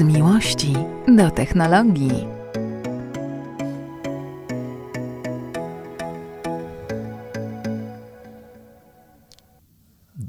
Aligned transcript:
Z 0.00 0.02
miłości 0.02 0.72
do 1.16 1.30
technologii. 1.30 2.26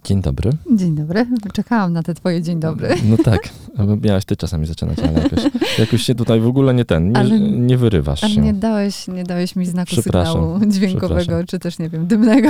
Dzień 0.04 0.22
dobry. 0.22 0.52
Dzień 0.72 0.96
dobry. 0.96 1.28
Czekałam 1.54 1.94
na 1.94 2.04
te 2.04 2.14
twoje 2.14 2.42
dzień 2.42 2.60
dobry. 2.60 2.96
No 3.10 3.18
tak, 3.18 3.50
miałaś 4.02 4.26
ty 4.26 4.36
czasami 4.36 4.66
zaczynać, 4.66 5.00
ale 5.00 5.24
jakoś, 5.24 5.40
jakoś 5.80 6.02
się 6.04 6.16
tutaj 6.16 6.40
w 6.40 6.48
ogóle 6.48 6.74
nie 6.74 6.86
ten, 6.86 7.12
nie, 7.12 7.40
nie 7.40 7.78
wyrywasz 7.78 8.24
Ale 8.24 8.34
się. 8.34 8.42
nie 8.42 8.54
dałeś, 8.54 9.08
nie 9.08 9.24
dałeś 9.24 9.56
mi 9.56 9.66
znaku 9.66 9.96
sygnału 9.96 10.60
dźwiękowego, 10.68 11.44
czy 11.48 11.60
też, 11.60 11.80
nie 11.80 11.90
wiem, 11.90 12.08
dymnego. 12.08 12.50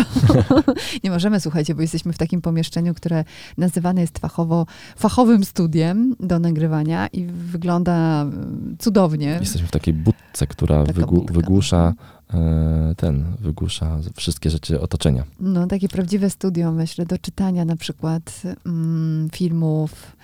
nie 1.04 1.12
możemy, 1.12 1.40
słuchajcie, 1.40 1.76
bo 1.76 1.82
jesteśmy 1.82 2.14
w 2.14 2.18
takim 2.18 2.42
pomieszczeniu, 2.42 2.94
które 2.94 3.24
nazywane 3.58 4.02
jest 4.02 4.20
fachowo, 4.20 4.66
fachowym 4.96 5.44
studiem 5.44 6.16
do 6.20 6.40
nagrywania 6.40 7.08
i 7.08 7.26
wygląda 7.26 8.22
mm, 8.22 8.76
cudownie. 8.80 9.38
Jesteśmy 9.40 9.68
w 9.68 9.72
takiej 9.72 9.94
budce, 9.94 10.48
która 10.48 10.84
budka. 10.84 11.34
wygłusza 11.34 11.94
e, 12.34 12.94
ten, 12.98 13.26
wygłusza 13.40 13.98
wszystkie 14.16 14.50
rzeczy 14.50 14.82
otoczenia. 14.82 15.24
No, 15.40 15.68
takie 15.68 15.90
prawdziwe 15.90 16.30
studio, 16.30 16.72
myślę, 16.72 17.06
do 17.06 17.18
czytania 17.18 17.66
na 17.66 17.76
przykład 17.76 18.42
mm, 18.66 19.30
filmów. 19.34 20.16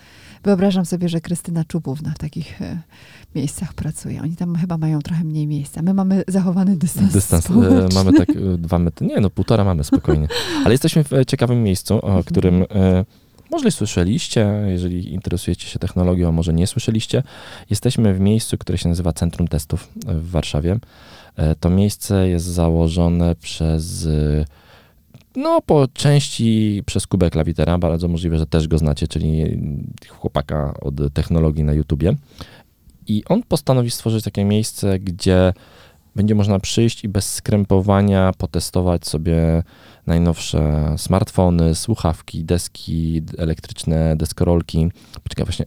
Wyobrażam 0.48 0.86
sobie, 0.86 1.08
że 1.08 1.20
Krystyna 1.20 1.64
Czubówna 1.64 2.10
w 2.10 2.18
takich 2.18 2.62
e, 2.62 2.78
miejscach 3.34 3.74
pracuje. 3.74 4.22
Oni 4.22 4.36
tam 4.36 4.56
chyba 4.56 4.78
mają 4.78 4.98
trochę 5.02 5.24
mniej 5.24 5.46
miejsca. 5.46 5.82
My 5.82 5.94
mamy 5.94 6.24
zachowany 6.28 6.76
dystans. 6.76 7.12
Dystans 7.12 7.50
e, 7.50 7.88
mamy 7.94 8.12
tak 8.12 8.30
e, 8.30 8.34
dwa 8.58 8.78
metry, 8.78 9.06
nie 9.06 9.20
no 9.20 9.30
półtora 9.30 9.64
mamy 9.64 9.84
spokojnie. 9.84 10.28
Ale 10.64 10.74
jesteśmy 10.74 11.04
w 11.04 11.12
e, 11.12 11.26
ciekawym 11.26 11.62
miejscu, 11.62 11.94
Mhm. 11.94 12.16
o 12.16 12.24
którym 12.24 12.62
e, 12.62 13.04
może 13.50 13.70
słyszeliście, 13.70 14.50
jeżeli 14.66 15.12
interesujecie 15.12 15.66
się 15.68 15.78
technologią, 15.78 16.28
a 16.28 16.32
może 16.32 16.52
nie 16.52 16.66
słyszeliście. 16.66 17.22
Jesteśmy 17.70 18.14
w 18.14 18.20
miejscu, 18.20 18.58
które 18.58 18.78
się 18.78 18.88
nazywa 18.88 19.12
Centrum 19.12 19.48
Testów 19.48 19.88
w 20.06 20.30
Warszawie. 20.30 20.78
E, 21.36 21.54
To 21.54 21.70
miejsce 21.70 22.28
jest 22.28 22.46
założone 22.46 23.34
przez, 23.34 24.08
no 25.38 25.60
po 25.62 25.88
części 25.88 26.82
przez 26.86 27.06
Kubę 27.06 27.30
Klawitera, 27.30 27.78
bardzo 27.78 28.08
możliwe, 28.08 28.38
że 28.38 28.46
też 28.46 28.68
go 28.68 28.78
znacie, 28.78 29.08
czyli 29.08 29.60
chłopaka 30.08 30.74
od 30.80 30.94
technologii 31.14 31.64
na 31.64 31.72
YouTubie. 31.72 32.14
I 33.06 33.24
on 33.24 33.42
postanowił 33.42 33.90
stworzyć 33.90 34.24
takie 34.24 34.44
miejsce, 34.44 34.98
gdzie 34.98 35.52
będzie 36.16 36.34
można 36.34 36.58
przyjść 36.58 37.04
i 37.04 37.08
bez 37.08 37.34
skrępowania 37.34 38.32
potestować 38.38 39.06
sobie 39.06 39.62
najnowsze 40.06 40.94
smartfony, 40.96 41.74
słuchawki, 41.74 42.44
deski 42.44 43.22
elektryczne, 43.38 44.16
deskorolki. 44.16 44.88
Poczekaj, 45.22 45.44
właśnie 45.44 45.66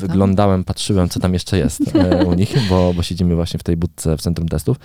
Co 0.00 0.06
tam? 0.06 0.08
wyglądałem, 0.08 0.64
patrzyłem, 0.64 1.08
co 1.08 1.20
tam 1.20 1.32
jeszcze 1.32 1.58
jest 1.58 1.94
e, 1.94 2.24
u 2.24 2.34
nich, 2.34 2.54
bo, 2.68 2.94
bo 2.94 3.02
siedzimy 3.02 3.34
właśnie 3.34 3.60
w 3.60 3.62
tej 3.62 3.76
budce 3.76 4.16
w 4.16 4.20
centrum 4.20 4.48
testów. 4.48 4.76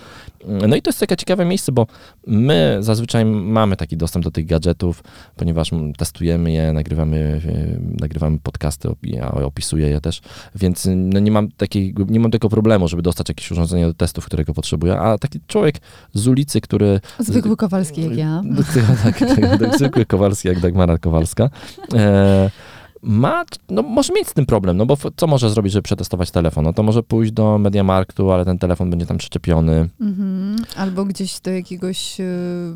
No 0.68 0.76
i 0.76 0.82
to 0.82 0.88
jest 0.88 1.00
takie 1.00 1.16
ciekawe 1.16 1.44
miejsce, 1.44 1.72
bo 1.72 1.86
my 2.26 2.76
zazwyczaj 2.80 3.24
mamy 3.24 3.76
taki 3.76 3.96
dostęp 3.96 4.24
do 4.24 4.30
tych 4.30 4.46
gadżetów, 4.46 5.02
ponieważ 5.36 5.70
testujemy 5.96 6.52
je, 6.52 6.72
nagrywamy, 6.72 7.40
e, 7.46 8.00
nagrywamy 8.00 8.38
podcasty, 8.38 8.88
ja 9.02 9.30
opisuję 9.30 9.88
je 9.88 10.00
też, 10.00 10.20
więc 10.54 10.88
no 10.94 11.20
nie, 11.20 11.30
mam 11.30 11.50
takiej, 11.50 11.94
nie 12.08 12.20
mam 12.20 12.30
tego 12.30 12.48
problemu, 12.48 12.88
żeby 12.88 13.02
dostać 13.02 13.28
jakieś 13.28 13.50
urządzenie 13.50 13.86
do 13.86 13.94
testów, 13.94 14.24
którego 14.24 14.54
potrzebuję, 14.54 14.98
a 14.98 15.18
taki 15.18 15.40
człowiek 15.46 15.74
z 16.14 16.28
ulicy, 16.28 16.60
który 16.60 17.00
Zwykły 17.18 17.56
Kowalski 17.56 18.02
jak 18.02 18.16
ja. 18.16 18.42
tak, 19.04 19.18
tak, 19.18 19.58
tak, 19.60 19.76
zwykły 19.78 20.06
Kowalski, 20.06 20.48
jak 20.48 20.60
Dagmara 20.60 20.98
Kowalska. 20.98 21.50
E, 21.94 22.50
ma, 23.02 23.44
no 23.70 23.82
może 23.82 24.12
mieć 24.12 24.28
z 24.28 24.34
tym 24.34 24.46
problem, 24.46 24.76
no 24.76 24.86
bo 24.86 24.96
co 25.16 25.26
może 25.26 25.50
zrobić, 25.50 25.72
żeby 25.72 25.82
przetestować 25.82 26.30
telefon? 26.30 26.64
No 26.64 26.72
to 26.72 26.82
może 26.82 27.02
pójść 27.02 27.32
do 27.32 27.58
Mediamarktu, 27.58 28.30
ale 28.30 28.44
ten 28.44 28.58
telefon 28.58 28.90
będzie 28.90 29.06
tam 29.06 29.18
przyczepiony. 29.18 29.88
Mhm. 30.00 30.56
Albo 30.76 31.04
gdzieś 31.04 31.40
do 31.40 31.50
jakiegoś 31.50 32.20
y, 32.20 32.24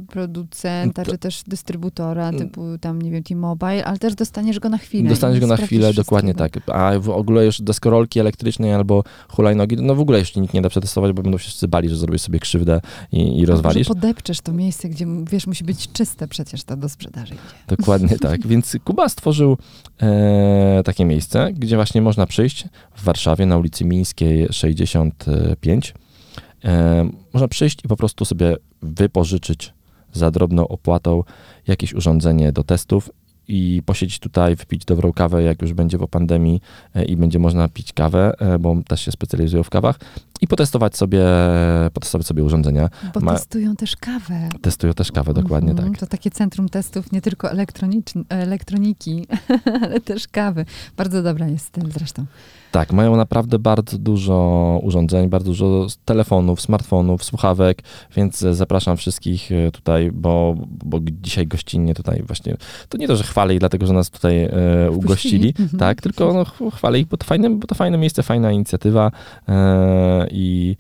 producenta, 0.09 1.05
To- 1.05 1.11
czy 1.11 1.19
też 1.19 1.43
dystrybutora, 1.47 2.29
Mm. 2.29 2.41
typu 2.41 2.67
tam, 2.81 3.03
nie 3.03 3.11
wiem, 3.11 3.23
T-Mobile, 3.23 3.85
ale 3.85 3.99
też 3.99 4.15
dostaniesz 4.15 4.61
go 4.61 4.69
na 4.69 4.79
chwilę. 4.79 5.09
Dostaniesz 5.09 5.41
go 5.41 5.47
na 5.47 5.57
chwilę, 5.57 5.95
dokładnie 5.95 6.35
tak. 6.35 6.71
A 6.71 6.91
w 6.99 7.11
ogóle 7.11 7.45
już 7.47 7.61
deskorolki 7.61 8.21
elektrycznej 8.21 8.75
albo 8.75 9.05
hulajnogi, 9.29 9.77
no 9.77 9.95
w 9.95 10.01
ogóle 10.01 10.19
jeszcze 10.19 10.41
nikt 10.41 10.55
nie 10.55 10.63
da 10.63 10.69
przetestować, 10.69 11.13
bo 11.13 11.23
będą 11.23 11.39
się 11.39 11.43
wszyscy 11.43 11.69
bali, 11.69 11.89
że 11.89 11.97
zrobisz 11.97 12.23
sobie 12.23 12.39
krzywdę 12.39 12.81
i, 13.13 13.39
i 13.41 13.47
rozwalisz. 13.47 13.89
Może 13.89 14.01
podepczesz 14.01 14.41
to 14.41 14.53
miejsce, 14.53 14.89
gdzie, 14.89 15.07
wiesz, 15.31 15.47
musi 15.47 15.65
być 15.65 15.93
czyste 15.93 16.29
przecież 16.29 16.65
to 16.65 16.77
do 16.77 16.89
sprzedaży 16.89 17.35
idzie. 17.35 17.77
Dokładnie 17.77 18.19
tak. 18.29 18.47
Więc 18.47 18.77
Kuba 18.85 19.09
stworzył 19.09 19.57
e, 20.03 20.12
takie 20.85 21.05
miejsce, 21.05 21.53
gdzie 21.53 21.77
właśnie 21.77 22.03
można 22.03 22.27
przyjść 22.27 22.65
w 22.95 23.05
Warszawie 23.05 23.47
na 23.47 23.57
ulicy 23.57 23.85
Mińskiej 23.85 24.47
65. 24.51 25.95
E, 26.65 27.09
można 27.33 27.49
przyjść 27.49 27.85
i 27.85 27.89
po 27.89 27.97
prostu 27.97 28.25
sobie 28.25 28.57
wypożyczyć 28.83 29.73
za 30.13 30.31
drobną 30.31 30.69
opłatą 30.69 31.23
jakieś 31.67 31.95
urządzenie 31.95 32.53
do 32.53 32.65
testów 32.65 33.11
i 33.49 33.83
posiedzieć 33.87 34.19
tutaj, 34.19 34.57
wypić 34.57 34.85
dobrą 34.85 35.13
kawę, 35.13 35.43
jak 35.43 35.63
już 35.63 35.73
będzie 35.73 35.99
po 35.99 36.09
pandemii 36.09 36.61
e, 36.95 37.05
i 37.05 37.17
będzie 37.17 37.39
można 37.39 37.69
pić 37.69 37.93
kawę, 37.93 38.33
e, 38.39 38.59
bo 38.59 38.77
też 38.89 39.01
się 39.01 39.13
specjalizują 39.13 39.63
w 39.63 39.71
kawach 39.71 39.99
i 40.43 40.47
potestować 40.47 40.97
sobie, 40.97 41.25
potestować 41.93 42.27
sobie 42.27 42.45
urządzenia. 42.45 42.89
Bo 43.15 43.21
Ma- 43.21 43.33
testują 43.33 43.77
też 43.77 43.97
kawę. 43.97 44.49
Testują 44.63 44.93
też 44.95 45.13
kawę, 45.13 45.35
dokładnie 45.35 45.71
Mhm, 45.71 45.91
tak. 45.91 46.01
To 46.01 46.07
takie 46.07 46.31
centrum 46.31 46.69
testów 46.69 47.13
nie 47.13 47.21
tylko 47.21 47.51
elektroniki, 48.31 49.27
ale 49.83 50.01
też 50.01 50.29
kawy. 50.29 50.65
Bardzo 50.97 51.23
dobra 51.23 51.49
jest 51.49 51.67
z 51.67 51.71
tym 51.71 51.93
zresztą. 51.93 52.25
Tak, 52.73 52.93
mają 52.93 53.17
naprawdę 53.17 53.59
bardzo 53.59 53.99
dużo 53.99 54.81
urządzeń, 54.83 55.29
bardzo 55.29 55.47
dużo 55.51 55.87
telefonów, 56.05 56.61
smartfonów, 56.61 57.25
słuchawek, 57.25 57.83
więc 58.17 58.39
zapraszam 58.39 58.97
wszystkich 58.97 59.53
e, 59.53 59.71
tutaj, 59.71 60.11
bo, 60.13 60.55
bo 60.85 60.99
dzisiaj 61.23 61.47
gościnnie 61.47 61.95
tutaj 61.95 62.23
właśnie, 62.27 62.57
to 62.89 62.99
nie 62.99 63.09
to, 63.09 63.17
że 63.17 63.25
chwalę 63.25 63.55
ich 63.55 63.61
dlatego, 63.61 63.87
że 63.87 63.93
nas 63.93 64.11
tutaj 64.11 64.43
e, 64.45 64.51
ugościli, 64.91 65.55
Mhm. 65.61 65.79
tak, 65.79 66.01
tylko 66.01 66.33
no, 66.33 66.45
ch- 66.45 66.75
chwalę 66.75 67.01
ich, 67.01 67.07
bo 67.07 67.17
to 67.17 67.25
fajne, 67.27 67.51
bo 67.51 67.67
to 67.67 67.75
fajne 67.75 67.99
miejsce, 67.99 68.23
fajna 68.23 68.53
inicjatywa 68.53 69.11
e, 69.49 70.27
i 70.33 70.77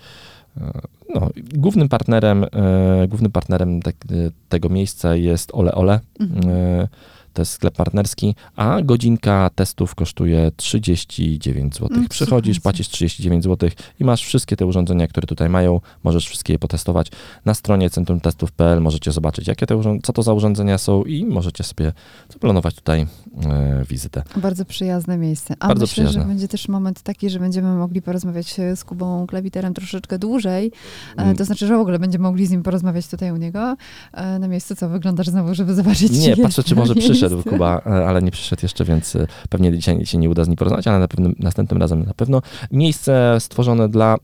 e, 0.60 0.80
no, 1.14 1.30
głównym 1.54 1.88
partnerem, 1.88 2.44
e, 2.44 3.08
głównym 3.08 3.32
partnerem 3.32 3.82
tak, 3.82 3.94
e, 3.94 4.30
tego 4.48 4.68
miejsca 4.68 5.16
jest 5.16 5.50
Ole 5.54 5.74
Ole, 5.74 6.00
Mhm. 6.20 6.88
To 7.32 7.43
jest 7.43 7.53
sklep 7.53 7.76
partnerski, 7.76 8.34
a 8.56 8.82
godzinka 8.82 9.50
testów 9.54 9.94
kosztuje 9.94 10.50
39 10.56 11.75
zł. 11.75 11.88
Mm, 11.93 12.09
Przychodzisz, 12.09 12.60
płacisz 12.60 12.88
39 12.88 13.44
zł 13.44 13.70
i 14.00 14.04
masz 14.04 14.25
wszystkie 14.25 14.56
te 14.56 14.66
urządzenia, 14.66 15.06
które 15.06 15.26
tutaj 15.26 15.48
mają. 15.48 15.81
Możesz 16.04 16.26
wszystkie 16.28 16.53
je 16.53 16.59
potestować. 16.59 17.09
Na 17.44 17.54
stronie 17.54 17.91
centrumtestów.pl 17.91 18.81
możecie 18.81 19.12
zobaczyć, 19.12 19.48
jakie 19.48 19.66
te 19.66 19.82
co 20.03 20.12
to 20.12 20.22
za 20.22 20.32
urządzenia 20.32 20.78
są 20.78 21.04
i 21.04 21.25
możecie 21.25 21.65
sobie 21.65 21.93
zaplanować 22.32 22.75
tutaj 22.75 23.06
e, 23.44 23.84
wizytę. 23.88 24.22
Bardzo 24.37 24.64
przyjazne 24.64 25.19
miejsce. 25.19 25.54
A 25.60 25.69
Bardzo 25.69 25.82
myślę, 25.82 25.94
przyjazne. 25.94 26.22
że 26.22 26.28
będzie 26.28 26.49
też 26.49 26.69
moment 26.69 27.03
taki, 27.03 27.31
że 27.31 27.38
będziemy 27.38 27.75
mogli 27.75 28.03
porozmawiać 28.03 28.60
e, 28.60 28.76
z 28.76 28.84
Kubą 28.84 29.26
Klawiterem 29.26 29.75
troszeczkę 29.75 30.19
dłużej. 30.19 30.72
E, 31.16 31.22
Mm. 31.22 31.37
To 31.37 31.44
znaczy, 31.44 31.66
że 31.66 31.76
w 31.76 31.81
ogóle 31.81 31.99
będziemy 31.99 32.22
mogli 32.22 32.47
z 32.47 32.50
nim 32.50 32.62
porozmawiać 32.62 33.06
tutaj 33.06 33.32
u 33.32 33.37
niego 33.37 33.76
e, 34.12 34.38
na 34.38 34.49
miejscu. 34.49 34.76
Co, 34.76 34.88
wyglądasz 34.88 35.26
znowu, 35.26 35.54
żeby 35.54 35.75
zobaczyć, 35.75 36.12
Nie, 36.12 36.37
patrzę, 36.43 36.62
czy 36.62 36.75
może 36.75 36.94
przyszedł 36.94 37.21
miejscu. 37.30 37.50
Kuba, 37.50 37.82
e, 37.86 38.08
ale 38.08 38.22
nie 38.22 38.30
przyszedł 38.30 38.62
jeszcze, 38.62 38.84
więc 38.84 39.16
e, 39.16 39.26
pewnie 39.48 39.72
dzisiaj 39.72 40.06
się 40.06 40.19
nie 40.19 40.30
uda 40.30 40.44
z 40.44 40.48
nim 40.48 40.56
porozmawiać, 40.56 40.86
ale 40.86 40.98
na 40.98 41.08
pewnym, 41.08 41.34
następnym 41.38 41.80
razem 41.80 42.04
na 42.04 42.14
pewno. 42.14 42.42
Miejsce 42.70 43.36
stworzone 43.40 43.88
dla 43.88 44.16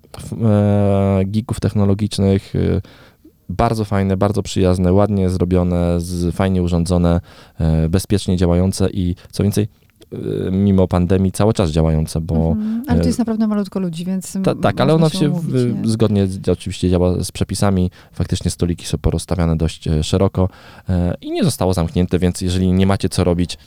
e, 0.42 1.20
geeków 1.24 1.60
technologicznych, 1.60 2.56
e, 2.56 2.80
bardzo 3.48 3.84
fajne, 3.84 4.16
bardzo 4.16 4.42
przyjazne, 4.42 4.92
ładnie 4.92 5.30
zrobione, 5.30 6.00
z, 6.00 6.34
fajnie 6.34 6.62
urządzone, 6.62 7.20
e, 7.58 7.88
bezpiecznie 7.88 8.36
działające 8.36 8.90
i 8.90 9.14
co 9.32 9.42
więcej, 9.42 9.68
mimo 10.50 10.88
pandemii 10.88 11.32
cały 11.32 11.54
czas 11.54 11.70
działające, 11.70 12.20
bo 12.20 12.48
Mhm. 12.58 12.82
Ale 12.86 12.98
e, 12.98 13.00
tu 13.02 13.06
jest 13.06 13.18
naprawdę 13.18 13.46
malutko 13.46 13.80
ludzi, 13.80 14.04
więc 14.04 14.38
ta, 14.44 14.54
tak, 14.54 14.80
ale 14.80 14.94
ono 14.94 15.08
się 15.08 15.30
umówić, 15.30 15.54
nie? 15.54 15.88
zgodnie 15.88 16.26
z, 16.26 16.48
oczywiście 16.48 16.90
działa 16.90 17.24
z 17.24 17.32
przepisami. 17.32 17.90
Faktycznie 18.12 18.50
stoliki 18.50 18.86
są 18.86 18.98
porozstawiane 18.98 19.56
dość 19.56 19.88
e, 19.88 20.02
szeroko 20.02 20.48
e, 20.88 21.14
i 21.20 21.30
nie 21.30 21.44
zostało 21.44 21.74
zamknięte, 21.74 22.18
więc 22.18 22.40
jeżeli 22.40 22.72
nie 22.72 22.86
macie 22.86 23.08
co 23.08 23.24
robić, 23.24 23.58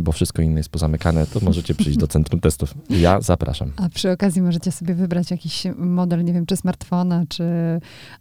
bo 0.00 0.12
wszystko 0.12 0.42
inne 0.42 0.60
jest 0.60 0.68
pozamykane, 0.68 1.26
to 1.26 1.40
możecie 1.42 1.74
przyjść 1.74 1.98
do 1.98 2.08
centrum 2.08 2.40
testów. 2.40 2.74
Ja 2.90 3.20
zapraszam. 3.20 3.72
A 3.76 3.88
przy 3.88 4.10
okazji 4.10 4.42
możecie 4.42 4.72
sobie 4.72 4.94
wybrać 4.94 5.30
jakiś 5.30 5.62
model, 5.76 6.24
nie 6.24 6.32
wiem, 6.32 6.46
czy 6.46 6.56
smartfona, 6.56 7.24
czy 7.28 7.44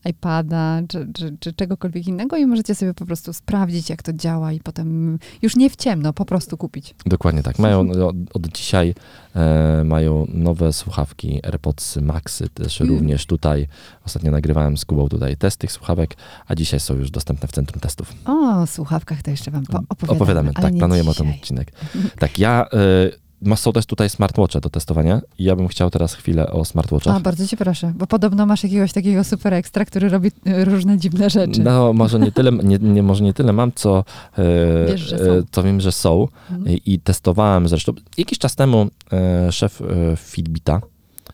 iPada, 0.05 0.81
czy, 0.87 1.07
czy, 1.13 1.37
czy 1.39 1.53
czegokolwiek 1.53 2.07
innego 2.07 2.37
i 2.37 2.45
możecie 2.45 2.75
sobie 2.75 2.93
po 2.93 3.05
prostu 3.05 3.33
sprawdzić, 3.33 3.89
jak 3.89 4.03
to 4.03 4.13
działa 4.13 4.51
i 4.53 4.59
potem 4.59 5.19
już 5.41 5.55
nie 5.55 5.69
w 5.69 5.75
ciemno, 5.75 6.13
po 6.13 6.25
prostu 6.25 6.57
kupić. 6.57 6.95
Dokładnie 7.05 7.43
tak. 7.43 7.59
Mają 7.59 7.79
od, 7.91 8.15
od 8.33 8.47
dzisiaj 8.47 8.93
e, 9.35 9.83
mają 9.85 10.25
nowe 10.29 10.73
słuchawki 10.73 11.39
AirPods 11.45 11.97
Maxy, 11.97 12.49
też 12.49 12.81
Mm. 12.81 12.93
również 12.93 13.25
tutaj. 13.25 13.67
Ostatnio 14.05 14.31
nagrywałem 14.31 14.77
z 14.77 14.85
Kubą 14.85 15.09
tutaj 15.09 15.37
test 15.37 15.57
tych 15.57 15.71
słuchawek, 15.71 16.15
a 16.47 16.55
dzisiaj 16.55 16.79
są 16.79 16.93
już 16.95 17.11
dostępne 17.11 17.47
w 17.47 17.51
centrum 17.51 17.79
testów. 17.79 18.13
O, 18.25 18.67
słuchawkach 18.67 19.21
to 19.23 19.31
jeszcze 19.31 19.51
wam 19.51 19.65
po- 19.65 19.79
opowiadamy. 19.89 20.15
Opowiadamy, 20.21 20.53
tak, 20.53 20.73
planujemy 20.77 21.09
o 21.09 21.13
dzisiaj. 21.13 21.25
Odcinek. 21.41 21.71
Tak, 22.19 22.39
ja... 22.39 22.65
E, 22.73 23.21
ma- 23.41 23.55
są 23.55 23.73
też 23.73 23.85
tutaj 23.85 24.09
smartwatche 24.09 24.61
do 24.61 24.69
testowania 24.69 25.21
i 25.37 25.43
ja 25.43 25.55
bym 25.55 25.67
chciał 25.67 25.89
teraz 25.89 26.13
chwilę 26.13 26.51
o 26.51 26.65
smartwatchach. 26.65 27.15
A, 27.15 27.19
bardzo 27.19 27.47
cię 27.47 27.57
proszę, 27.57 27.93
bo 27.95 28.07
podobno 28.07 28.45
masz 28.45 28.63
jakiegoś 28.63 28.93
takiego 28.93 29.23
super 29.23 29.53
ekstra, 29.53 29.85
który 29.85 30.09
robi 30.09 30.31
y, 30.47 30.65
różne 30.65 30.97
dziwne 30.97 31.29
rzeczy. 31.29 31.61
No, 31.63 31.93
może 31.93 32.19
nie 32.19 32.31
tyle, 32.31 32.51
nie, 32.51 32.77
nie, 32.77 33.03
może 33.03 33.23
nie 33.23 33.33
tyle 33.33 33.53
mam, 33.53 33.71
co, 33.75 34.03
e, 34.37 34.85
Wiesz, 34.87 35.13
e, 35.13 35.19
co 35.51 35.63
wiem, 35.63 35.81
że 35.81 35.91
są. 35.91 36.27
Mhm. 36.51 36.75
I, 36.75 36.93
I 36.93 36.99
testowałem 36.99 37.67
zresztą. 37.67 37.93
Jakiś 38.17 38.39
czas 38.39 38.55
temu 38.55 38.87
e, 39.11 39.51
szef 39.51 39.81
e, 39.81 39.85
Fitbita, 40.17 40.81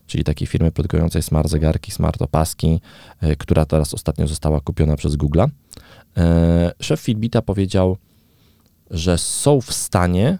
czyli 0.08 0.24
takiej 0.24 0.48
firmy 0.48 0.72
produkującej 0.72 1.22
smart 1.22 1.50
zegarki, 1.50 1.92
smart 1.92 2.22
opaski, 2.22 2.82
która 3.38 3.66
teraz 3.66 3.94
ostatnio 3.94 4.28
została 4.28 4.62
kupiona 4.62 4.96
przez 4.96 5.18
Google'a, 5.18 5.50
szef 6.82 7.00
Fitbita 7.00 7.42
powiedział, 7.42 7.98
że 8.92 9.18
są 9.18 9.62
w 9.62 9.74
stanie 9.74 10.40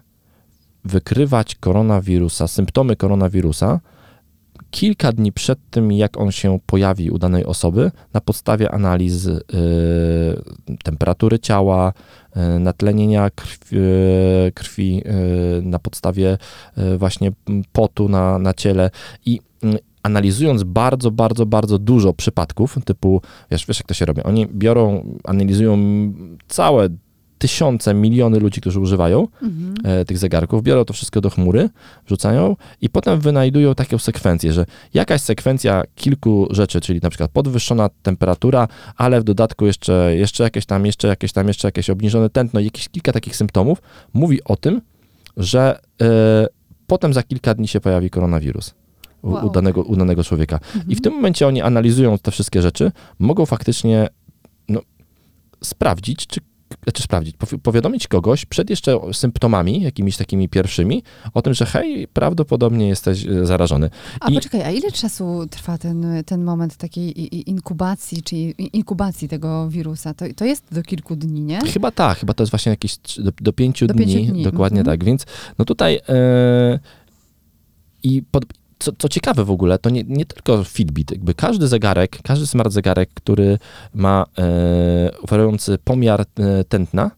wykrywać 0.84 1.54
koronawirusa, 1.54 2.48
symptomy 2.48 2.96
koronawirusa 2.96 3.80
kilka 4.70 5.12
dni 5.12 5.32
przed 5.32 5.58
tym, 5.70 5.92
jak 5.92 6.20
on 6.20 6.32
się 6.32 6.58
pojawi 6.66 7.10
u 7.10 7.18
danej 7.18 7.44
osoby, 7.44 7.90
na 8.14 8.20
podstawie 8.20 8.70
analiz 8.70 9.26
y, 9.26 9.42
temperatury 10.84 11.38
ciała, 11.38 11.92
y, 12.36 12.58
natlenienia 12.58 13.30
krwi, 13.30 13.76
y, 13.76 14.52
krwi 14.54 15.02
y, 15.58 15.62
na 15.62 15.78
podstawie 15.78 16.38
y, 16.78 16.98
właśnie 16.98 17.32
potu 17.72 18.08
na, 18.08 18.38
na 18.38 18.54
ciele 18.54 18.90
i 19.26 19.40
y, 19.64 19.78
analizując 20.02 20.62
bardzo, 20.62 21.10
bardzo, 21.10 21.46
bardzo 21.46 21.78
dużo 21.78 22.12
przypadków, 22.12 22.78
typu, 22.84 23.22
wiesz, 23.50 23.66
wiesz 23.66 23.78
jak 23.78 23.86
to 23.86 23.94
się 23.94 24.04
robi, 24.04 24.22
oni 24.22 24.46
biorą, 24.46 25.14
analizują 25.24 25.78
całe 26.48 26.88
tysiące, 27.38 27.94
miliony 27.94 28.38
ludzi, 28.40 28.60
którzy 28.60 28.80
używają 28.80 29.28
Mhm. 29.42 29.74
e, 29.84 30.04
tych 30.04 30.18
zegarków, 30.18 30.62
biorą 30.62 30.84
to 30.84 30.92
wszystko 30.92 31.20
do 31.20 31.30
chmury, 31.30 31.68
wrzucają 32.06 32.56
i 32.80 32.88
potem 32.88 33.20
wynajdują 33.20 33.74
taką 33.74 33.98
sekwencję, 33.98 34.52
że 34.52 34.66
jakaś 34.94 35.20
sekwencja 35.20 35.82
kilku 35.94 36.48
rzeczy, 36.50 36.80
czyli 36.80 37.00
na 37.02 37.10
przykład 37.10 37.30
podwyższona 37.30 37.90
temperatura, 38.02 38.68
ale 38.96 39.20
w 39.20 39.24
dodatku 39.24 39.66
jeszcze, 39.66 40.16
jeszcze 40.16 40.44
jakieś 40.44 40.66
tam, 40.66 40.86
jeszcze 40.86 41.08
jakieś 41.08 41.32
tam, 41.32 41.48
jeszcze 41.48 41.68
jakieś 41.68 41.90
obniżone 41.90 42.30
tętno, 42.30 42.60
jakieś 42.60 42.88
kilka 42.88 43.12
takich 43.12 43.36
symptomów, 43.36 43.82
mówi 44.14 44.44
o 44.44 44.56
tym, 44.56 44.80
że 45.36 45.78
e, 46.02 46.46
potem 46.86 47.12
za 47.12 47.22
kilka 47.22 47.54
dni 47.54 47.68
się 47.68 47.80
pojawi 47.80 48.10
koronawirus. 48.10 48.74
U, 49.22 49.28
u, 49.28 49.32
Wow. 49.32 49.50
danego, 49.50 49.82
u 49.82 49.96
danego 49.96 50.24
człowieka. 50.24 50.60
I 50.88 50.94
w 50.96 51.00
tym 51.00 51.12
momencie 51.14 51.46
oni 51.46 51.62
analizują 51.62 52.18
te 52.18 52.30
wszystkie 52.30 52.62
rzeczy, 52.62 52.92
mogą 53.18 53.46
faktycznie 53.46 54.08
no, 54.68 54.80
sprawdzić, 55.64 56.26
czy 56.26 56.40
znaczy 56.82 57.02
sprawdzić, 57.02 57.36
powi- 57.36 57.58
powiadomić 57.58 58.08
kogoś 58.08 58.44
przed 58.44 58.70
jeszcze 58.70 59.00
symptomami, 59.12 59.82
jakimiś 59.82 60.16
takimi 60.16 60.48
pierwszymi, 60.48 61.02
o 61.34 61.42
tym, 61.42 61.54
że 61.54 61.66
hej, 61.66 62.08
prawdopodobnie 62.08 62.88
jesteś 62.88 63.26
e, 63.26 63.46
zarażony. 63.46 63.90
A 64.20 64.30
I- 64.30 64.34
poczekaj, 64.34 64.62
a 64.62 64.70
ile 64.70 64.92
czasu 64.92 65.46
trwa 65.50 65.78
ten, 65.78 66.06
ten 66.26 66.44
moment 66.44 66.76
takiej 66.76 67.50
inkubacji, 67.50 68.22
czy 68.22 68.36
inkubacji 68.36 69.28
tego 69.28 69.68
wirusa? 69.68 70.14
To, 70.14 70.24
to 70.36 70.44
jest 70.44 70.74
do 70.74 70.82
kilku 70.82 71.16
dni, 71.16 71.40
nie? 71.40 71.60
Chyba 71.60 71.90
tak, 71.90 72.18
chyba 72.18 72.34
to 72.34 72.42
jest 72.42 72.52
właśnie 72.52 72.70
jakieś 72.70 72.98
do, 73.18 73.32
do 73.40 73.52
pięciu 73.52 73.86
Do 73.86 73.94
dni, 73.94 74.06
pięciu 74.06 74.32
dni, 74.32 74.42
dokładnie 74.42 74.80
mhm. 74.80 74.98
tak, 74.98 75.04
więc 75.06 75.24
no 75.58 75.64
tutaj 75.64 76.00
e, 76.08 76.78
i 78.02 78.22
pod, 78.22 78.44
co, 78.78 78.92
co 78.98 79.08
ciekawe 79.08 79.44
w 79.44 79.50
ogóle, 79.50 79.78
to 79.78 79.90
nie, 79.90 80.04
nie 80.04 80.26
tylko 80.26 80.64
Fitbit, 80.64 81.10
jakby 81.10 81.34
każdy 81.34 81.68
zegarek, 81.68 82.18
każdy 82.22 82.46
smart 82.46 82.72
zegarek, 82.72 83.10
który 83.14 83.58
ma 83.94 84.24
e, 84.38 85.10
oferujący 85.22 85.78
pomiar 85.84 86.20
e, 86.20 86.64
tętna, 86.64 87.10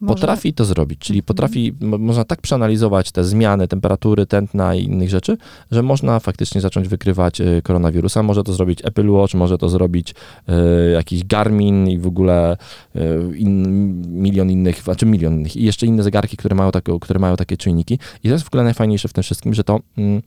Może- 0.00 0.14
Potrafi 0.14 0.52
to 0.52 0.64
zrobić, 0.64 0.98
czyli 1.00 1.18
Mhm. 1.18 1.26
potrafi, 1.26 1.74
mo- 1.80 1.98
można 1.98 2.24
tak 2.24 2.40
przeanalizować 2.40 3.12
te 3.12 3.24
zmiany 3.24 3.68
temperatury, 3.68 4.26
tętna 4.26 4.74
i 4.74 4.84
innych 4.84 5.08
rzeczy, 5.10 5.36
że 5.70 5.82
można 5.82 6.20
faktycznie 6.20 6.60
zacząć 6.60 6.88
wykrywać 6.88 7.40
e, 7.40 7.62
koronawirusa. 7.62 8.22
Może 8.22 8.42
to 8.42 8.52
zrobić 8.52 8.78
Apple 8.84 9.10
Watch, 9.10 9.34
może 9.34 9.58
to 9.58 9.68
zrobić 9.68 10.14
e, 10.48 10.90
jakiś 10.90 11.24
Garmin 11.24 11.88
i 11.88 11.98
w 11.98 12.06
ogóle 12.06 12.56
e, 12.94 13.00
in, 13.36 14.22
milion 14.22 14.50
innych, 14.50 14.82
znaczy 14.82 15.06
milion 15.06 15.34
innych 15.34 15.56
i 15.56 15.64
jeszcze 15.64 15.86
inne 15.86 16.02
zegarki, 16.02 16.36
które 16.36 16.56
mają, 16.56 16.70
taką, 16.70 16.98
które 16.98 17.20
mają 17.20 17.36
takie 17.36 17.56
czynniki. 17.56 17.94
I 18.24 18.28
to 18.28 18.32
jest 18.34 18.44
w 18.44 18.48
ogóle 18.48 18.64
najfajniejsze 18.64 19.08
w 19.08 19.12
tym 19.12 19.22
wszystkim, 19.24 19.54
że 19.54 19.64
to, 19.64 19.80
mm, 19.98 20.22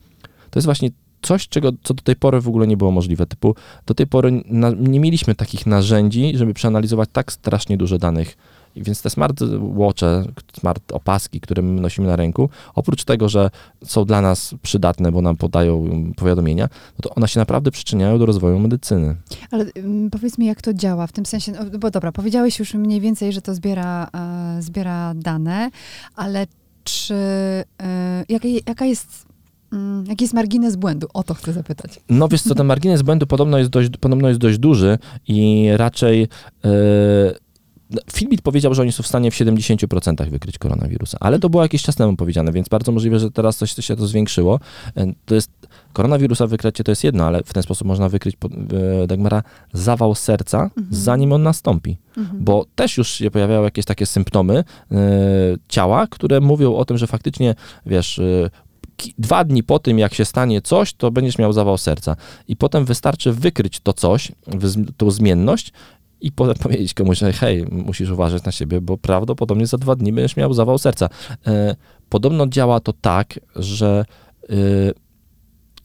to 0.54 0.60
jest 0.60 0.66
właśnie 0.66 0.90
coś, 1.22 1.48
czego, 1.48 1.72
co 1.84 1.94
do 1.94 2.04
tej 2.04 2.16
pory 2.16 2.42
w 2.42 2.48
ogóle 2.48 2.68
nie 2.68 2.78
było 2.78 2.92
możliwe. 2.92 3.26
Typu, 3.26 3.56
do 3.86 3.94
tej 3.94 4.08
pory 4.08 4.44
na, 4.46 4.70
nie 4.70 5.00
mieliśmy 5.00 5.36
takich 5.36 5.66
narzędzi, 5.66 6.32
żeby 6.36 6.54
przeanalizować 6.54 7.10
tak 7.14 7.32
strasznie 7.32 7.78
dużo 7.78 7.98
danych. 7.98 8.38
I 8.76 8.84
więc 8.84 9.02
te 9.02 9.10
smart 9.10 9.44
watche, 9.60 10.24
smart 10.60 10.92
opaski, 10.92 11.42
które 11.42 11.62
my 11.62 11.82
nosimy 11.82 12.08
na 12.08 12.16
ręku, 12.16 12.50
oprócz 12.76 13.04
tego, 13.04 13.30
że 13.30 13.50
są 13.84 14.06
dla 14.06 14.22
nas 14.22 14.56
przydatne, 14.62 15.12
bo 15.12 15.22
nam 15.22 15.36
podają 15.36 15.86
mm, 15.86 16.14
powiadomienia, 16.14 16.70
no 16.98 17.02
to 17.02 17.16
one 17.16 17.28
się 17.28 17.40
naprawdę 17.40 17.72
przyczyniają 17.72 18.20
do 18.20 18.26
rozwoju 18.26 18.60
medycyny. 18.60 19.16
Ale 19.52 19.66
ym, 19.78 20.10
powiedz 20.12 20.38
mi, 20.38 20.46
jak 20.46 20.62
to 20.62 20.74
działa, 20.74 21.08
w 21.08 21.12
tym 21.12 21.26
sensie, 21.26 21.52
no, 21.52 21.80
bo 21.80 21.92
dobra, 21.92 22.12
powiedziałeś 22.12 22.60
już 22.60 22.74
mniej 22.74 23.02
więcej, 23.02 23.34
że 23.34 23.42
to 23.42 23.56
zbiera, 23.56 24.10
e, 24.16 24.62
zbiera 24.62 25.14
dane, 25.16 25.70
ale 26.16 26.48
czy, 26.84 27.16
e, 27.82 28.26
jaka, 28.66 28.86
jest, 28.86 29.33
jaki 30.08 30.24
jest 30.24 30.34
margines 30.34 30.76
błędu? 30.76 31.08
O 31.14 31.24
to 31.24 31.34
chcę 31.34 31.54
zapytać. 31.54 32.00
No 32.10 32.28
wiesz 32.28 32.42
co, 32.42 32.56
ten 32.56 32.66
margines 32.68 33.02
błędu 33.02 33.28
podobno 33.28 33.58
jest 33.58 33.70
dość, 33.70 33.90
podobno 34.00 34.28
jest 34.28 34.40
dość 34.40 34.58
duży 34.58 34.98
i 35.28 35.70
raczej 35.76 36.20
yy, 36.20 36.70
no, 37.90 38.02
Fitbit 38.14 38.42
powiedział, 38.42 38.74
że 38.74 38.82
oni 38.82 38.92
są 38.92 39.04
w 39.04 39.08
stanie 39.08 39.32
w 39.32 39.36
70% 39.36 40.30
wykryć 40.30 40.58
koronawirusa, 40.58 41.18
ale 41.22 41.40
to 41.40 41.50
było 41.50 41.64
jakiś 41.64 41.82
czas 41.84 41.96
temu 41.96 42.16
powiedziane, 42.16 42.52
więc 42.52 42.70
bardzo 42.70 42.92
możliwe, 42.92 43.20
że 43.20 43.32
teraz 43.32 43.58
coś 43.58 43.74
się 43.86 43.96
to 43.96 44.08
zwiększyło. 44.08 44.60
Yy, 44.96 45.14
To 45.26 45.36
jest, 45.36 45.52
koronawirusa 45.94 46.48
wykrycie 46.48 46.84
to 46.84 46.92
jest 46.92 47.04
jedno, 47.04 47.24
ale 47.26 47.44
w 47.44 47.54
ten 47.54 47.64
sposób 47.64 47.88
można 47.88 48.10
wykryć, 48.10 48.38
yy, 49.00 49.08
Dagmara, 49.08 49.44
zawał 49.74 50.16
serca, 50.16 50.70
zanim 50.92 51.34
on 51.34 51.44
nastąpi 51.44 51.98
Mhm. 52.18 52.44
bo 52.44 52.66
też 52.76 52.98
już 52.98 53.08
się 53.10 53.32
pojawiały 53.32 53.64
jakieś 53.64 53.86
takie 53.86 54.06
symptomy 54.06 54.64
e, 54.92 54.96
ciała, 55.68 56.08
które 56.08 56.42
mówią 56.42 56.76
o 56.76 56.86
tym, 56.86 56.98
że 56.98 57.08
faktycznie, 57.08 57.56
wiesz, 57.86 58.20
e, 58.20 58.24
ki- 58.24 58.63
dwa 59.18 59.44
dni 59.44 59.64
po 59.64 59.80
tym, 59.80 60.00
jak 60.00 60.14
się 60.14 60.26
stanie 60.26 60.62
coś, 60.62 60.94
to 60.94 61.12
będziesz 61.12 61.38
miał 61.38 61.54
zawał 61.54 61.78
serca. 61.78 62.16
I 62.48 62.56
potem 62.56 62.86
wystarczy 62.86 63.32
wykryć 63.32 63.80
to 63.80 63.94
coś, 63.94 64.32
tą 64.98 65.12
zmienność 65.12 65.72
i 66.22 66.32
potem 66.32 66.56
powiedzieć 66.64 66.94
komuś, 66.94 67.18
że 67.18 67.34
hej, 67.34 67.66
musisz 67.72 68.10
uważać 68.10 68.44
na 68.44 68.52
siebie, 68.52 68.82
bo 68.82 68.98
prawdopodobnie 68.98 69.68
za 69.68 69.78
dwa 69.78 69.96
dni 69.96 70.14
będziesz 70.14 70.38
miał 70.38 70.54
zawał 70.54 70.78
serca. 70.78 71.10
E, 71.48 71.76
podobno 72.10 72.48
działa 72.48 72.80
to 72.80 72.94
tak, 72.94 73.40
że 73.56 74.06
e, 74.50 74.56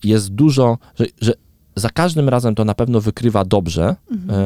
jest 0.05 0.29
dużo, 0.29 0.79
że, 0.99 1.07
że 1.21 1.33
za 1.79 1.91
każdym 1.91 2.29
razem 2.29 2.55
to 2.55 2.65
na 2.65 2.75
pewno 2.75 3.01
wykrywa 3.01 3.45
dobrze, 3.45 3.97
Mhm. 4.11 4.41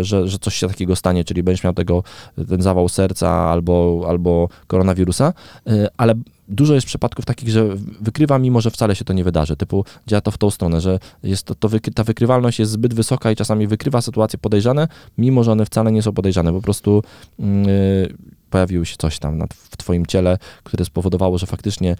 e, 0.00 0.04
że, 0.04 0.28
że 0.28 0.38
coś 0.38 0.54
się 0.54 0.68
takiego 0.68 0.96
stanie, 0.96 1.24
czyli 1.24 1.42
będziesz 1.42 1.64
miał 1.64 1.72
tego, 1.72 2.02
ten 2.48 2.62
zawał 2.62 2.88
serca 2.88 3.30
albo, 3.30 4.04
albo 4.08 4.48
koronawirusa, 4.66 5.32
e, 5.66 5.88
ale 5.96 6.14
dużo 6.48 6.74
jest 6.74 6.86
przypadków 6.86 7.24
takich, 7.24 7.48
że 7.48 7.68
wykrywa, 8.00 8.38
mimo 8.38 8.60
że 8.60 8.70
wcale 8.70 8.96
się 8.96 9.04
to 9.04 9.12
nie 9.12 9.24
wydarzy. 9.24 9.56
Typu 9.56 9.84
działa 10.06 10.20
to 10.20 10.30
w 10.30 10.38
tą 10.38 10.50
stronę, 10.50 10.80
że 10.80 10.98
jest 11.22 11.42
to, 11.42 11.54
to 11.54 11.68
wyky, 11.68 11.90
ta 11.90 12.04
wykrywalność 12.04 12.58
jest 12.58 12.72
zbyt 12.72 12.94
wysoka 12.94 13.30
i 13.30 13.36
czasami 13.36 13.66
wykrywa 13.66 14.00
sytuacje 14.00 14.38
podejrzane, 14.38 14.88
mimo 15.18 15.44
że 15.44 15.52
one 15.52 15.64
wcale 15.66 15.92
nie 15.92 16.02
są 16.02 16.12
podejrzane. 16.12 16.52
Po 16.52 16.60
prostu 16.60 17.02
mm, 17.38 17.68
y, 17.68 18.14
pojawiło 18.50 18.84
się 18.84 18.96
coś 18.98 19.18
tam 19.18 19.38
na, 19.38 19.46
w 19.46 19.76
twoim 19.90 20.06
ciele, 20.06 20.38
które 20.64 20.84
spowodowało, 20.84 21.38
że 21.38 21.46
faktycznie 21.46 21.96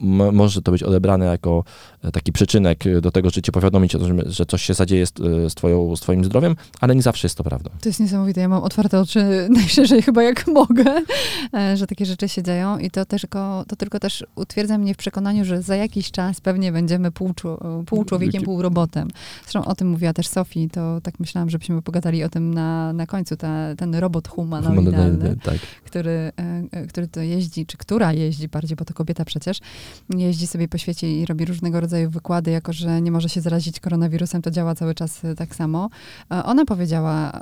może 0.00 0.62
to 0.62 0.72
być 0.72 0.82
odebrane 0.82 1.26
jako 1.26 1.64
e, 2.02 2.12
taki 2.12 2.32
przyczynek 2.32 2.86
e, 2.86 3.00
do 3.00 3.10
tego, 3.10 3.30
że 3.30 3.42
cię 3.42 3.52
powiadomić 3.52 3.94
o 3.94 3.98
tym, 3.98 4.22
że 4.26 4.46
coś 4.46 4.62
się 4.62 4.74
zadzieje 4.74 5.06
z, 5.06 5.10
e, 5.10 5.50
z, 5.50 5.54
twoją, 5.54 5.96
z 5.96 6.00
twoim 6.00 6.24
zdrowiem, 6.24 6.56
ale 6.80 6.94
nie 6.94 7.02
zawsze 7.02 7.26
jest 7.26 7.38
to 7.38 7.44
prawdą. 7.44 7.70
To 7.80 7.88
jest 7.88 8.00
niesamowite. 8.00 8.40
Ja 8.40 8.48
mam 8.48 8.62
otwarte 8.62 9.00
oczy 9.00 9.24
najszerzej 9.50 10.02
chyba 10.02 10.22
jak 10.22 10.46
mogę, 10.46 10.84
że 11.74 11.86
takie 11.86 12.06
rzeczy 12.06 12.28
się 12.28 12.42
dzieją 12.42 12.78
i 12.78 12.90
to, 12.90 13.04
tylko, 13.04 13.64
to 13.68 13.76
tylko 13.76 14.00
też 14.00 14.24
utwierdza 14.34 14.78
mnie 14.78 14.94
w 14.94 14.96
przekonaniu, 14.96 15.44
że 15.44 15.62
za 15.62 15.76
jakiś 15.76 16.10
czas 16.10 16.40
pewnie 16.40 16.72
będziemy 16.72 17.10
pół, 17.10 17.34
pół 17.86 18.04
człowiekiem, 18.04 18.42
pół 18.42 18.62
robotem. 18.62 19.08
Zresztą 19.42 19.64
o 19.64 19.74
tym 19.74 19.88
mówiła 19.88 20.12
też 20.12 20.28
Sofii, 20.28 20.68
to 20.70 21.00
tak 21.00 21.20
myślałam, 21.20 21.50
żebyśmy 21.50 21.82
pogadali 21.82 22.24
o 22.24 22.28
tym 22.28 22.54
na, 22.54 22.92
na 22.92 23.06
końcu, 23.06 23.36
ta, 23.36 23.76
ten 23.76 23.94
robot 23.94 24.28
humanoidalny. 24.28 25.36
Tak. 25.42 25.58
który, 25.84 26.32
który 26.88 27.08
to 27.08 27.22
jeździ, 27.28 27.66
czy 27.66 27.76
która 27.76 28.12
jeździ 28.12 28.48
bardziej, 28.48 28.76
bo 28.76 28.84
to 28.84 28.94
kobieta 28.94 29.24
przecież, 29.24 29.58
jeździ 30.16 30.46
sobie 30.46 30.68
po 30.68 30.78
świecie 30.78 31.20
i 31.20 31.26
robi 31.26 31.44
różnego 31.44 31.80
rodzaju 31.80 32.10
wykłady, 32.10 32.50
jako 32.50 32.72
że 32.72 33.02
nie 33.02 33.10
może 33.10 33.28
się 33.28 33.40
zarazić 33.40 33.80
koronawirusem, 33.80 34.42
to 34.42 34.50
działa 34.50 34.74
cały 34.74 34.94
czas 34.94 35.24
e, 35.24 35.34
tak 35.34 35.54
samo. 35.54 35.90
E, 36.32 36.44
Ona 36.44 36.64
powiedziała 36.64 37.40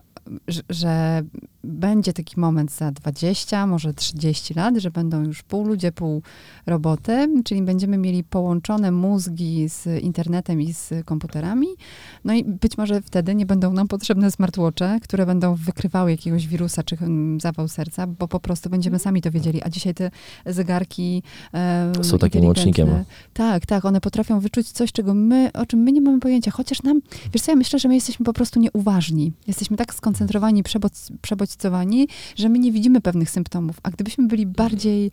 że, 0.68 1.22
będzie 1.64 2.12
taki 2.12 2.40
moment 2.40 2.72
za 2.72 2.92
20, 2.92 3.66
może 3.66 3.94
30 3.94 4.54
lat, 4.54 4.76
że 4.76 4.90
będą 4.90 5.24
już 5.24 5.42
pół 5.42 5.66
ludzie, 5.66 5.92
pół 5.92 6.22
roboty, 6.66 7.28
czyli 7.44 7.62
będziemy 7.62 7.98
mieli 7.98 8.24
połączone 8.24 8.90
mózgi 8.90 9.68
z 9.68 10.02
internetem 10.02 10.62
i 10.62 10.72
z 10.72 10.92
komputerami. 11.04 11.66
No 12.24 12.34
i 12.34 12.44
być 12.44 12.78
może 12.78 13.02
wtedy 13.02 13.34
nie 13.34 13.46
będą 13.46 13.72
nam 13.72 13.88
potrzebne 13.88 14.30
smartwatche, 14.30 15.00
które 15.02 15.26
będą 15.26 15.54
wykrywały 15.54 16.10
jakiegoś 16.10 16.46
wirusa 16.46 16.82
czy 16.82 16.96
hmm, 16.96 17.40
zawał 17.40 17.68
serca, 17.68 18.06
bo 18.06 18.28
po 18.28 18.40
prostu 18.40 18.70
będziemy 18.70 18.98
sami 18.98 19.22
to 19.22 19.30
wiedzieli. 19.30 19.62
A 19.62 19.70
dzisiaj 19.70 19.94
te 19.94 20.10
zegarki 20.46 21.22
e, 21.54 21.92
Są 22.02 22.18
takim 22.18 22.44
łącznikiem. 22.44 22.88
Tak, 23.32 23.66
tak, 23.66 23.84
one 23.84 24.00
potrafią 24.00 24.40
wyczuć 24.40 24.72
coś, 24.72 24.92
czego 24.92 25.14
my, 25.14 25.50
o 25.52 25.66
czym 25.66 25.80
my 25.80 25.92
nie 25.92 26.00
mamy 26.00 26.20
pojęcia. 26.20 26.50
Chociaż 26.50 26.82
nam, 26.82 27.00
wiesz 27.32 27.42
co, 27.42 27.52
ja 27.52 27.56
myślę, 27.56 27.78
że 27.78 27.88
my 27.88 27.94
jesteśmy 27.94 28.24
po 28.24 28.32
prostu 28.32 28.60
nieuważni. 28.60 29.32
Jesteśmy 29.46 29.76
tak 29.76 29.94
skoncentrowani, 29.94 30.15
przebodź, 30.62 30.92
przebodźcowani, 31.22 32.08
że 32.36 32.48
my 32.48 32.58
nie 32.58 32.72
widzimy 32.72 33.00
pewnych 33.00 33.30
symptomów. 33.30 33.76
A 33.82 33.90
gdybyśmy 33.90 34.26
byli 34.26 34.46
bardziej 34.46 35.10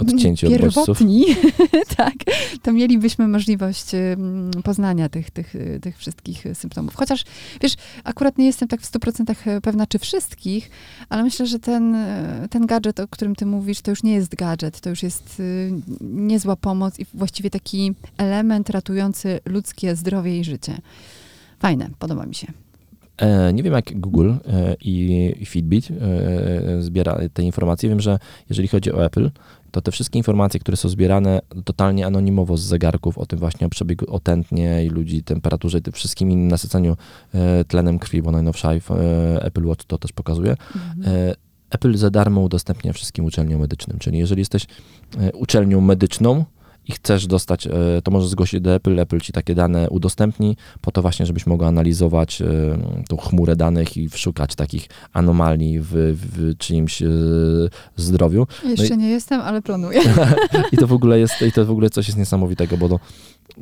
Odcięci 0.00 0.46
od 0.46 0.52
pierwotni, 0.52 1.26
tak, 1.96 2.14
to 2.62 2.72
mielibyśmy 2.72 3.28
możliwość 3.28 3.94
ym, 3.94 4.50
poznania 4.64 5.08
tych, 5.08 5.30
tych, 5.30 5.54
tych 5.82 5.98
wszystkich 5.98 6.44
symptomów. 6.54 6.94
Chociaż, 6.94 7.24
wiesz, 7.60 7.74
akurat 8.04 8.38
nie 8.38 8.46
jestem 8.46 8.68
tak 8.68 8.80
w 8.80 8.92
100% 8.92 9.60
pewna, 9.60 9.86
czy 9.86 9.98
wszystkich, 9.98 10.70
ale 11.08 11.22
myślę, 11.22 11.46
że 11.46 11.58
ten, 11.58 11.96
ten 12.50 12.66
gadżet, 12.66 13.00
o 13.00 13.08
którym 13.08 13.34
ty 13.34 13.46
mówisz, 13.46 13.80
to 13.80 13.90
już 13.90 14.02
nie 14.02 14.12
jest 14.12 14.34
gadżet, 14.34 14.80
to 14.80 14.90
już 14.90 15.02
jest 15.02 15.40
y, 15.40 15.72
niezła 16.00 16.56
pomoc 16.56 16.98
i 16.98 17.06
właściwie 17.14 17.50
taki 17.50 17.94
element 18.18 18.70
ratujący 18.70 19.40
ludzkie 19.44 19.96
zdrowie 19.96 20.38
i 20.38 20.44
życie. 20.44 20.78
Fajne, 21.58 21.90
podoba 21.98 22.26
mi 22.26 22.34
się. 22.34 22.52
E, 23.20 23.52
nie 23.52 23.62
wiem 23.62 23.74
jak 23.74 24.00
Google 24.00 24.30
e, 24.30 24.76
i 24.80 25.46
Fitbit 25.46 25.88
e, 25.90 26.82
zbiera 26.82 27.18
te 27.32 27.42
informacje. 27.42 27.88
Wiem, 27.88 28.00
że 28.00 28.18
jeżeli 28.48 28.68
chodzi 28.68 28.92
o 28.92 29.04
Apple, 29.04 29.30
to 29.70 29.80
te 29.80 29.90
wszystkie 29.90 30.18
informacje, 30.18 30.60
które 30.60 30.76
są 30.76 30.88
zbierane 30.88 31.40
totalnie 31.64 32.06
anonimowo 32.06 32.56
z 32.56 32.62
zegarków 32.62 33.18
o 33.18 33.26
tym 33.26 33.38
właśnie 33.38 33.66
o 33.66 33.70
przebiegu 33.70 34.14
o 34.14 34.20
tętnie 34.20 34.84
i 34.84 34.88
ludzi, 34.88 35.22
temperaturze 35.22 35.78
i 35.78 35.82
tym 35.82 35.92
wszystkim 35.92 36.30
innym 36.30 36.48
nasyceniu 36.48 36.96
tlenem 37.68 37.98
krwi, 37.98 38.22
bo 38.22 38.30
najnowsza 38.30 38.72
Apple 39.40 39.66
Watch 39.66 39.84
to 39.84 39.98
też 39.98 40.12
pokazuje. 40.12 40.56
E, 41.04 41.34
Apple 41.70 41.96
za 41.96 42.10
darmo 42.10 42.40
udostępnia 42.40 42.92
wszystkim 42.92 43.24
uczelniom 43.24 43.60
medycznym, 43.60 43.98
czyli 43.98 44.18
jeżeli 44.18 44.40
jesteś 44.40 44.66
uczelnią 45.34 45.80
medyczną 45.80 46.44
i 46.90 46.92
chcesz 46.92 47.26
dostać, 47.26 47.66
e, 47.66 47.70
to 48.04 48.10
możesz 48.10 48.28
zgłosić 48.28 48.60
do 48.60 48.74
Apple, 48.74 49.00
Apple 49.00 49.20
ci 49.20 49.32
takie 49.32 49.54
dane 49.54 49.90
udostępni, 49.90 50.56
po 50.80 50.90
to 50.90 51.02
właśnie, 51.02 51.26
żebyś 51.26 51.46
mogła 51.46 51.68
analizować 51.68 52.42
e, 52.42 52.46
tą 53.08 53.16
chmurę 53.16 53.56
danych 53.56 53.96
i 53.96 54.10
szukać 54.10 54.54
takich 54.54 54.88
anomalii 55.12 55.80
w, 55.80 55.90
w 55.92 56.58
czyimś 56.58 57.02
e, 57.02 57.06
zdrowiu. 57.96 58.46
Jeszcze 58.64 58.96
nie 58.96 59.08
jestem, 59.08 59.40
ale 59.40 59.62
planuję. 59.62 60.00
I 60.72 60.76
to 60.76 60.86
w 60.86 60.92
ogóle 60.92 61.18
jest, 61.18 61.42
i 61.42 61.52
to 61.52 61.66
w 61.66 61.70
ogóle 61.70 61.90
coś 61.90 62.06
jest 62.06 62.18
niesamowitego, 62.18 62.76
bo 62.76 62.88
to, 62.88 63.00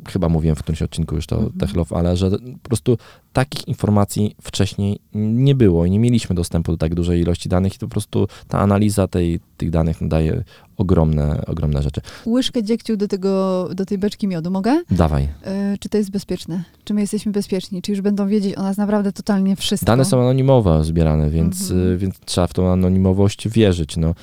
chyba 0.07 0.29
mówiłem 0.29 0.55
w 0.55 0.59
którymś 0.59 0.81
odcinku 0.81 1.15
już 1.15 1.27
to 1.27 1.35
Mhm. 1.35 1.59
Techlow, 1.59 1.93
ale 1.93 2.17
że 2.17 2.31
po 2.31 2.69
prostu 2.69 2.97
takich 3.33 3.67
informacji 3.67 4.35
wcześniej 4.41 4.99
nie 5.13 5.55
było 5.55 5.85
i 5.85 5.91
nie 5.91 5.99
mieliśmy 5.99 6.35
dostępu 6.35 6.71
do 6.71 6.77
tak 6.77 6.95
dużej 6.95 7.21
ilości 7.21 7.49
danych 7.49 7.75
i 7.75 7.77
to 7.77 7.87
po 7.87 7.91
prostu 7.91 8.27
ta 8.47 8.59
analiza 8.59 9.07
tej, 9.07 9.39
tych 9.59 9.69
danych 9.69 9.97
daje 10.07 10.43
ogromne, 10.77 11.41
ogromne 11.47 11.81
rzeczy. 11.83 12.01
Łyżkę 12.25 12.63
dziegciu 12.63 12.97
do, 12.97 13.07
tego, 13.07 13.69
do 13.75 13.85
tej 13.85 13.97
beczki 13.97 14.27
miodu, 14.27 14.51
mogę? 14.51 14.81
Dawaj. 14.91 15.27
E, 15.43 15.77
czy 15.79 15.89
to 15.89 15.97
jest 15.97 16.11
bezpieczne? 16.11 16.63
Czy 16.83 16.93
my 16.93 17.01
jesteśmy 17.01 17.31
bezpieczni? 17.31 17.81
Czy 17.81 17.91
już 17.91 18.01
będą 18.01 18.27
wiedzieć 18.27 18.55
o 18.55 18.63
nas 18.63 18.77
naprawdę 18.77 19.11
totalnie 19.11 19.55
wszystko? 19.55 19.85
Dane 19.85 20.05
są 20.05 20.21
anonimowo 20.21 20.83
zbierane, 20.83 21.29
więc, 21.29 21.71
Mhm. 21.71 21.87
y, 21.93 21.97
więc 21.97 22.19
trzeba 22.25 22.47
w 22.47 22.53
tą 22.53 22.71
anonimowość 22.71 23.49
wierzyć. 23.49 23.97
No. 23.97 24.13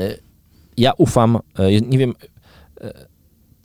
Y, 0.00 0.18
Ja 0.76 0.92
ufam, 0.98 1.38
nie 1.88 1.98
wiem, 1.98 2.14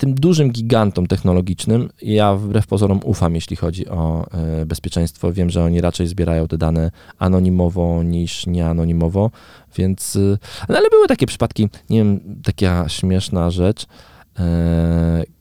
tym 0.01 0.13
dużym 0.15 0.51
gigantom 0.51 1.07
technologicznym, 1.07 1.89
ja 2.01 2.35
wbrew 2.35 2.67
pozorom 2.67 2.99
ufam, 3.03 3.35
jeśli 3.35 3.55
chodzi 3.55 3.87
o 3.89 4.25
y, 4.61 4.65
bezpieczeństwo. 4.65 5.33
Wiem, 5.33 5.49
że 5.49 5.63
oni 5.63 5.81
raczej 5.81 6.07
zbierają 6.07 6.47
te 6.47 6.57
dane 6.57 6.91
anonimowo 7.19 8.03
niż 8.03 8.47
nieanonimowo, 8.47 9.31
więc. 9.77 10.15
y, 10.15 10.37
no 10.69 10.77
ale 10.77 10.89
były 10.89 11.07
takie 11.07 11.25
przypadki, 11.27 11.69
nie 11.89 11.97
wiem, 11.97 12.19
taka 12.43 12.89
śmieszna 12.89 13.51
rzecz. 13.51 13.83
y, 13.83 13.87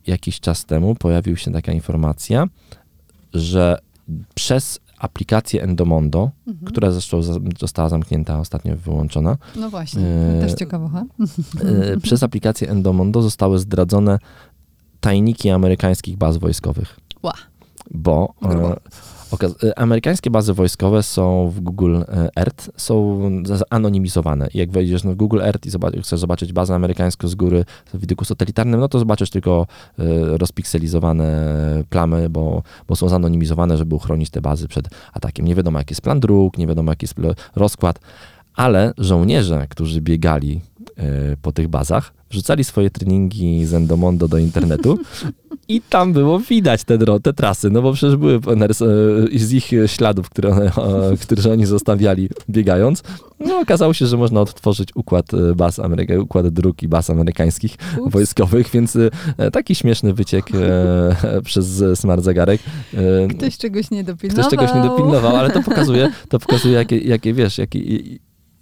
Jakiś 0.07 0.40
czas 0.40 0.64
temu 0.64 0.95
pojawiła 0.95 1.37
się 1.37 1.52
taka 1.52 1.73
informacja, 1.73 2.47
że 3.35 3.79
przez 4.35 4.81
aplikację 4.99 5.62
Endomondo, 5.62 6.31
Mhm. 6.47 6.67
która 6.67 6.90
zresztą 6.90 7.21
została 7.61 7.88
zamknięta, 7.88 8.38
ostatnio 8.40 8.76
wyłączona, 8.76 9.37
No 9.57 9.71
właśnie, 9.71 10.02
e, 10.07 10.40
też 10.40 10.55
ciekawocha. 10.55 11.05
e, 11.95 12.00
przez 12.00 12.23
aplikację 12.23 12.71
Endomondo 12.71 13.23
zostały 13.23 13.59
zdradzone 13.59 14.19
tajniki 15.00 15.50
amerykańskich 15.50 16.16
baz 16.16 16.37
wojskowych. 16.37 17.00
Ła. 17.23 17.35
Bo 17.90 18.35
e, 18.42 18.76
e, 19.69 19.78
amerykańskie 19.78 20.30
bazy 20.30 20.54
wojskowe 20.54 21.02
są 21.02 21.49
w 21.49 21.61
Google 21.61 21.97
e, 21.97 22.28
Earth, 22.37 22.71
są 22.76 23.21
anonimizowane. 23.71 24.49
I 24.54 24.59
jak 24.59 24.71
wejdziesz 24.71 25.04
na 25.04 25.14
Google 25.14 25.40
Earth 25.40 25.66
i 25.66 26.00
chcesz 26.02 26.21
zobaczyć 26.21 26.52
bazę 26.52 26.75
amerykańską 26.75 27.28
z 27.28 27.35
góry 27.35 27.64
w 27.95 28.00
widoku 28.00 28.25
satelitarnym, 28.25 28.80
no 28.80 28.88
to 28.88 28.99
zobaczysz 28.99 29.30
tylko 29.30 29.66
e, 29.99 30.04
rozpikselizowane 30.38 31.54
plamy, 31.90 32.30
bo, 32.30 32.62
bo 32.88 32.97
są 32.97 33.09
zanonimizowane, 33.09 33.76
żeby 33.76 33.95
uchronić 33.95 34.30
te 34.30 34.40
bazy 34.40 34.69
przed 34.69 34.88
atakiem. 35.12 35.47
Nie 35.47 35.54
wiadomo, 35.54 35.78
jaki 35.78 35.92
jest 35.92 36.02
plan 36.02 36.21
dróg, 36.21 36.59
nie 36.59 36.66
wiadomo, 36.66 36.92
jaki 36.92 37.04
jest 37.04 37.14
rozkład, 37.57 38.00
ale 38.54 38.92
żołnierze, 38.99 39.66
którzy 39.69 40.00
biegali 40.00 40.61
po 41.42 41.52
tych 41.52 41.68
bazach, 41.68 42.12
wrzucali 42.30 42.64
swoje 42.64 42.90
treningi 42.90 43.66
z 43.66 43.75
Endomondo 43.75 44.28
do 44.28 44.38
internetu 44.38 44.99
i 45.68 45.80
tam 45.80 46.12
było 46.12 46.38
widać 46.38 46.84
te, 46.84 46.99
te 47.22 47.32
trasy, 47.32 47.70
no 47.70 47.82
bo 47.82 47.92
przecież 47.92 48.16
były 48.16 48.34
e, 48.34 48.75
z 49.38 49.52
ich 49.52 49.70
śladów, 49.87 50.30
które, 50.30 50.50
one, 50.50 50.66
e, 50.66 51.16
które 51.20 51.52
oni 51.52 51.66
zostawiali 51.66 52.28
biegając. 52.50 53.02
No, 53.40 53.58
okazało 53.58 53.94
się, 53.94 54.06
że 54.06 54.16
można 54.16 54.40
odtworzyć 54.40 54.88
układ 54.94 55.34
e, 55.34 55.54
baz 55.54 55.78
Ameryka, 55.78 56.18
układ 56.20 56.49
dróg 56.49 56.82
i 56.82 56.88
baz 56.88 57.10
amerykańskich 57.10 57.76
Ups. 57.99 58.12
wojskowych, 58.12 58.70
więc 58.70 58.96
e, 58.96 59.50
taki 59.50 59.75
śmieszny 59.75 60.14
wyciek 60.14 60.46
e, 60.54 61.42
przez 61.42 61.82
smart 61.94 62.25
zegarek. 62.25 62.60
E, 62.94 63.28
Ktoś 63.28 63.58
czegoś 63.58 63.90
nie 63.90 64.04
dopilnował. 64.04 64.44
Ktoś 64.49 64.58
czegoś 64.58 64.75
nie 64.75 64.88
dopilnował, 64.88 65.37
ale 65.37 65.50
to 65.50 65.62
pokazuje, 65.62 66.12
to 66.28 66.38
pokazuje 66.38 66.75
jakie, 66.75 66.99
jakie 66.99 67.34
wiesz, 67.34 67.58
jakie, 67.58 67.80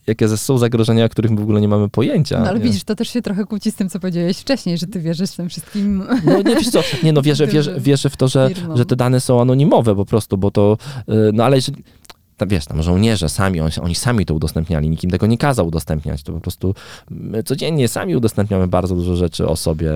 jakie 0.09 0.29
są 0.29 0.59
zagrożenia, 0.59 1.05
o 1.05 1.09
których 1.09 1.31
my 1.31 1.37
w 1.37 1.43
ogóle 1.43 1.61
nie 1.61 1.69
mamy 1.69 1.89
pojęcia. 1.89 2.41
No 2.41 2.49
ale 2.49 2.59
nie? 2.59 2.65
widzisz, 2.65 2.85
to 2.85 2.95
też 2.95 3.09
się 3.09 3.23
trochę 3.23 3.45
kłóci 3.45 3.71
z 3.71 3.75
tym, 3.75 3.89
co 3.89 4.01
powiedziałeś 4.01 4.39
wcześniej, 4.39 4.79
że 4.79 4.87
ty 4.87 5.01
wierzysz 5.01 5.31
tym 5.31 5.49
wszystkim. 5.49 6.05
No 6.25 6.43
nie 6.43 6.57
wiesz 6.57 6.71
co, 6.71 6.81
nie 7.03 7.13
no 7.13 7.23
wierzę, 7.23 7.47
wierzę, 7.57 7.81
wierzę 7.81 8.11
w 8.11 8.17
to, 8.17 8.29
że, 8.29 8.51
że 8.75 8.87
te 8.87 8.97
dane 8.97 9.21
są 9.21 9.41
anonimowe 9.41 9.97
po 9.97 10.05
prostu, 10.05 10.39
bo 10.39 10.51
to, 10.51 10.79
y, 11.09 11.15
no 11.33 11.45
ale 11.45 11.57
jeżeli, 11.57 11.83
tam, 12.37 12.49
wiesz, 12.49 12.67
tam 12.67 12.83
żołnierze 12.83 13.29
sami, 13.29 13.61
oni, 13.61 13.73
oni 13.83 13.95
sami 13.95 14.27
to 14.27 14.35
udostępniali, 14.35 14.91
nikt 14.91 15.05
im 15.05 15.11
tego 15.11 15.27
nie 15.27 15.39
kazał 15.39 15.67
udostępniać, 15.67 16.23
to 16.23 16.33
po 16.33 16.41
prostu 16.41 16.75
my 17.11 17.43
codziennie 17.43 17.89
sami 17.89 18.17
udostępniamy 18.17 18.69
bardzo 18.69 18.95
dużo 18.95 19.17
rzeczy 19.17 19.49
o 19.49 19.57
sobie 19.57 19.93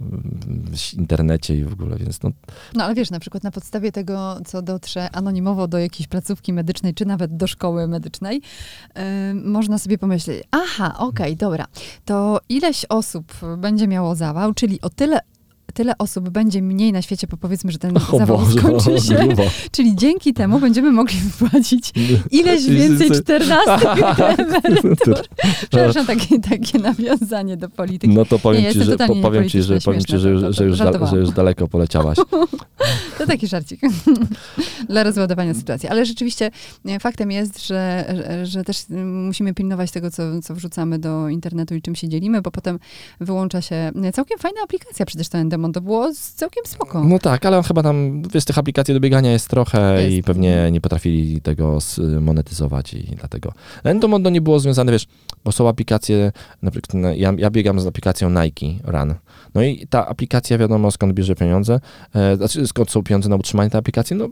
w 0.00 0.94
internecie 0.94 1.56
i 1.56 1.64
w 1.64 1.72
ogóle, 1.72 1.96
więc 1.96 2.22
no, 2.22 2.30
No 2.74 2.84
ale 2.84 2.94
wiesz, 2.94 3.10
na 3.10 3.20
przykład 3.20 3.42
na 3.42 3.50
podstawie 3.50 3.92
tego, 3.92 4.36
co 4.46 4.62
dotrze 4.62 5.10
anonimowo 5.10 5.68
do 5.68 5.78
jakiejś 5.78 6.08
placówki 6.08 6.52
medycznej, 6.52 6.94
czy 6.94 7.06
nawet 7.06 7.36
do 7.36 7.46
szkoły 7.46 7.88
medycznej, 7.88 8.42
y, 8.98 9.34
można 9.34 9.78
sobie 9.78 9.98
pomyśleć, 9.98 10.44
aha, 10.50 10.94
okej, 10.98 11.36
dobra, 11.36 11.66
to 12.04 12.40
ileś 12.48 12.86
osób 12.88 13.32
będzie 13.58 13.88
miało 13.88 14.14
zawał, 14.14 14.54
czyli 14.54 14.80
o 14.80 14.90
tyle 14.90 15.20
tyle 15.74 15.98
osób 15.98 16.28
będzie 16.28 16.62
mniej 16.62 16.92
na 16.92 17.02
świecie, 17.02 17.26
bo 17.26 17.36
powiedzmy, 17.36 17.72
że 17.72 17.78
ten 17.78 17.96
o 17.96 18.18
zawał 18.18 18.38
Boże, 18.38 18.58
skończy 18.58 19.06
się. 19.06 19.14
grubo. 19.14 19.42
Czyli 19.70 19.96
dzięki 19.96 20.34
temu 20.34 20.60
będziemy 20.60 20.92
mogli 20.92 21.16
wypłacić 21.18 21.92
ileś 22.30 22.66
więcej 22.66 23.10
czternastych 23.10 24.20
emerytur. 24.38 25.16
Przepraszam, 25.70 26.06
takie, 26.06 26.40
takie 26.40 26.78
nawiązanie 26.78 27.56
do 27.56 27.68
polityki. 27.68 28.14
No 28.14 28.24
to 28.24 28.38
powiem 28.38 28.62
Nie, 28.62 28.72
ci, 28.72 28.82
że, 28.84 28.96
po, 28.96 29.16
powiem 29.16 29.48
ci, 29.48 29.62
że, 29.62 29.78
powiem 29.80 30.00
ci, 30.00 30.18
że, 30.18 30.52
że, 30.52 30.64
już, 30.64 30.78
da, 30.78 31.06
że 31.06 31.16
już 31.16 31.30
daleko 31.30 31.68
poleciałaś. 31.68 32.18
To 33.18 33.26
taki 33.26 33.46
żarcik 33.46 33.80
dla 34.88 35.02
rozładowania 35.02 35.54
sytuacji. 35.54 35.88
Ale 35.88 36.06
rzeczywiście 36.06 36.50
faktem 37.00 37.30
jest, 37.30 37.66
że, 37.66 38.14
że, 38.42 38.64
też 38.64 38.84
musimy 39.04 39.54
pilnować 39.54 39.90
tego, 39.90 40.10
co, 40.10 40.22
co 40.42 40.54
wrzucamy 40.54 40.98
do 40.98 41.28
internetu 41.28 41.74
i 41.74 41.82
czym 41.82 41.94
się 41.94 42.08
dzielimy, 42.08 42.42
bo 42.42 42.50
potem 42.50 42.78
wyłącza 43.20 43.62
się 43.62 43.92
całkiem 44.12 44.38
fajna 44.38 44.60
aplikacja. 44.64 45.06
Przecież 45.06 45.28
to 45.28 45.38
Endemon 45.64 45.72
to 45.72 45.80
było 45.80 46.10
całkiem 46.34 46.64
spoko. 46.66 47.04
No 47.04 47.18
tak, 47.18 47.46
ale 47.46 47.62
chyba 47.62 47.82
tam, 47.82 48.22
wiesz, 48.22 48.44
tych 48.44 48.58
aplikacji 48.58 48.94
do 48.94 49.00
biegania 49.00 49.32
jest 49.32 49.48
trochę 49.48 50.02
Jest. 50.02 50.16
i 50.16 50.22
pewnie 50.22 50.68
nie 50.72 50.80
potrafili 50.80 51.40
tego 51.40 51.78
monetyzować 52.20 52.94
i 52.94 53.16
dlatego. 53.18 53.52
Endomondo 53.84 54.30
nie 54.30 54.40
było 54.40 54.60
związane, 54.60 54.92
wiesz, 54.92 55.06
bo 55.44 55.52
są 55.52 55.68
aplikacje, 55.68 56.32
na 56.62 56.70
przykład 56.70 57.02
ja, 57.16 57.32
ja 57.38 57.50
biegam 57.50 57.80
z 57.80 57.86
aplikacją 57.86 58.30
Nike 58.30 58.66
Run. 58.84 59.14
No 59.54 59.62
i 59.62 59.86
ta 59.90 60.06
aplikacja 60.08 60.58
wiadomo 60.58 60.90
skąd 60.90 61.12
bierze 61.12 61.34
pieniądze, 61.34 61.80
e, 62.14 62.36
znaczy 62.36 62.66
skąd 62.66 62.90
są 62.90 63.02
pieniądze 63.02 63.28
na 63.28 63.36
utrzymanie 63.36 63.70
tej 63.70 63.78
aplikacji, 63.78 64.16
no 64.16 64.28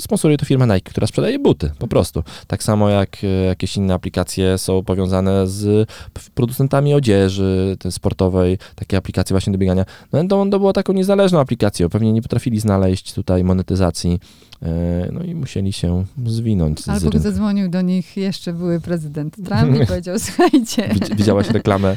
sponsoruje 0.00 0.38
to 0.38 0.44
firma 0.44 0.66
Nike, 0.66 0.90
która 0.90 1.06
sprzedaje 1.06 1.38
buty, 1.38 1.70
po 1.78 1.88
prostu. 1.88 2.22
Tak 2.46 2.62
samo 2.62 2.88
jak 2.88 3.16
e, 3.24 3.26
jakieś 3.26 3.76
inne 3.76 3.94
aplikacje 3.94 4.58
są 4.58 4.84
powiązane 4.84 5.46
z 5.46 5.88
producentami 6.34 6.94
odzieży 6.94 7.76
sportowej, 7.90 8.58
takie 8.74 8.96
aplikacje 8.96 9.34
właśnie 9.34 9.52
do 9.52 9.58
biegania. 9.58 9.84
No 10.12 10.24
to, 10.28 10.46
to 10.50 10.58
było 10.58 10.72
taką 10.72 10.92
niezależną 10.92 11.40
aplikacją, 11.40 11.88
pewnie 11.88 12.12
nie 12.12 12.22
potrafili 12.22 12.60
znaleźć 12.60 13.12
tutaj 13.12 13.44
monetyzacji, 13.44 14.20
e, 14.62 15.08
no 15.12 15.22
i 15.22 15.34
musieli 15.34 15.72
się 15.72 16.04
zwinąć 16.26 16.80
z 16.80 16.88
Albo 16.88 17.00
rynku. 17.10 17.18
zadzwonił 17.18 17.68
do 17.68 17.80
nich 17.82 18.16
jeszcze 18.16 18.52
były 18.52 18.80
prezydent 18.80 19.36
Trump 19.44 19.82
i 19.82 19.86
powiedział, 19.88 20.18
słuchajcie. 20.18 20.88
Widz- 20.94 21.16
Widziałaś 21.16 21.50
reklamę, 21.50 21.96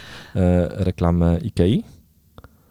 reklamę 0.72 1.38
Ikei? 1.44 1.84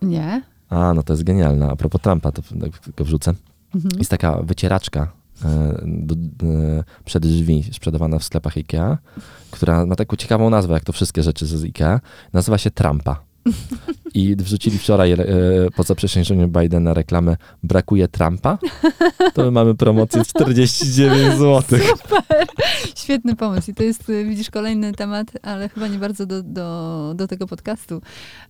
Nie. 0.03 0.43
A, 0.71 0.95
no 0.95 1.03
to 1.03 1.13
jest 1.13 1.25
genialna. 1.25 1.71
A 1.71 1.77
propos 1.77 2.01
Trumpa, 2.01 2.33
to 2.33 2.43
tak 2.61 2.79
tylko 2.79 3.05
wrzucę. 3.05 3.35
Mhm. 3.75 3.99
Jest 3.99 4.11
taka 4.11 4.43
wycieraczka 4.43 5.13
e, 5.45 5.81
do, 5.87 6.15
e, 6.15 6.85
przed 7.05 7.23
drzwi 7.23 7.65
sprzedawana 7.73 8.19
w 8.19 8.25
sklepach 8.25 8.57
IKEA, 8.57 8.97
która 9.51 9.87
ma 9.87 9.97
taką 9.97 10.17
ciekawą 10.17 10.51
nazwę, 10.51 10.75
jak 10.75 10.85
to 10.85 10.93
wszystkie 10.93 11.23
rzeczy 11.23 11.47
z 11.47 11.65
IKEA. 11.65 12.01
Nazywa 12.33 12.59
się 12.59 12.71
Trumpa. 12.71 13.28
I 14.15 14.37
wrzucili 14.37 14.79
wczoraj 14.79 15.13
e, 15.13 15.19
po 15.77 15.83
zaprzysiężeniu 15.83 16.49
Bidena 16.49 16.95
reklamę 16.95 17.37
Brakuje 17.63 18.09
Trumpa. 18.09 18.59
To 19.35 19.43
my 19.45 19.51
mamy 19.51 19.75
promocję 19.75 20.23
49 20.25 21.39
zł. 21.39 21.79
Świetny 22.97 23.37
pomysł. 23.37 23.71
I 23.71 23.75
to 23.75 23.83
jest, 23.83 24.11
y, 24.11 24.25
widzisz, 24.25 24.51
kolejny 24.51 24.93
temat, 24.93 25.27
ale 25.43 25.69
chyba 25.69 25.89
nie 25.89 25.99
bardzo 25.99 26.27
do, 26.27 26.43
do, 26.43 27.13
do 27.17 27.29
tego 27.29 27.47
podcastu. 27.47 28.01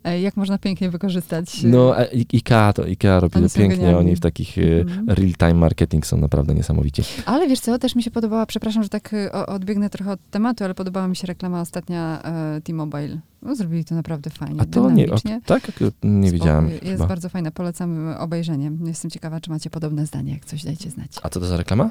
E, 0.04 0.20
Jak 0.20 0.36
można 0.36 0.58
pięknie 0.58 0.90
wykorzystać. 0.90 1.62
No, 1.64 1.98
e, 2.00 2.08
I- 2.12 2.26
IKEA 2.36 2.72
to 2.74 2.82
IKEA 2.84 3.20
robi 3.20 3.34
pięknie. 3.34 3.68
genialni. 3.68 3.98
Oni 3.98 4.16
w 4.16 4.20
takich 4.20 4.58
e, 4.58 4.62
Mhm. 4.80 5.08
real-time 5.08 5.54
marketing 5.54 6.06
są 6.06 6.16
naprawdę 6.16 6.54
niesamowici. 6.54 7.02
Ale 7.26 7.48
wiesz 7.48 7.60
co, 7.60 7.78
też 7.78 7.94
mi 7.94 8.02
się 8.02 8.10
podobała, 8.10 8.46
przepraszam, 8.46 8.82
że 8.82 8.88
tak 8.88 9.10
odbiegnę 9.46 9.90
trochę 9.90 10.12
od 10.12 10.20
tematu, 10.30 10.64
ale 10.64 10.74
podobała 10.74 11.08
mi 11.08 11.16
się 11.16 11.26
reklama 11.26 11.60
ostatnia 11.60 12.22
e, 12.22 12.60
T-Mobile. 12.60 13.18
No, 13.42 13.54
zrobili 13.54 13.84
to 13.84 13.94
naprawdę 13.94 14.30
fajnie, 14.30 14.60
A 14.60 14.64
to 14.64 14.90
nie, 14.90 15.04
o, 15.04 15.06
dynamicznie. 15.06 15.40
tak? 15.46 15.72
Nie 16.02 16.32
widziałem. 16.32 16.68
Jest 16.70 16.82
chyba. 16.84 17.06
bardzo 17.06 17.28
fajna, 17.28 17.50
polecam 17.50 18.14
obejrzenie. 18.18 18.70
Jestem 18.84 19.10
ciekawa, 19.10 19.40
czy 19.40 19.50
macie 19.50 19.70
podobne 19.70 20.06
zdanie, 20.06 20.32
jak 20.32 20.44
coś 20.44 20.64
dajcie 20.64 20.90
znać. 20.90 21.10
A 21.22 21.28
co 21.28 21.40
to 21.40 21.46
za 21.46 21.56
reklama? 21.56 21.90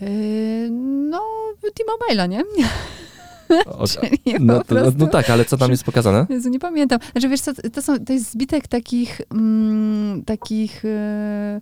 Yy, 0.00 0.08
no, 1.10 1.20
T-Mobile'a, 1.62 2.28
nie? 2.28 2.44
O, 3.66 3.84
no, 4.40 4.64
to, 4.64 4.74
no, 4.74 4.92
no 4.98 5.06
tak, 5.06 5.30
ale 5.30 5.44
co 5.44 5.56
tam 5.56 5.70
jest 5.70 5.84
pokazane? 5.84 6.26
Jezu, 6.28 6.48
nie 6.48 6.58
pamiętam. 6.58 6.98
Znaczy, 7.12 7.28
wiesz 7.28 7.40
co, 7.40 7.52
to, 7.72 7.82
są, 7.82 8.04
to 8.04 8.12
jest 8.12 8.32
zbitek 8.32 8.68
takich, 8.68 9.20
mm, 9.32 10.24
takich 10.24 10.84
e, 10.84 11.60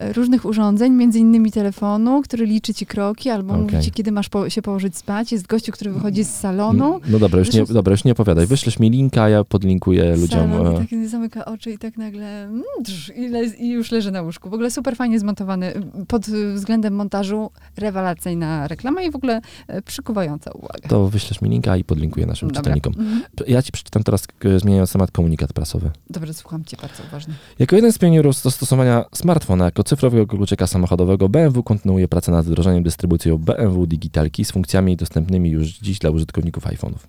różnych 0.00 0.44
urządzeń, 0.44 0.92
między 0.92 1.18
innymi 1.18 1.52
telefonu, 1.52 2.22
który 2.22 2.46
liczy 2.46 2.74
ci 2.74 2.86
kroki, 2.86 3.30
albo 3.30 3.54
mówi 3.54 3.68
Okej. 3.68 3.82
ci, 3.82 3.90
kiedy 3.90 4.12
masz 4.12 4.28
po, 4.28 4.50
się 4.50 4.62
położyć 4.62 4.96
spać. 4.96 5.32
Jest 5.32 5.46
gościu, 5.46 5.72
który 5.72 5.92
wychodzi 5.92 6.24
z 6.24 6.34
salonu. 6.34 7.00
No 7.08 7.18
dobra, 7.18 7.38
już 7.38 7.52
nie, 7.52 7.64
dobra, 7.64 7.90
już 7.90 8.04
nie 8.04 8.12
opowiadaj. 8.12 8.46
Wyślesz 8.46 8.78
mi 8.78 8.90
linka, 8.90 9.28
ja 9.28 9.44
podlinkuję 9.44 10.16
ludziom. 10.16 10.50
Salon, 10.50 10.66
e, 10.66 10.78
tak 10.78 11.08
zamyka 11.08 11.44
oczy 11.44 11.70
i 11.70 11.78
tak 11.78 11.96
nagle 11.96 12.44
mm, 12.44 12.62
drz, 12.80 13.12
i, 13.16 13.28
le, 13.28 13.44
i 13.44 13.70
już 13.70 13.90
leży 13.90 14.10
na 14.10 14.22
łóżku. 14.22 14.50
W 14.50 14.54
ogóle 14.54 14.70
super 14.70 14.96
fajnie 14.96 15.18
zmontowany. 15.18 15.72
Pod 16.08 16.26
względem 16.54 16.94
montażu 16.94 17.50
rewelacyjna 17.76 18.68
reklama 18.68 19.02
i 19.02 19.10
w 19.10 19.16
ogóle 19.16 19.40
e, 19.68 19.82
przykuwająca 19.82 20.50
uwagę. 20.50 20.88
To 20.88 21.08
wyślesz 21.08 21.42
mi 21.42 21.50
linka 21.50 21.76
i 21.76 21.84
podlinkuję 21.84 22.26
naszym 22.26 22.48
Dobra. 22.48 22.62
czytelnikom. 22.62 22.94
Mhm. 22.98 23.22
Ja 23.46 23.62
ci 23.62 23.72
przeczytam 23.72 24.02
teraz, 24.02 24.26
zmieniając 24.56 24.92
temat, 24.92 25.10
komunikat 25.10 25.52
prasowy. 25.52 25.90
Dobrze, 26.10 26.34
słucham 26.34 26.64
cię 26.64 26.76
bardzo 26.82 27.02
uważnie. 27.08 27.34
Jako 27.58 27.76
jeden 27.76 27.92
z 27.92 27.98
pionierów 27.98 28.36
zastosowania 28.36 29.04
smartfona 29.12 29.64
jako 29.64 29.84
cyfrowego 29.88 30.26
kluczyka 30.26 30.66
samochodowego, 30.66 31.28
BMW 31.28 31.62
kontynuuje 31.62 32.08
pracę 32.08 32.32
nad 32.32 32.46
wdrożeniem 32.46 32.82
dystrybucją 32.82 33.38
BMW 33.38 33.86
Digitalki 33.86 34.44
z 34.44 34.52
funkcjami 34.52 34.96
dostępnymi 34.96 35.50
już 35.50 35.68
dziś 35.68 35.98
dla 35.98 36.10
użytkowników 36.10 36.64
iPhone'ów. 36.64 37.06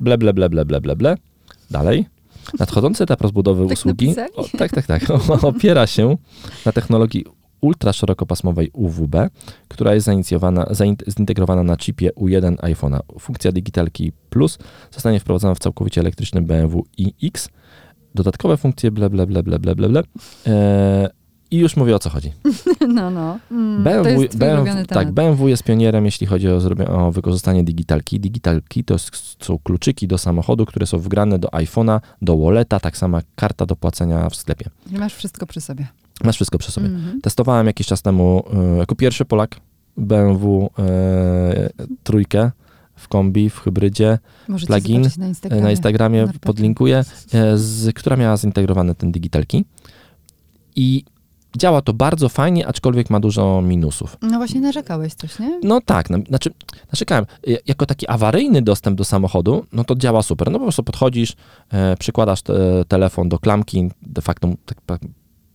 Ble, 0.00 0.18
ble, 0.18 0.34
ble, 0.34 0.48
ble, 0.48 0.64
ble, 0.64 0.80
ble, 0.80 0.96
ble. 0.96 1.16
Dalej. 1.70 2.06
Nadchodzący 2.58 3.04
etap 3.04 3.20
rozbudowy 3.20 3.66
Tak 3.68 3.78
usługi 3.78 4.14
o, 4.36 4.44
tak, 4.58 4.72
tak, 4.72 4.86
tak, 4.86 5.02
opiera 5.42 5.86
się 5.86 6.16
na 6.66 6.72
technologii 6.72 7.24
ultraszerokopasmowej 7.60 8.70
UWB, 8.72 9.16
która 9.68 9.94
jest 9.94 10.06
zainicjowana, 10.06 10.66
zain, 10.70 10.96
zintegrowana 11.08 11.62
na 11.62 11.76
chipie 11.76 12.10
U1 12.10 12.56
iPhone'a. 12.56 13.00
Funkcja 13.20 13.52
Digitalki 13.52 14.12
Plus 14.30 14.58
zostanie 14.90 15.20
wprowadzona 15.20 15.54
w 15.54 15.58
całkowicie 15.58 16.00
elektrycznym 16.00 16.44
BMW 16.44 16.84
iX. 16.96 17.48
Dodatkowe 18.14 18.56
funkcje 18.56 18.90
ble, 18.90 19.10
ble, 19.10 19.26
ble, 19.26 19.42
ble, 19.42 19.58
ble, 19.58 19.74
ble, 19.74 19.88
ble. 19.88 20.02
Eee, 20.46 21.08
I 21.50 21.58
już 21.58 21.76
mówię 21.76 21.96
o 21.96 21.98
co 21.98 22.10
chodzi. 22.10 22.32
No, 22.88 23.10
no. 23.10 23.38
Mm, 23.50 23.82
BMW, 23.82 24.28
BMW, 24.34 24.86
tak, 24.86 25.12
BMW 25.12 25.48
jest 25.48 25.62
pionierem, 25.62 26.04
jeśli 26.04 26.26
chodzi 26.26 26.48
o, 26.48 26.58
o 26.88 27.12
wykorzystanie 27.12 27.64
digitalki. 27.64 28.20
Digitalki 28.20 28.84
to 28.84 28.96
są 29.40 29.58
kluczyki 29.58 30.08
do 30.08 30.18
samochodu, 30.18 30.66
które 30.66 30.86
są 30.86 30.98
wgrane 30.98 31.38
do 31.38 31.48
iPhone'a, 31.48 32.00
do 32.22 32.36
walleta, 32.36 32.80
tak 32.80 32.96
sama 32.96 33.20
karta 33.36 33.66
do 33.66 33.76
płacenia 33.76 34.30
w 34.30 34.36
sklepie. 34.36 34.70
I 34.92 34.98
masz 34.98 35.14
wszystko 35.14 35.46
przy 35.46 35.60
sobie. 35.60 35.86
Masz 36.24 36.34
wszystko 36.34 36.58
przy 36.58 36.72
sobie. 36.72 36.86
Mhm. 36.86 37.20
Testowałem 37.20 37.66
jakiś 37.66 37.86
czas 37.86 38.02
temu 38.02 38.44
e, 38.54 38.76
jako 38.76 38.94
pierwszy 38.94 39.24
Polak 39.24 39.56
BMW 39.96 40.70
e, 40.78 41.70
trójkę 42.02 42.50
w 42.96 43.08
kombi, 43.08 43.50
w 43.50 43.58
hybrydzie, 43.58 44.18
Możecie 44.48 44.72
plugin, 44.72 45.08
na 45.18 45.28
Instagramie. 45.28 45.62
na 45.62 45.70
Instagramie 45.70 46.26
podlinkuję, 46.40 47.04
e, 47.32 47.58
z, 47.58 47.94
która 47.94 48.16
miała 48.16 48.36
zintegrowane 48.36 48.94
ten 48.94 49.12
digitalki. 49.12 49.64
I 50.76 51.04
działa 51.58 51.82
to 51.82 51.92
bardzo 51.92 52.28
fajnie, 52.28 52.66
aczkolwiek 52.66 53.10
ma 53.10 53.20
dużo 53.20 53.62
minusów. 53.62 54.16
No 54.22 54.36
właśnie 54.38 54.60
narzekałeś 54.60 55.14
coś, 55.14 55.38
nie? 55.38 55.60
No 55.62 55.80
tak, 55.80 56.08
znaczy, 56.28 56.50
narzekałem. 56.92 57.26
Ja- 57.46 57.58
Jako 57.66 57.86
taki 57.86 58.08
awaryjny 58.08 58.62
dostęp 58.62 58.98
do 58.98 59.04
samochodu, 59.04 59.66
no 59.72 59.84
to 59.84 59.94
działa 59.94 60.22
super. 60.22 60.50
No 60.50 60.58
po 60.58 60.64
prostu 60.64 60.82
podchodzisz, 60.82 61.32
e, 61.72 61.96
przykładasz 61.96 62.42
te, 62.42 62.84
telefon 62.88 63.28
do 63.28 63.38
klamki, 63.38 63.90
de 64.02 64.22
facto 64.22 64.48
tak, 64.66 64.80
pa- 64.80 64.98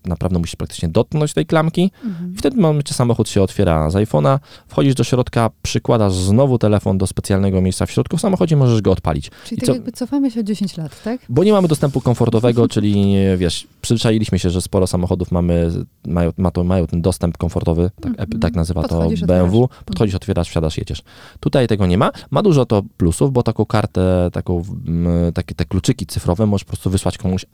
naprawdę 0.05 0.39
musisz 0.39 0.55
praktycznie 0.55 0.89
dotknąć 0.89 1.33
tej 1.33 1.45
klamki 1.45 1.91
Mhm. 2.05 2.33
i 2.33 2.37
w 2.37 2.41
tym 2.41 2.59
momencie 2.59 2.93
samochód 2.93 3.29
się 3.29 3.41
otwiera 3.41 3.89
z 3.89 3.93
iPhone'a, 3.93 4.39
wchodzisz 4.67 4.95
do 4.95 5.03
środka, 5.03 5.49
przykładasz 5.61 6.13
znowu 6.13 6.57
telefon 6.57 6.97
do 6.97 7.07
specjalnego 7.07 7.61
miejsca 7.61 7.85
w 7.85 7.91
środku 7.91 8.17
w 8.17 8.21
samochodzie, 8.21 8.55
możesz 8.55 8.81
go 8.81 8.91
odpalić. 8.91 9.31
Czyli 9.45 9.57
I 9.57 9.59
tak 9.59 9.65
co- 9.67 9.73
jakby 9.73 9.91
cofamy 9.91 10.31
się 10.31 10.39
o 10.39 10.43
10 10.43 10.77
lat, 10.77 11.03
tak? 11.03 11.21
Bo 11.29 11.43
nie 11.43 11.51
mamy 11.51 11.67
dostępu 11.67 12.01
komfortowego, 12.01 12.67
czyli 12.73 13.15
wiesz, 13.37 13.67
przyzwyczailiśmy 13.81 14.39
się, 14.39 14.49
że 14.49 14.61
sporo 14.61 14.87
samochodów 14.87 15.31
mamy, 15.31 15.71
mają, 16.07 16.31
ma 16.37 16.51
to, 16.51 16.63
mają 16.63 16.87
ten 16.87 17.01
dostęp 17.01 17.37
komfortowy, 17.37 17.91
tak, 18.01 18.11
Mhm. 18.19 18.39
tak 18.39 18.53
nazywa 18.55 18.81
Podchodzisz, 18.81 19.19
to 19.19 19.25
BMW, 19.25 19.63
otwierasz. 19.63 19.83
podchodzisz, 19.85 20.15
otwierasz, 20.15 20.49
wsiadasz, 20.49 20.77
jedziesz. 20.77 21.01
Tutaj 21.39 21.67
tego 21.67 21.85
nie 21.85 21.97
ma. 21.97 22.11
Ma 22.31 22.41
dużo 22.43 22.65
to 22.65 22.83
plusów, 22.97 23.31
bo 23.33 23.43
taką 23.43 23.65
kartę, 23.65 24.29
taką, 24.33 24.63
mm, 24.87 25.33
takie 25.33 25.55
te 25.55 25.65
kluczyki 25.65 26.05
cyfrowe 26.05 26.45
możesz 26.45 26.63
po 26.65 26.67
prostu 26.69 26.89
wysłać 26.89 27.17
komuś 27.17 27.45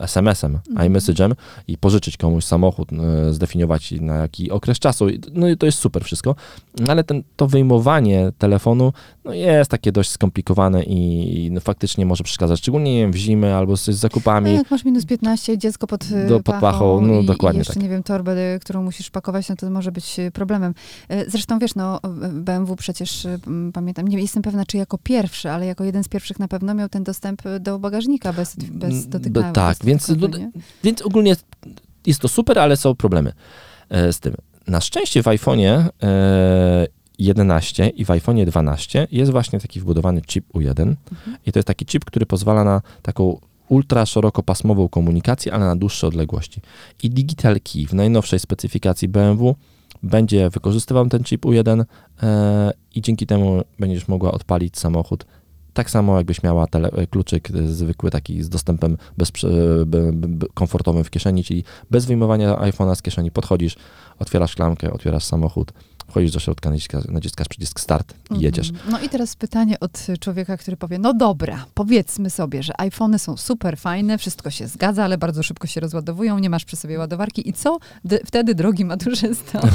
SMS-em, 0.00 0.58
Mhm. 0.70 0.92
iMessage'em 0.92 1.32
i 1.68 1.78
pożyczyć 1.78 2.16
komuś 2.16 2.44
samochód, 2.44 2.88
e, 2.92 3.32
zdefiniować 3.32 3.94
na 4.00 4.14
jaki 4.16 4.50
okres 4.50 4.78
czasu. 4.78 5.08
I- 5.08 5.20
No 5.32 5.48
i 5.48 5.56
to 5.56 5.66
jest 5.66 5.78
super 5.78 6.04
wszystko. 6.04 6.34
No 6.80 6.92
ale 6.92 7.04
ten, 7.04 7.22
to 7.36 7.46
wyjmowanie 7.46 8.32
telefonu 8.38 8.92
no 9.24 9.34
jest 9.34 9.70
takie 9.70 9.92
dość 9.92 10.10
skomplikowane 10.10 10.82
i 10.82 11.48
no 11.52 11.60
faktycznie 11.60 12.06
może 12.06 12.24
przeszkadzać, 12.24 12.58
szczególnie 12.58 12.94
nie 12.94 13.00
wiem, 13.00 13.12
w 13.12 13.16
zimę 13.16 13.56
albo 13.56 13.76
z, 13.76 13.84
z 13.84 13.88
No 13.88 13.92
zakupami. 13.94 14.54
jak 14.54 14.70
masz 14.70 14.84
minus 14.84 15.04
15, 15.06 15.58
dziecko 15.58 15.86
pod 15.86 16.04
y, 16.10 16.26
Do- 16.28 16.40
pod 16.40 16.56
pachą, 16.56 17.00
no 17.00 17.14
i, 17.20 17.26
dokładnie 17.26 17.58
i 17.58 17.60
jeszcze, 17.60 17.74
tak. 17.74 17.82
nie 17.82 17.88
wiem, 17.88 18.02
torbę, 18.02 18.54
y, 18.54 18.58
którą 18.60 18.82
musisz 18.82 19.10
pakować, 19.10 19.48
no 19.48 19.56
to 19.56 19.70
może 19.70 19.92
być 19.92 20.16
problemem. 20.32 20.74
Zresztą 21.28 21.58
wiesz, 21.58 21.74
no 21.74 22.00
BMW 22.32 22.76
przecież, 22.76 23.26
pamiętam, 23.72 24.08
nie 24.08 24.18
jestem 24.20 24.42
pewna, 24.42 24.66
czy 24.66 24.76
jako 24.76 24.98
pierwszy, 24.98 25.50
ale 25.50 25.66
jako 25.66 25.84
jeden 25.84 26.04
z 26.04 26.08
pierwszych 26.08 26.38
na 26.38 26.48
pewno 26.48 26.74
miał 26.74 26.88
ten 26.88 27.04
dostęp 27.04 27.42
do 27.60 27.78
bagażnika 27.78 28.32
bez, 28.32 28.56
bez 28.56 29.06
Mm, 29.06 29.10
dotykania. 29.32 29.52
tak, 29.74 29.84
więc 29.84 30.08
nie? 30.08 30.50
Więc 30.84 31.02
ogólnie 31.02 31.36
jest 32.06 32.20
to 32.20 32.28
super, 32.28 32.58
ale 32.58 32.76
są 32.76 32.94
problemy 32.94 33.32
e, 33.88 34.12
z 34.12 34.20
tym. 34.20 34.34
Na 34.66 34.80
szczęście 34.80 35.22
w 35.22 35.26
iPhone'ie 35.26 35.88
e, 36.02 36.86
11 37.18 37.88
i 37.88 38.04
w 38.04 38.08
iPhone'ie 38.08 38.46
12 38.46 39.08
jest 39.12 39.32
właśnie 39.32 39.60
taki 39.60 39.80
wbudowany 39.80 40.22
chip 40.22 40.44
U1 40.54 40.68
Mhm. 40.70 40.96
i 41.46 41.52
to 41.52 41.58
jest 41.58 41.66
taki 41.66 41.86
chip, 41.86 42.04
który 42.04 42.26
pozwala 42.26 42.64
na 42.64 42.82
taką 43.02 43.40
ultra 43.68 44.06
szerokopasmową 44.06 44.88
komunikację, 44.88 45.52
ale 45.54 45.64
na 45.64 45.76
dłuższe 45.76 46.06
odległości. 46.06 46.60
I 47.02 47.10
Digital 47.10 47.60
Key 47.60 47.86
w 47.86 47.94
najnowszej 47.94 48.38
specyfikacji 48.38 49.08
BMW 49.08 49.56
będzie 50.02 50.50
wykorzystywał 50.50 51.08
ten 51.08 51.24
chip 51.24 51.44
U1 51.44 51.84
e, 52.22 52.70
i 52.94 53.00
dzięki 53.02 53.26
temu 53.26 53.62
będziesz 53.78 54.08
mogła 54.08 54.32
odpalić 54.32 54.78
samochód 54.78 55.26
tak 55.74 55.90
samo 55.90 56.16
jakbyś 56.16 56.42
miała 56.42 56.66
tele, 56.66 56.90
kluczyk 57.10 57.48
zwykły 57.66 58.10
taki 58.10 58.42
z 58.42 58.48
dostępem 58.48 58.96
bez, 59.18 59.32
be, 59.86 60.12
komfortowym 60.54 61.04
w 61.04 61.10
kieszeni, 61.10 61.44
czyli 61.44 61.64
bez 61.90 62.06
wyjmowania 62.06 62.54
iPhone'a 62.54 62.94
z 62.94 63.02
kieszeni 63.02 63.30
podchodzisz, 63.30 63.76
otwierasz 64.18 64.54
klamkę, 64.54 64.92
otwierasz 64.92 65.24
samochód, 65.24 65.72
wchodzisz 66.08 66.32
do 66.32 66.40
środka, 66.40 66.70
naciskasz, 66.70 67.04
naciskasz 67.04 67.48
przycisk 67.48 67.80
start 67.80 68.14
i 68.30 68.40
jedziesz. 68.40 68.70
Mhm. 68.70 68.90
No 68.90 69.00
i 69.00 69.08
teraz 69.08 69.36
pytanie 69.36 69.80
od 69.80 70.06
człowieka, 70.20 70.56
który 70.56 70.76
powie, 70.76 70.98
no 70.98 71.14
dobra, 71.14 71.64
powiedzmy 71.74 72.30
sobie, 72.30 72.62
że 72.62 72.80
iPhony 72.80 73.18
są 73.18 73.36
super 73.36 73.78
fajne, 73.78 74.18
wszystko 74.18 74.50
się 74.50 74.68
zgadza, 74.68 75.04
ale 75.04 75.18
bardzo 75.18 75.42
szybko 75.42 75.66
się 75.66 75.80
rozładowują, 75.80 76.38
nie 76.38 76.50
masz 76.50 76.64
przy 76.64 76.76
sobie 76.76 76.98
ładowarki 76.98 77.48
i 77.48 77.52
co 77.52 77.78
wtedy, 78.26 78.54
drogi 78.54 78.84
maturzysto? 78.84 79.60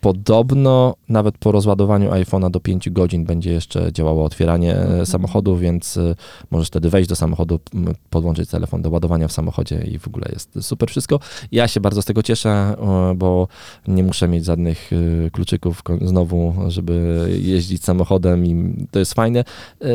Podobno 0.00 0.94
nawet 1.08 1.38
po 1.38 1.52
rozładowaniu 1.52 2.10
iPhone'a 2.10 2.50
do 2.50 2.60
5 2.60 2.90
godzin 2.90 3.24
będzie 3.24 3.52
jeszcze 3.52 3.92
działało 3.92 4.24
otwieranie 4.24 4.74
e, 4.76 4.80
Mhm. 4.90 5.06
samochodu, 5.06 5.56
więc 5.56 5.96
e, 5.96 6.14
możesz 6.50 6.68
wtedy 6.68 6.90
wejść 6.90 7.08
do 7.08 7.16
samochodu, 7.16 7.60
podłączyć 8.10 8.50
telefon 8.50 8.82
do 8.82 8.90
ładowania 8.90 9.28
w 9.28 9.32
samochodzie 9.32 9.82
i 9.82 9.98
w 9.98 10.06
ogóle 10.08 10.26
jest 10.32 10.58
super 10.60 10.90
wszystko. 10.90 11.20
Ja 11.52 11.68
się 11.68 11.80
bardzo 11.80 12.02
z 12.02 12.04
tego 12.04 12.22
cieszę, 12.22 12.74
bo 13.16 13.48
nie 13.88 14.02
muszę 14.02 14.28
mieć 14.28 14.44
żadnych 14.44 14.90
e, 15.26 15.30
kluczyków 15.30 15.82
znowu, 16.02 16.54
żeby 16.68 17.26
jeździć 17.42 17.84
samochodem 17.84 18.46
i 18.46 18.74
to 18.90 18.98
jest 18.98 19.14
fajne. 19.14 19.44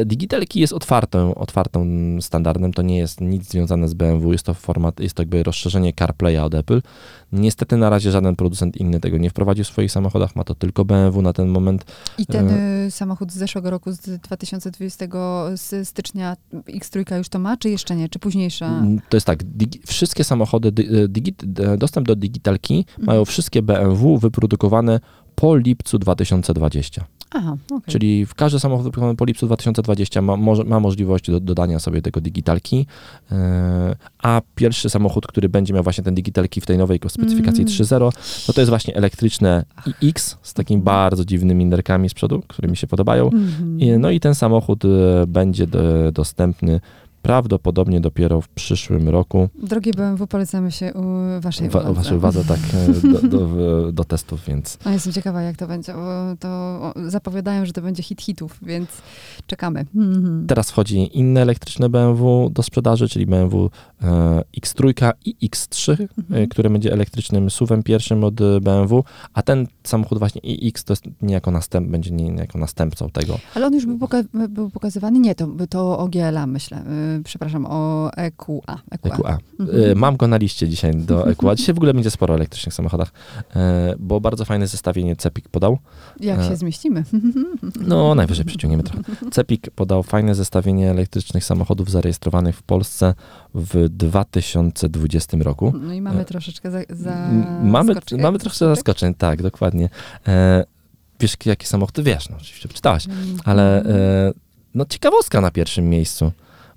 Digital 0.06 0.42
Key 0.48 0.60
jest 0.62 0.74
otwartą, 0.74 1.36
otwartą 1.36 1.86
standardem, 2.22 2.74
to 2.74 2.82
nie 2.82 2.98
jest 2.98 3.22
nic 3.22 3.50
związane 3.50 3.88
z 3.88 3.94
BMW, 3.94 4.32
jest 4.32 4.46
to 4.46 4.54
format, 4.54 5.00
jest 5.00 5.16
to 5.16 5.22
jakby 5.22 5.44
rozszerzenie 5.44 5.94
CarPlaya 5.94 6.38
od 6.38 6.54
Apple. 6.56 6.82
Niestety 7.32 7.78
na 7.78 7.90
razie 7.90 8.12
żaden 8.12 8.36
producent 8.36 8.78
inny 8.78 9.00
tego 9.00 9.18
nie 9.18 9.30
wprowadził 9.30 9.66
w 9.66 9.68
swoich 9.68 9.92
samochodach, 9.96 10.36
ma 10.36 10.44
to 10.44 10.56
tylko 10.56 10.86
BMW 10.86 11.22
na 11.22 11.34
ten 11.34 11.48
moment. 11.48 11.86
I 12.18 12.26
ten 12.26 12.50
y, 12.88 12.92
samochód 12.92 13.32
z 13.32 13.36
zeszłego 13.38 13.70
roku, 13.70 13.92
z 13.92 14.02
2020 14.22 15.06
z 15.56 15.88
stycznia, 15.88 16.36
X3 16.54 17.18
już 17.18 17.30
to 17.30 17.40
ma, 17.40 17.58
czy 17.58 17.70
jeszcze 17.70 17.96
nie, 17.96 18.10
czy 18.10 18.20
późniejsza? 18.20 18.68
Mm, 18.68 19.00
To 19.10 19.18
jest 19.18 19.28
tak, 19.28 19.44
digi- 19.44 19.80
wszystkie 19.88 20.24
samochody, 20.24 20.72
dy- 20.72 21.04
e, 21.04 21.08
digi- 21.08 21.64
e, 21.74 21.78
dostęp 21.78 22.08
do 22.08 22.16
Digital 22.16 22.60
Key 22.60 22.78
Mhm. 22.78 23.06
mają 23.06 23.26
wszystkie 23.26 23.62
BMW 23.62 24.18
wyprodukowane 24.18 25.00
po 25.36 25.56
lipcu 25.56 26.00
2020. 26.00 27.06
Aha, 27.32 27.58
okej. 27.72 27.94
Czyli 27.94 28.26
w 28.26 28.36
każdy 28.36 28.60
samochód 28.60 28.84
wyprodukowany 28.84 29.16
po 29.18 29.26
lipcu 29.26 29.46
2020 29.46 30.22
ma, 30.22 30.38
ma 30.66 30.80
możliwość 30.80 31.32
do, 31.32 31.40
dodania 31.40 31.80
sobie 31.80 32.02
tego 32.02 32.22
Digital 32.22 32.62
Key, 32.62 32.86
e, 33.32 33.96
a 34.24 34.42
pierwszy 34.56 34.90
samochód, 34.90 35.28
który 35.28 35.50
będzie 35.50 35.74
miał 35.74 35.84
właśnie 35.84 36.04
ten 36.04 36.16
Digital 36.16 36.50
Key 36.50 36.62
w 36.62 36.66
tej 36.66 36.78
nowej 36.78 37.00
specyfikacji 37.08 37.62
Mm. 37.62 37.74
3.0, 37.74 38.12
no 38.48 38.54
to 38.54 38.62
jest 38.62 38.70
właśnie 38.70 38.96
elektryczne 38.96 39.66
iX 40.02 40.38
z 40.42 40.54
takimi 40.54 40.82
bardzo 40.82 41.26
dziwnymi 41.26 41.66
nerkami 41.66 42.10
z 42.10 42.14
przodu, 42.14 42.44
które 42.48 42.68
mi 42.68 42.78
się 42.78 42.88
podobają. 42.88 43.26
Mhm. 43.26 43.80
I, 43.80 43.90
no 43.90 44.10
i 44.10 44.20
ten 44.20 44.36
samochód 44.36 44.86
e, 44.86 45.28
będzie 45.28 45.68
do, 45.68 46.12
dostępny 46.12 46.80
prawdopodobnie 47.30 48.02
dopiero 48.02 48.42
w 48.42 48.50
przyszłym 48.50 49.10
roku. 49.10 49.50
Drogie 49.64 49.92
BMW, 49.94 50.28
polecamy 50.28 50.72
się 50.72 50.94
u 50.94 51.04
waszej 51.42 51.70
Wa, 51.70 51.80
uwadze. 51.80 51.94
waszej 51.96 52.18
uwadze 52.18 52.44
tak 52.46 52.60
e, 52.74 53.08
do, 53.12 53.22
do, 53.38 53.92
do 53.92 54.04
testów, 54.04 54.46
więc 54.48 54.78
No, 54.86 54.92
jestem 54.92 55.14
ciekawa, 55.14 55.42
jak 55.42 55.58
to 55.58 55.68
będzie, 55.68 55.94
bo 55.94 56.36
to 56.40 56.80
zapowiadają, 57.10 57.66
że 57.66 57.74
to 57.74 57.82
będzie 57.82 58.04
hit 58.04 58.22
hitów, 58.22 58.60
więc 58.62 58.90
czekamy. 59.48 59.86
Mhm. 59.96 60.46
teraz 60.48 60.72
wchodzi 60.72 61.18
inne 61.20 61.42
elektryczne 61.42 61.90
BMW 61.90 62.50
do 62.54 62.64
sprzedaży, 62.64 63.08
czyli 63.10 63.26
BMW 63.26 63.70
e, 64.04 64.42
X3 64.62 65.12
i 65.26 65.50
X3, 65.50 65.92
e, 66.02 66.08
Mhm. 66.20 66.48
które 66.48 66.70
będzie 66.70 66.94
elektrycznym 66.94 67.50
SUV-em 67.50 67.84
pierwszym 67.84 68.24
od 68.24 68.36
BMW, 68.62 69.04
a 69.34 69.42
ten 69.42 69.68
samochód 69.84 70.20
właśnie 70.20 70.42
iX 70.42 70.84
to 70.84 70.94
jest 70.94 71.04
niejako 71.22 71.52
następ, 71.52 71.88
będzie 71.90 72.12
niejako 72.12 72.58
następcą 72.60 73.10
tego. 73.10 73.40
Ale 73.56 73.66
on 73.68 73.74
już 73.74 73.86
był, 73.86 73.98
poka- 73.98 74.48
był 74.50 74.70
pokazywany? 74.70 75.20
Nie, 75.20 75.36
to, 75.36 75.48
to 75.70 76.00
o 76.00 76.08
GLA 76.08 76.48
myślę. 76.48 76.84
Przepraszam, 77.24 77.66
o 77.70 78.12
EQA. 78.18 78.82
EQA. 78.92 79.16
EQA. 79.16 79.38
Mhm. 79.60 79.92
E, 79.92 79.96
Mam 79.96 80.18
go 80.18 80.28
na 80.28 80.38
liście 80.38 80.70
dzisiaj 80.70 80.92
do 80.96 81.28
EQA. 81.28 81.56
Dzisiaj 81.66 81.76
w 81.76 81.78
ogóle 81.78 81.94
będzie 81.94 82.12
sporo 82.12 82.34
o 82.34 82.38
elektrycznych 82.38 82.74
samochodach, 82.74 83.12
e, 83.56 83.96
bo 84.00 84.22
bardzo 84.22 84.46
fajne 84.46 84.68
zestawienie 84.68 85.16
Cepik 85.16 85.50
podał. 85.50 85.78
Jak 86.20 86.44
się 86.44 86.52
e, 86.52 86.56
zmieścimy? 86.58 87.04
No, 87.88 88.16
najwyżej 88.16 88.46
przyciągniemy 88.46 88.84
trochę. 88.84 89.04
Cepik 89.32 89.70
podał 89.72 90.04
fajne 90.04 90.36
zestawienie 90.36 90.92
elektrycznych 90.92 91.44
samochodów 91.46 91.92
zarejestrowanych 91.92 92.56
w 92.58 92.64
Polsce 92.64 93.14
w 93.56 93.90
2020 93.90 95.38
roku. 95.42 95.74
No 95.82 95.94
i 95.94 96.02
mamy 96.02 96.26
troszeczkę 96.26 96.72
za, 96.72 96.80
za 96.90 97.28
Mamy, 97.64 97.94
mamy 98.22 98.40
trochę 98.40 98.56
zaskoczeń, 98.58 99.14
tak, 99.14 99.42
dokładnie. 99.42 99.90
Wiesz, 101.20 101.36
jaki 101.46 101.68
samochód? 101.68 102.02
Wiesz, 102.02 102.30
no 102.30 102.38
oczywiście 102.38 102.70
czytałaś, 102.70 103.08
Mhm. 103.08 103.38
ale 103.46 103.84
no 104.76 104.86
ciekawostka 104.86 105.42
na 105.42 105.52
pierwszym 105.52 105.90
miejscu, 105.90 106.32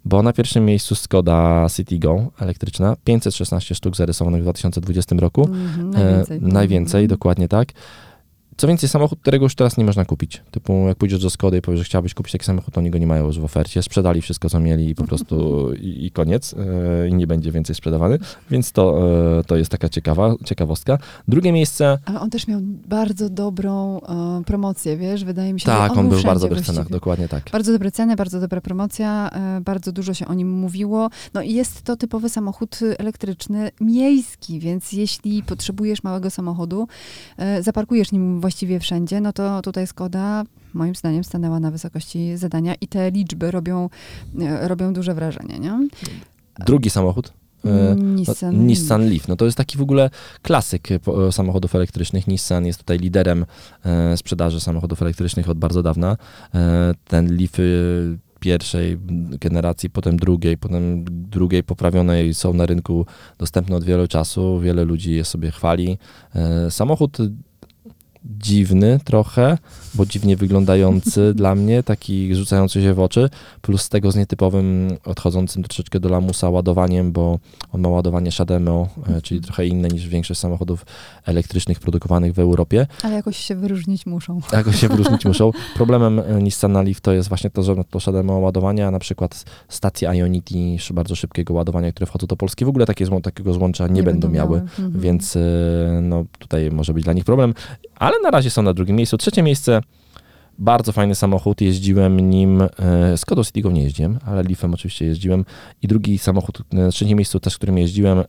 bo 0.09 0.23
na 0.23 0.33
pierwszym 0.33 0.65
miejscu 0.65 0.95
Skoda 0.95 1.67
Citigo 1.77 2.31
elektryczna, 2.41 2.97
516 3.05 3.75
sztuk 3.75 3.97
zarysowanych 3.97 4.41
w 4.41 4.45
2020 4.45 5.15
roku. 5.19 5.43
Mhm, 5.45 5.91
najwięcej. 5.91 6.39
E, 6.39 6.41
najwięcej, 6.41 7.03
Mhm. 7.05 7.09
dokładnie 7.09 7.49
tak. 7.49 7.69
Co 8.59 8.67
więcej, 8.67 8.89
samochód, 8.89 9.19
którego 9.21 9.45
już 9.45 9.55
teraz 9.55 9.77
nie 9.77 9.85
można 9.85 10.05
kupić. 10.05 10.43
Typu, 10.51 10.89
jak 10.89 10.97
pójdziesz 10.97 11.23
do 11.23 11.31
Skody 11.31 11.59
i 11.59 11.63
powiesz, 11.63 11.79
że 11.79 11.85
chciałbyś 11.85 12.15
kupić 12.15 12.33
taki 12.33 12.45
samochód, 12.45 12.75
to 12.75 12.81
oni 12.81 12.91
go 12.91 12.99
nie 12.99 13.07
mają 13.07 13.27
już 13.27 13.39
w 13.39 13.45
ofercie. 13.45 13.83
Sprzedali 13.83 14.23
wszystko, 14.23 14.51
co 14.51 14.61
mieli 14.61 14.91
i 14.91 14.95
po 14.95 15.05
prostu 15.05 15.67
i, 15.89 16.07
i 16.07 16.11
koniec. 16.11 16.55
E, 16.55 17.09
I 17.09 17.15
nie 17.15 17.27
będzie 17.27 17.53
więcej 17.53 17.75
sprzedawany. 17.75 18.19
Więc 18.51 18.73
to, 18.73 19.09
e, 19.39 19.45
to 19.45 19.57
jest 19.57 19.71
taka 19.71 19.89
ciekawa, 19.89 20.35
ciekawostka. 20.45 20.99
Drugie 21.29 21.53
miejsce, 21.53 21.99
Ale 22.05 22.21
on 22.21 22.31
też 22.31 22.47
miał 22.47 22.61
bardzo 22.89 23.31
dobrą 23.31 24.01
e, 24.01 24.43
promocję, 24.47 24.97
wiesz, 24.97 25.25
wydaje 25.25 25.53
mi 25.53 25.61
się. 25.61 25.67
tak, 25.67 25.95
że 25.95 26.01
on, 26.01 26.09
był 26.09 26.19
w 26.19 26.25
bardzo 26.25 26.49
dobrych 26.49 26.67
cenach, 26.67 26.89
dokładnie 26.89 27.29
tak. 27.29 27.51
Bardzo 27.53 27.73
dobre 27.73 27.91
ceny, 27.91 28.17
bardzo 28.17 28.41
dobra 28.41 28.61
promocja, 28.61 29.31
e, 29.31 29.61
bardzo 29.61 29.93
dużo 29.93 30.15
się 30.15 30.27
o 30.27 30.35
nim 30.35 30.51
mówiło. 30.51 31.11
No 31.35 31.43
i 31.43 31.53
jest 31.53 31.83
to 31.83 31.97
typowy 31.97 32.29
samochód 32.29 32.79
elektryczny 32.99 33.71
miejski, 33.81 34.61
więc 34.61 34.93
jeśli 34.93 35.43
potrzebujesz 35.43 36.03
małego 36.03 36.31
samochodu, 36.31 36.89
e, 37.37 37.63
zaparkujesz 37.63 38.13
nim 38.13 38.41
właściwie 38.49 38.81
wszędzie, 38.81 39.21
no 39.21 39.33
to 39.33 39.63
tutaj 39.63 39.87
Skoda 39.87 40.45
moim 40.75 40.95
zdaniem 40.95 41.25
stanęła 41.25 41.61
na 41.61 41.71
wysokości 41.71 42.37
zadania 42.37 42.75
i 42.81 42.89
te 42.89 43.11
liczby 43.11 43.51
robią, 43.51 43.89
e, 44.41 44.69
robią 44.69 44.93
duże 44.93 45.15
wrażenie, 45.15 45.59
nie? 45.59 45.89
Drugi 46.67 46.91
samochód, 46.91 47.33
e, 47.65 47.95
no, 47.95 47.95
Nissan. 47.95 48.67
Nissan 48.67 49.09
Leaf. 49.11 49.29
No 49.29 49.37
to 49.37 49.45
jest 49.45 49.57
taki 49.57 49.79
w 49.79 49.83
ogóle 49.83 50.11
klasyk 50.43 50.89
e, 50.93 50.99
samochodów 51.33 51.75
elektrycznych. 51.75 52.27
Nissan 52.27 52.67
jest 52.67 52.79
tutaj 52.79 52.99
liderem 52.99 53.47
e, 53.85 54.17
sprzedaży 54.17 54.61
samochodów 54.61 55.03
elektrycznych 55.03 55.49
od 55.49 55.59
bardzo 55.59 55.83
dawna. 55.83 56.17
E, 56.55 56.95
ten 57.05 57.37
Leaf 57.37 57.59
y, 57.59 58.19
pierwszej 58.41 58.99
generacji, 59.41 59.91
potem 59.91 60.17
drugiej, 60.17 60.59
potem 60.59 61.05
drugiej 61.31 61.63
poprawionej 61.63 62.35
są 62.35 62.55
na 62.55 62.67
rynku 62.67 63.07
dostępne 63.39 63.77
od 63.77 63.85
wielu 63.85 64.09
czasu. 64.09 64.61
Wiele 64.61 64.85
ludzi 64.85 65.13
je 65.13 65.25
sobie 65.25 65.51
chwali. 65.51 65.99
E, 66.35 66.71
samochód 66.71 67.19
dziwny 68.29 69.01
trochę, 69.05 69.59
bo 69.95 70.07
dziwnie 70.07 70.37
wyglądający 70.37 71.33
dla 71.35 71.55
mnie, 71.55 71.83
taki 71.83 72.35
rzucający 72.35 72.83
się 72.83 72.95
w 72.95 73.01
oczy, 73.01 73.31
plus 73.63 73.83
z 73.83 73.89
tego 73.89 74.13
z 74.13 74.17
nietypowym, 74.17 74.97
odchodzącym 75.05 75.63
troszeczkę 75.63 76.01
do 76.01 76.09
lamusa 76.09 76.51
ładowaniem, 76.51 77.13
bo 77.13 77.39
on 77.73 77.81
ma 77.81 77.89
ładowanie 77.89 78.33
Shademo, 78.33 78.89
e, 79.09 79.23
czyli 79.23 79.41
trochę 79.41 79.67
inne 79.67 79.89
niż 79.89 80.09
większość 80.09 80.41
samochodów 80.41 80.87
elektrycznych 81.25 81.81
produkowanych 81.81 82.35
w 82.35 82.39
Europie. 82.39 82.87
Ale 83.03 83.15
jakoś 83.15 83.37
się 83.37 83.57
wyróżnić 83.57 84.07
muszą. 84.07 84.41
Jakoś 84.53 84.81
się 84.81 84.89
wyróżnić 84.89 85.25
muszą. 85.25 85.51
Problemem 85.75 86.19
e, 86.19 86.43
Nissana 86.43 86.83
Leaf 86.83 87.01
to 87.01 87.13
jest 87.13 87.29
właśnie 87.29 87.51
to, 87.51 87.63
że 87.63 87.75
to 87.91 88.01
Shademo 88.01 88.39
ładowanie, 88.39 88.87
a 88.87 88.91
na 88.91 88.99
przykład 88.99 89.45
stacje 89.69 90.09
Ionity 90.09 90.49
bardzo 90.91 91.15
szybkiego 91.15 91.55
ładowania, 91.55 91.93
które 91.93 92.07
wchodzą 92.07 92.27
do 92.27 92.37
Polski, 92.37 92.65
w 92.65 92.69
ogóle 92.69 92.87
takie, 92.87 93.07
takiego 93.23 93.55
złącza 93.55 93.89
nie, 93.89 94.03
będą 94.03 94.29
miały. 94.29 94.59
Mhm. 94.59 95.01
Więc 95.01 95.37
e, 95.37 95.41
no, 96.03 96.25
tutaj 96.39 96.71
może 96.71 96.95
być 96.95 97.05
dla 97.05 97.13
nich 97.13 97.25
problem. 97.25 97.55
Ale 97.97 98.18
na 98.23 98.31
razie 98.31 98.51
są 98.51 98.63
na 98.63 98.75
drugim 98.75 98.97
miejscu. 98.97 99.17
Trzecie 99.17 99.43
miejsce, 99.43 99.81
bardzo 100.59 100.93
fajny 100.93 101.15
samochód, 101.15 101.61
jeździłem 101.61 102.21
nim, 102.31 102.63
e, 102.63 102.69
Skodą 103.17 103.45
Citigo 103.45 103.71
nie 103.71 103.83
jeździłem, 103.83 104.19
ale 104.27 104.43
Leafem 104.43 104.75
oczywiście 104.75 105.07
jeździłem. 105.07 105.45
I 105.83 105.89
drugi 105.89 106.19
samochód, 106.19 106.63
na 106.73 106.91
trzecim 106.91 107.19
miejscu 107.19 107.41
też, 107.41 107.57
którym 107.57 107.79
jeździłem, 107.79 108.19
e, 108.19 108.25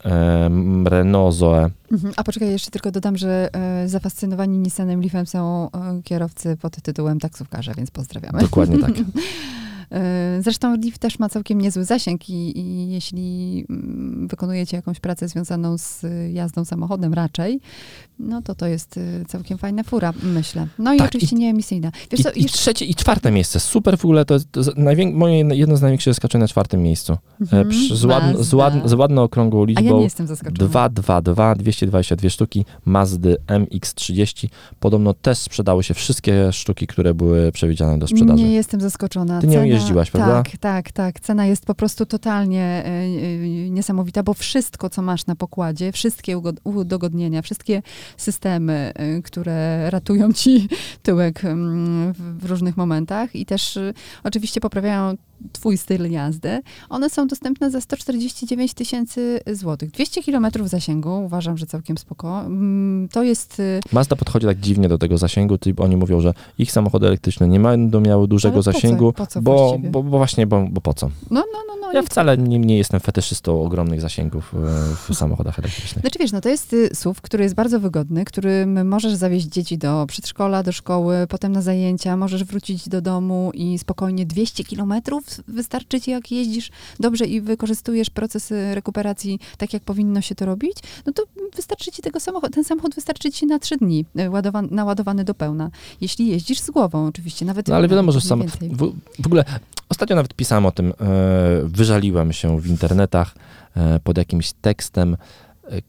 Renault 0.90 1.36
Zoe. 1.36 1.70
Mhm. 1.92 2.14
A 2.18 2.24
poczekaj, 2.24 2.50
jeszcze 2.50 2.72
tylko 2.72 2.92
dodam, 2.92 3.18
że 3.18 3.50
e, 3.54 3.88
zafascynowani 3.88 4.58
Nissanem 4.58 5.02
Leafem 5.02 5.26
są 5.26 5.70
kierowcy 6.04 6.58
pod 6.62 6.82
tytułem 6.82 7.20
taksówkarze, 7.20 7.74
więc 7.78 7.92
pozdrawiamy. 7.92 8.40
Dokładnie 8.40 8.78
tak. 8.78 8.92
E, 9.92 10.40
Zresztą 10.42 10.76
Leaf 10.84 10.98
też 10.98 11.20
ma 11.20 11.30
całkiem 11.30 11.62
niezły 11.62 11.86
zasięg 11.86 12.30
i, 12.30 12.60
i 12.60 12.90
jeśli 12.92 13.66
mm, 13.70 14.28
wykonujecie 14.28 14.78
jakąś 14.78 15.00
pracę 15.00 15.28
związaną 15.28 15.78
z 15.78 16.02
jazdą 16.34 16.66
samochodem 16.66 17.14
raczej, 17.14 17.60
no 18.20 18.42
to 18.42 18.56
to 18.56 18.68
jest 18.68 18.98
y, 18.98 19.26
całkiem 19.28 19.58
fajna 19.58 19.84
fura, 19.84 20.14
myślę. 20.24 20.68
No 20.80 20.94
i 20.94 20.98
Tak, 20.98 21.08
oczywiście 21.08 21.36
nieemisyjna. 21.36 21.92
Wiesz 22.12 22.20
I, 22.20 22.24
co, 22.24 22.32
I 22.32 22.42
jeszcze... 22.44 22.58
trzecie, 22.58 22.86
i 22.86 22.96
czwarte 22.96 23.32
miejsce. 23.32 23.60
Super 23.60 23.98
w 23.98 24.06
ogóle, 24.06 24.26
to 24.26 24.34
jest 24.34 24.52
to 24.52 24.62
najwię- 24.62 25.14
moje 25.14 25.38
jedno 25.56 25.78
z 25.78 25.82
największych 25.82 26.14
zaskoczeń 26.14 26.42
na 26.42 26.48
czwartym 26.48 26.84
miejscu. 26.84 27.14
E, 27.14 27.18
Mhm, 27.42 27.70
przy, 27.70 27.96
z, 27.98 28.06
ładn, 28.06 28.26
z, 28.34 28.38
Mazda. 28.38 28.58
ładn, 28.58 28.80
z 28.90 28.94
ładną 28.94 29.24
okrągłą 29.24 29.60
A 29.64 29.72
ja 29.72 29.80
liczbą. 29.80 29.98
nie 29.98 30.04
jestem 30.04 30.28
zaskoczona. 30.28 30.56
222, 30.68 31.56
222 31.56 32.30
sztuki 32.30 32.66
Mazdy 32.86 33.38
MX-30. 33.48 34.48
Podobno 34.80 35.14
też 35.14 35.38
sprzedały 35.38 35.84
się 35.84 35.94
wszystkie 35.94 36.52
sztuki, 36.54 36.88
które 36.88 37.14
były 37.14 37.52
przewidziane 37.52 38.00
do 38.00 38.08
sprzedaży. 38.08 38.44
Nie 38.44 38.54
jestem 38.54 38.82
zaskoczona. 38.82 39.42
Ty 39.42 39.48
Cena 39.48 39.79
jeździłaś, 39.80 40.12
prawda? 40.12 40.44
Tak, 40.44 40.58
tak, 40.58 40.92
tak. 40.92 41.20
Cena 41.20 41.46
jest 41.46 41.66
po 41.66 41.76
prostu 41.76 42.06
totalnie 42.06 42.84
e, 42.86 43.10
niesamowita, 43.70 44.24
bo 44.24 44.34
wszystko, 44.34 44.90
co 44.90 45.02
masz 45.02 45.26
na 45.26 45.36
pokładzie, 45.36 45.92
wszystkie 45.92 46.42
udogodnienia, 46.64 47.42
wszystkie 47.42 47.82
systemy, 48.18 48.92
e, 48.96 49.22
które 49.22 49.90
ratują 49.90 50.34
ci 50.34 50.68
tyłek 51.04 51.46
mm, 51.46 52.14
w, 52.14 52.46
różnych 52.46 52.78
momentach 52.78 53.36
i 53.36 53.46
też 53.46 53.80
oczywiście 54.24 54.62
poprawiają 54.62 55.16
twój 55.52 55.78
styl 55.78 56.12
jazdy, 56.12 56.62
one 56.90 57.10
są 57.10 57.28
dostępne 57.28 57.72
za 57.72 57.82
149 57.82 58.74
tysięcy 58.74 59.40
złotych. 59.54 59.92
200 59.92 60.24
kilometrów 60.24 60.70
zasięgu, 60.70 61.24
uważam, 61.26 61.58
że 61.58 61.66
całkiem 61.66 61.98
spoko. 61.98 62.42
Mm, 62.42 63.08
To 63.12 63.24
jest... 63.24 63.60
e, 63.60 63.80
Mazda 63.92 64.16
podchodzi 64.16 64.46
tak 64.48 64.60
dziwnie 64.60 64.90
do 64.90 64.98
tego 64.98 65.18
zasięgu, 65.18 65.58
typ 65.58 65.80
oni 65.80 65.98
mówią, 65.98 66.22
że 66.22 66.34
ich 66.58 66.72
samochody 66.72 67.08
elektryczne 67.08 67.48
nie 67.48 67.60
będą 67.60 68.02
miały 68.02 68.28
dużego 68.28 68.56
po 68.56 68.64
co? 68.64 68.72
zasięgu, 68.72 69.14
Po 69.14 69.28
co 69.28 69.42
bo, 69.42 69.78
bo, 69.80 70.04
bo 70.04 70.18
właśnie, 70.18 70.48
bo, 70.48 70.68
bo 70.72 70.82
po 70.82 70.94
co? 70.94 71.08
No, 71.08 71.44
no, 71.54 71.60
no, 71.68 71.76
no. 71.82 71.94
Ja 71.94 72.02
wcale 72.02 72.38
nie, 72.38 72.60
nie 72.60 72.78
jestem 72.78 73.00
fetyszystą 73.00 73.62
ogromnych 73.64 74.02
zasięgów 74.02 74.54
e, 74.56 74.58
w 75.14 75.16
samochodach 75.18 75.60
elektrycznych. 75.60 76.02
Znaczy 76.02 76.20
wiesz, 76.20 76.32
no 76.32 76.42
to 76.42 76.50
jest 76.50 76.74
y, 76.74 76.90
SUV, 76.94 77.20
który 77.22 77.44
jest 77.44 77.56
bardzo 77.56 77.80
wygodny, 77.80 78.26
którym 78.26 78.88
możesz 78.88 79.14
zawieźć 79.14 79.46
dzieci 79.48 79.78
do 79.78 80.06
przedszkola, 80.08 80.64
do 80.64 80.72
szkoły, 80.72 81.16
potem 81.30 81.52
na 81.52 81.62
zajęcia, 81.62 82.18
możesz 82.18 82.44
wrócić 82.44 82.90
do 82.90 83.02
domu 83.02 83.52
i 83.54 83.80
spokojnie 83.80 84.26
200 84.26 84.64
kilometrów 84.64 85.29
wystarczy 85.48 86.02
ci, 86.02 86.12
jak 86.12 86.32
jeździsz 86.32 86.70
dobrze 87.00 87.26
i 87.26 87.42
wykorzystujesz 87.42 88.10
proces 88.10 88.52
y, 88.52 88.76
rekuperacji 88.76 89.40
tak, 89.58 89.74
jak 89.74 89.84
powinno 89.84 90.22
się 90.22 90.36
to 90.36 90.46
robić, 90.46 90.78
no 91.06 91.14
to 91.14 91.24
wystarczy 91.56 91.92
ci 91.92 92.02
tego 92.02 92.20
samochodu, 92.20 92.54
ten 92.54 92.64
samochód 92.64 92.96
wystarczy 92.96 93.32
ci 93.32 93.46
na 93.46 93.60
trzy 93.60 93.78
dni 93.78 94.06
y, 94.20 94.30
ładowan, 94.30 94.68
naładowany 94.72 95.24
do 95.24 95.34
pełna. 95.34 95.70
Jeśli 96.02 96.28
jeździsz 96.28 96.60
z 96.60 96.70
głową 96.70 97.08
oczywiście, 97.08 97.46
nawet 97.46 97.68
No 97.68 97.76
ale 97.76 97.88
wiadomo, 97.88 98.12
że 98.12 98.22
sam, 98.22 98.44
w, 98.48 98.94
w 99.20 99.26
ogóle 99.26 99.46
ostatnio 99.90 100.16
nawet 100.16 100.34
pisałem 100.34 100.66
o 100.66 100.72
tym, 100.72 100.90
e, 100.90 100.94
wyżaliłem 101.64 102.34
się 102.34 102.62
w 102.62 102.68
internetach 102.68 103.36
e, 103.76 104.00
pod 104.00 104.18
jakimś 104.18 104.52
tekstem. 104.62 105.18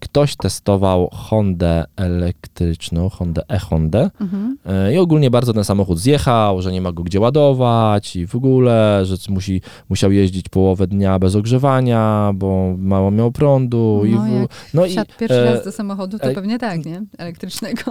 Ktoś 0.00 0.36
testował 0.36 1.08
Hondę 1.12 1.84
elektryczną, 1.96 3.08
Hondę 3.08 3.42
e-Hondę 3.48 4.10
Mhm. 4.20 4.56
e, 4.66 4.94
i 4.94 4.98
ogólnie 4.98 5.30
bardzo 5.30 5.52
ten 5.52 5.64
samochód 5.64 5.98
zjechał, 5.98 6.62
że 6.62 6.72
nie 6.72 6.80
ma 6.80 6.92
go 6.92 7.02
gdzie 7.02 7.20
ładować 7.20 8.16
i 8.16 8.26
w 8.26 8.34
ogóle, 8.34 9.02
że 9.04 9.16
musi, 9.28 9.60
musiał 9.88 10.12
jeździć 10.12 10.48
połowę 10.48 10.86
dnia 10.86 11.18
bez 11.18 11.36
ogrzewania, 11.36 12.32
bo 12.34 12.74
mało 12.78 13.10
miał 13.10 13.32
prądu. 13.32 14.02
i 14.06 14.10
No, 14.10 14.22
w, 14.22 14.30
jak 14.32 14.48
no 14.74 14.86
i, 14.86 14.96
pierwszy 15.18 15.40
e, 15.40 15.54
raz 15.54 15.64
do 15.64 15.72
samochodu, 15.72 16.18
to 16.18 16.24
e, 16.24 16.34
pewnie 16.34 16.58
tak, 16.58 16.84
nie? 16.84 17.02
Elektrycznego. 17.18 17.82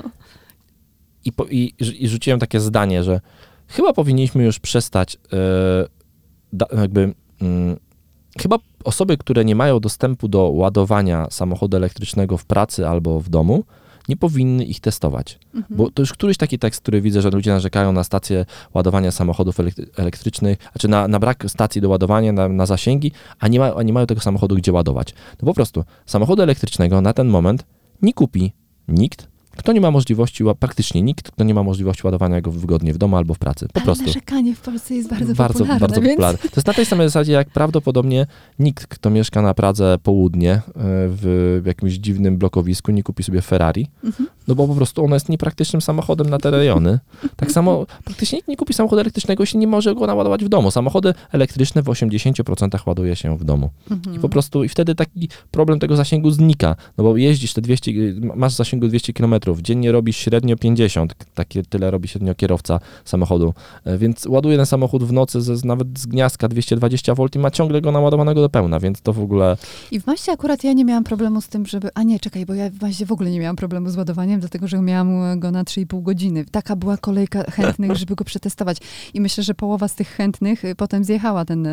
i, 1.26 1.32
po, 1.32 1.46
i, 1.46 1.74
i 2.00 2.08
rzuciłem 2.08 2.40
takie 2.40 2.60
zdanie, 2.60 3.04
że 3.04 3.22
chyba 3.68 3.94
powinniśmy 3.94 4.44
już 4.44 4.60
przestać 4.60 5.16
e, 5.16 5.38
da, 6.54 6.66
jakby 6.82 7.14
mm, 7.42 7.78
chyba 8.38 8.58
osoby, 8.84 9.18
które 9.18 9.46
nie 9.46 9.56
mają 9.56 9.80
dostępu 9.80 10.28
do 10.28 10.50
ładowania 10.50 11.28
samochodu 11.30 11.78
elektrycznego 11.78 12.38
w 12.38 12.46
pracy 12.46 12.88
albo 12.88 13.20
w 13.20 13.30
domu, 13.30 13.64
nie 14.10 14.18
powinny 14.18 14.66
ich 14.66 14.80
testować. 14.80 15.40
Mhm. 15.56 15.78
Bo 15.78 15.92
to 15.92 16.02
już 16.02 16.14
któryś 16.14 16.38
taki 16.38 16.60
tekst, 16.60 16.82
który 16.82 17.02
widzę, 17.02 17.22
że 17.22 17.30
ludzie 17.30 17.52
narzekają 17.52 17.92
na 17.92 18.04
stacje 18.04 18.46
ładowania 18.74 19.12
samochodów 19.12 19.58
elektry- 19.58 19.86
elektrycznych, 19.98 20.58
znaczy 20.72 20.88
na, 20.88 21.08
na 21.08 21.20
brak 21.20 21.46
stacji 21.48 21.82
do 21.82 21.90
ładowania, 21.90 22.32
na, 22.32 22.50
na 22.50 22.66
zasięgi, 22.66 23.12
a 23.40 23.48
nie, 23.48 23.60
ma, 23.60 23.76
a 23.76 23.84
nie 23.84 23.94
mają 23.94 24.08
tego 24.08 24.22
samochodu 24.22 24.56
gdzie 24.56 24.72
ładować. 24.72 25.14
No 25.42 25.46
po 25.46 25.54
prostu 25.54 25.84
samochodu 26.06 26.42
elektrycznego 26.42 27.02
na 27.02 27.14
ten 27.14 27.28
moment 27.28 27.66
nie 28.02 28.14
kupi 28.14 28.54
nikt, 28.88 29.28
kto 29.60 29.74
nie 29.74 29.82
ma 29.82 29.92
możliwości, 29.92 30.44
praktycznie 30.60 31.02
nikt, 31.02 31.32
kto 31.32 31.44
nie 31.44 31.54
ma 31.54 31.64
możliwości 31.64 32.02
ładowania 32.06 32.42
go 32.42 32.52
wygodnie 32.52 32.94
w 32.94 32.98
domu 32.98 33.18
albo 33.18 33.34
w 33.34 33.40
pracy. 33.40 33.68
Po 33.74 33.80
Ale 33.80 33.86
prostu. 33.86 34.06
narzekanie 34.06 34.56
w 34.56 34.60
Polsce 34.62 34.96
jest 34.96 35.10
bardzo, 35.10 35.34
bardzo, 35.36 35.60
popularne, 35.60 35.80
bardzo 35.80 36.02
więc... 36.02 36.14
popularne. 36.14 36.40
To 36.40 36.56
jest 36.56 36.68
na 36.68 36.74
tej 36.74 36.86
samej 36.86 37.08
zasadzie, 37.08 37.34
jak 37.34 37.50
prawdopodobnie 37.50 38.28
nikt, 38.60 38.88
kto 38.88 39.10
mieszka 39.10 39.42
na 39.42 39.54
Pradze 39.54 39.98
południe, 40.04 40.52
e, 40.52 40.62
w 40.76 41.62
jakimś 41.66 41.94
dziwnym 41.94 42.38
blokowisku, 42.38 42.92
nie 42.92 43.04
kupi 43.04 43.24
sobie 43.24 43.42
Ferrari, 43.42 43.88
Mhm. 44.04 44.30
No 44.50 44.56
bo 44.56 44.68
po 44.68 44.76
prostu 44.76 45.06
ono 45.06 45.16
jest 45.16 45.30
niepraktycznym 45.30 45.82
samochodem 45.82 46.30
na 46.30 46.38
te 46.38 46.52
rejony. 46.52 47.00
Tak 47.36 47.52
samo 47.52 47.86
praktycznie 48.04 48.36
nikt 48.36 48.48
nie 48.48 48.56
kupi 48.56 48.74
samochodu 48.74 49.00
elektrycznego, 49.02 49.44
jeśli 49.44 49.60
nie 49.60 49.68
może 49.68 49.96
go 49.96 50.08
naładować 50.08 50.46
w 50.46 50.50
domu. 50.50 50.72
Samochody 50.72 51.14
elektryczne 51.32 51.84
w 51.84 51.86
80% 51.86 52.80
ładuje 52.86 53.16
się 53.16 53.38
w 53.38 53.44
domu. 53.44 53.70
Mhm. 53.92 54.16
I 54.16 54.20
po 54.20 54.30
prostu, 54.30 54.64
i 54.64 54.70
wtedy 54.70 54.96
taki 54.96 55.30
problem 55.52 55.80
tego 55.80 55.96
zasięgu 55.96 56.32
znika, 56.32 56.76
no 56.98 57.04
bo 57.04 57.18
jeździsz 57.18 57.54
te 57.54 57.62
200, 57.62 57.92
masz 58.36 58.54
zasięgu 58.54 58.88
200 58.88 59.14
km, 59.14 59.36
dziennie 59.62 59.92
robisz 59.92 60.18
średnio 60.18 60.58
50, 60.58 61.16
takie 61.34 61.64
tyle 61.64 61.92
robi 61.92 62.08
średnio 62.08 62.36
kierowca 62.36 62.80
samochodu, 63.06 63.54
E, 63.86 63.98
więc 63.98 64.26
ładuje 64.26 64.58
ten 64.58 64.66
samochód 64.66 65.04
w 65.04 65.14
nocy 65.14 65.42
ze, 65.42 65.68
nawet 65.68 66.00
z 66.00 66.06
gniazdka 66.06 66.48
220 66.48 67.16
V 67.16 67.26
i 67.36 67.40
ma 67.40 67.52
ciągle 67.52 67.82
go 67.82 67.92
naładowanego 67.92 68.42
do 68.42 68.50
pełna, 68.50 68.80
więc 68.80 69.02
to 69.02 69.14
w 69.14 69.20
ogóle, 69.20 69.58
I 69.92 70.00
w 70.00 70.08
Maście 70.08 70.32
akurat 70.32 70.64
ja 70.64 70.74
nie 70.74 70.86
miałam 70.86 71.04
problemu 71.04 71.42
z 71.42 71.48
tym, 71.48 71.66
żeby... 71.66 71.90
A 71.94 72.04
nie, 72.04 72.20
czekaj, 72.20 72.46
bo 72.46 72.54
ja 72.54 72.70
w 72.70 72.82
Maście 72.82 73.06
w 73.06 73.12
ogóle 73.12 73.32
nie 73.32 73.40
miałam 73.40 73.56
problemu 73.56 73.90
z 73.90 73.98
ładowaniem, 73.98 74.39
dlatego 74.40 74.68
że 74.68 74.82
miałam 74.82 75.40
go 75.40 75.52
na 75.52 75.64
3,5 75.64 76.04
godziny. 76.04 76.46
Taka 76.52 76.76
była 76.76 76.98
kolejka 76.98 77.44
chętnych, 77.44 77.96
żeby 77.96 78.16
go 78.16 78.26
przetestować. 78.26 78.78
I 79.14 79.22
myślę, 79.22 79.44
że 79.44 79.54
połowa 79.54 79.88
z 79.88 79.96
tych 79.96 80.08
chętnych 80.08 80.66
y, 80.66 80.76
potem 80.76 81.04
zjechała 81.04 81.46
ten 81.46 81.68
e, 81.68 81.72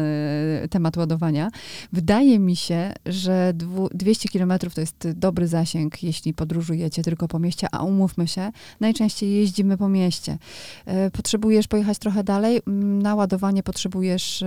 temat 0.71 0.97
ładowania. 0.97 1.51
Wydaje 1.93 2.39
mi 2.39 2.57
się, 2.57 2.93
że 3.07 3.53
dwu, 3.55 3.89
200 3.95 4.29
km 4.29 4.53
to 4.75 4.81
jest 4.81 5.09
dobry 5.15 5.49
zasięg, 5.49 6.03
jeśli 6.03 6.35
podróżujecie 6.35 7.03
tylko 7.03 7.29
po 7.29 7.39
mieście, 7.39 7.67
a 7.73 7.83
umówmy 7.83 8.29
się, 8.29 8.53
najczęściej 8.81 9.33
jeździmy 9.33 9.77
po 9.77 9.89
mieście. 9.89 10.39
E, 10.87 11.11
Potrzebujesz 11.11 11.69
pojechać 11.69 11.99
trochę 11.99 12.25
dalej, 12.25 12.61
mm, 12.67 13.03
na 13.03 13.15
ładowanie 13.15 13.63
potrzebujesz 13.63 14.45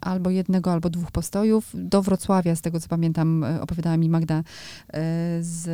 albo 0.00 0.30
jednego, 0.30 0.72
albo 0.72 0.90
dwóch 0.90 1.10
postojów. 1.10 1.70
Do 1.74 2.02
Wrocławia, 2.02 2.56
z 2.56 2.60
tego 2.60 2.80
co 2.80 2.88
pamiętam, 2.88 3.44
e, 3.44 3.60
opowiadała 3.60 3.96
mi 3.96 4.08
Magda 4.08 4.38
e, 4.38 4.42
z 5.40 5.68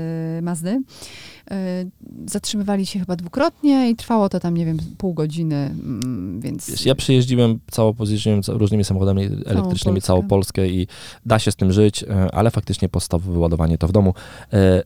Mazdy. 0.44 0.83
E, 1.50 1.84
Zatrzymywali 2.26 2.86
się 2.86 2.98
chyba 2.98 3.16
dwukrotnie 3.16 3.90
i 3.90 3.96
trwało 3.96 4.28
to 4.28 4.40
tam, 4.40 4.56
nie 4.56 4.66
wiem, 4.66 4.78
pół 4.98 5.14
godziny, 5.14 5.56
mm, 5.56 6.40
więc... 6.40 6.70
wiesz, 6.70 6.86
ja 6.86 6.94
przejeździłem 6.94 7.58
całą 7.70 7.94
pozycją 7.94 8.40
różnymi 8.48 8.84
samochodami 8.84 9.24
elektrycznymi 9.46 10.00
całą 10.00 10.22
Polskę 10.28 10.68
i 10.68 10.86
da 11.26 11.38
się 11.38 11.52
z 11.52 11.56
tym 11.56 11.72
żyć, 11.72 12.02
e, 12.02 12.34
ale 12.34 12.50
faktycznie 12.50 12.88
podstawowe 12.88 13.38
ładowanie 13.38 13.78
to 13.78 13.88
w 13.88 13.92
domu. 13.92 14.14
E, 14.52 14.82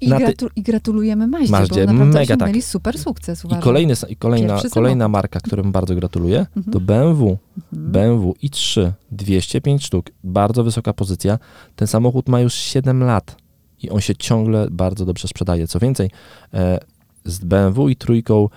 I, 0.00 0.08
ty- 0.08 0.16
gratu- 0.16 0.48
I 0.56 0.62
gratulujemy 0.62 1.26
Maździe, 1.26 1.52
Maździe, 1.52 1.86
bo 1.86 1.92
naprawdę 1.92 2.18
mega 2.18 2.36
tak. 2.36 2.56
super 2.62 2.98
sukces, 2.98 3.44
I 3.44 3.46
uważam. 3.46 3.62
kolejny, 3.62 3.94
i 4.08 4.16
kolejna, 4.16 4.60
kolejna 4.70 5.08
marka, 5.08 5.40
którym 5.40 5.72
bardzo 5.72 5.94
gratuluję, 5.94 6.46
Mhm. 6.56 6.72
to 6.72 6.80
BMW. 6.80 7.38
Mhm. 7.72 7.92
BMW 7.92 8.34
i3, 8.42 8.92
205 9.12 9.84
sztuk, 9.84 10.06
bardzo 10.24 10.64
wysoka 10.64 10.92
pozycja. 10.92 11.38
Ten 11.76 11.88
samochód 11.88 12.28
ma 12.28 12.40
już 12.40 12.54
7 12.54 13.02
lat 13.02 13.36
i 13.82 13.90
on 13.90 14.00
się 14.00 14.16
ciągle 14.16 14.68
bardzo 14.70 15.04
dobrze 15.04 15.28
sprzedaje. 15.28 15.66
Co 15.66 15.78
więcej, 15.78 16.10
e, 16.54 16.78
z 17.24 17.38
BMW 17.38 17.88
i 17.88 17.96
trójką, 17.96 18.48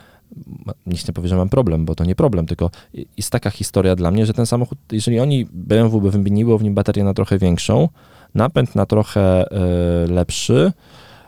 nie 0.85 0.97
chcę 0.97 1.13
powiedzieć, 1.13 1.29
że 1.29 1.37
mam 1.37 1.49
problem, 1.49 1.85
bo 1.85 1.95
to 1.95 2.05
nie 2.05 2.15
problem, 2.15 2.45
tylko 2.45 2.69
jest 3.17 3.29
taka 3.29 3.49
historia 3.49 3.95
dla 3.95 4.11
mnie, 4.11 4.25
że 4.25 4.33
ten 4.33 4.45
samochód, 4.45 4.77
jeżeli 4.91 5.19
oni 5.19 5.45
BMW 5.53 6.01
by 6.01 6.11
wymieniło 6.11 6.57
w 6.57 6.63
nim 6.63 6.73
baterię 6.73 7.03
na 7.03 7.13
trochę 7.13 7.37
większą, 7.37 7.89
napęd 8.35 8.75
na 8.75 8.85
trochę 8.85 9.51
e, 9.51 10.07
lepszy, 10.07 10.71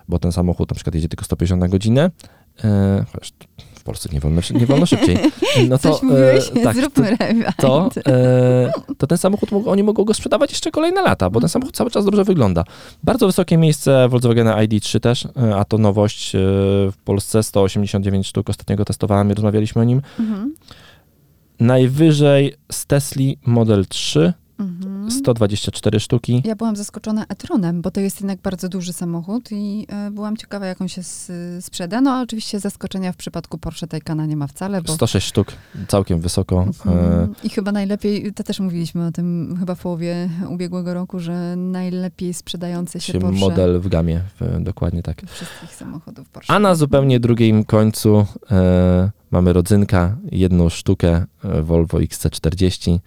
bo 0.09 0.19
ten 0.19 0.31
samochód 0.31 0.69
na 0.69 0.75
przykład 0.75 0.95
jedzie 0.95 1.09
tylko 1.09 1.25
150 1.25 1.61
na 1.61 1.67
godzinę, 1.67 2.11
e, 2.63 3.05
chociaż 3.11 3.33
Polsce 3.85 4.09
nie 4.13 4.19
wolno, 4.19 4.41
nie 4.53 4.65
wolno 4.65 4.85
szybciej, 4.85 5.17
no 5.69 5.77
to, 5.77 5.91
Coś 5.93 6.01
mówiłeś? 6.01 6.51
e, 6.55 6.63
tak, 6.63 6.75
Zróbmy 6.75 7.17
to, 7.57 7.89
e, 8.07 8.71
to 8.97 9.07
ten 9.07 9.17
samochód, 9.17 9.49
oni 9.65 9.83
mogą 9.83 10.03
go 10.03 10.13
sprzedawać 10.13 10.51
jeszcze 10.51 10.71
kolejne 10.71 11.01
lata, 11.01 11.29
bo 11.29 11.39
ten 11.39 11.49
samochód 11.49 11.75
cały 11.75 11.91
czas 11.91 12.05
dobrze 12.05 12.23
wygląda. 12.23 12.63
Bardzo 13.03 13.25
wysokie 13.25 13.57
miejsce 13.57 14.07
Volkswagena 14.09 14.55
ID3 14.65 14.99
też, 14.99 15.25
e, 15.25 15.55
a 15.55 15.65
to 15.65 15.77
nowość 15.77 16.35
e, 16.35 16.39
w 16.91 16.97
Polsce, 17.05 17.43
189 17.43 18.27
sztuk, 18.27 18.49
ostatniego 18.49 18.85
testowałem 18.85 19.31
i 19.31 19.33
rozmawialiśmy 19.33 19.81
o 19.81 19.85
nim. 19.85 20.01
Mhm. 20.19 20.53
Najwyżej 21.59 22.53
z 22.71 22.85
Tesli 22.85 23.37
Model 23.45 23.85
3, 23.85 24.33
Mhm. 24.59 24.94
124 25.11 25.99
sztuki. 25.99 26.41
Ja 26.45 26.55
byłam 26.55 26.75
zaskoczona 26.75 27.25
e-tronem, 27.29 27.81
bo 27.81 27.91
to 27.91 27.99
jest 27.99 28.21
jednak 28.21 28.39
bardzo 28.39 28.69
duży 28.69 28.93
samochód 28.93 29.49
i 29.51 29.85
e, 29.89 30.11
byłam 30.11 30.37
ciekawa, 30.37 30.65
jak 30.65 30.81
on 30.81 30.87
się 30.87 31.01
s- 31.01 31.31
sprzeda. 31.61 32.01
No, 32.01 32.11
a 32.11 32.21
oczywiście 32.21 32.59
zaskoczenia 32.59 33.11
w 33.11 33.15
przypadku 33.15 33.57
Porsche 33.57 33.87
Taycana 33.87 34.25
nie 34.25 34.37
ma 34.37 34.47
wcale, 34.47 34.81
bo... 34.81 34.93
106 34.93 35.27
sztuk, 35.27 35.47
całkiem 35.87 36.19
wysoko. 36.19 36.61
E, 36.85 36.89
Mhm. 36.89 37.33
I 37.43 37.49
chyba 37.49 37.71
najlepiej, 37.71 38.33
to 38.33 38.43
też 38.43 38.59
mówiliśmy 38.59 39.05
o 39.07 39.11
tym 39.11 39.55
chyba 39.59 39.75
w 39.75 39.81
połowie 39.81 40.29
ubiegłego 40.49 40.93
roku, 40.93 41.19
że 41.19 41.55
najlepiej 41.55 42.33
sprzedający 42.33 42.99
się, 42.99 43.13
się 43.13 43.19
Porsche 43.19 43.39
model 43.39 43.79
w 43.79 43.87
gamie, 43.87 44.21
w, 44.39 44.63
dokładnie 44.63 45.03
tak. 45.03 45.21
wszystkich 45.27 45.75
samochodów 45.75 46.29
Porsche. 46.29 46.53
A 46.53 46.59
na 46.59 46.75
zupełnie 46.75 47.19
drugim 47.19 47.63
końcu 47.63 48.25
e, 48.51 49.11
mamy 49.31 49.53
rodzynka, 49.53 50.17
jedną 50.31 50.69
sztukę 50.69 51.25
Volvo 51.63 51.97
XC40. 51.97 52.99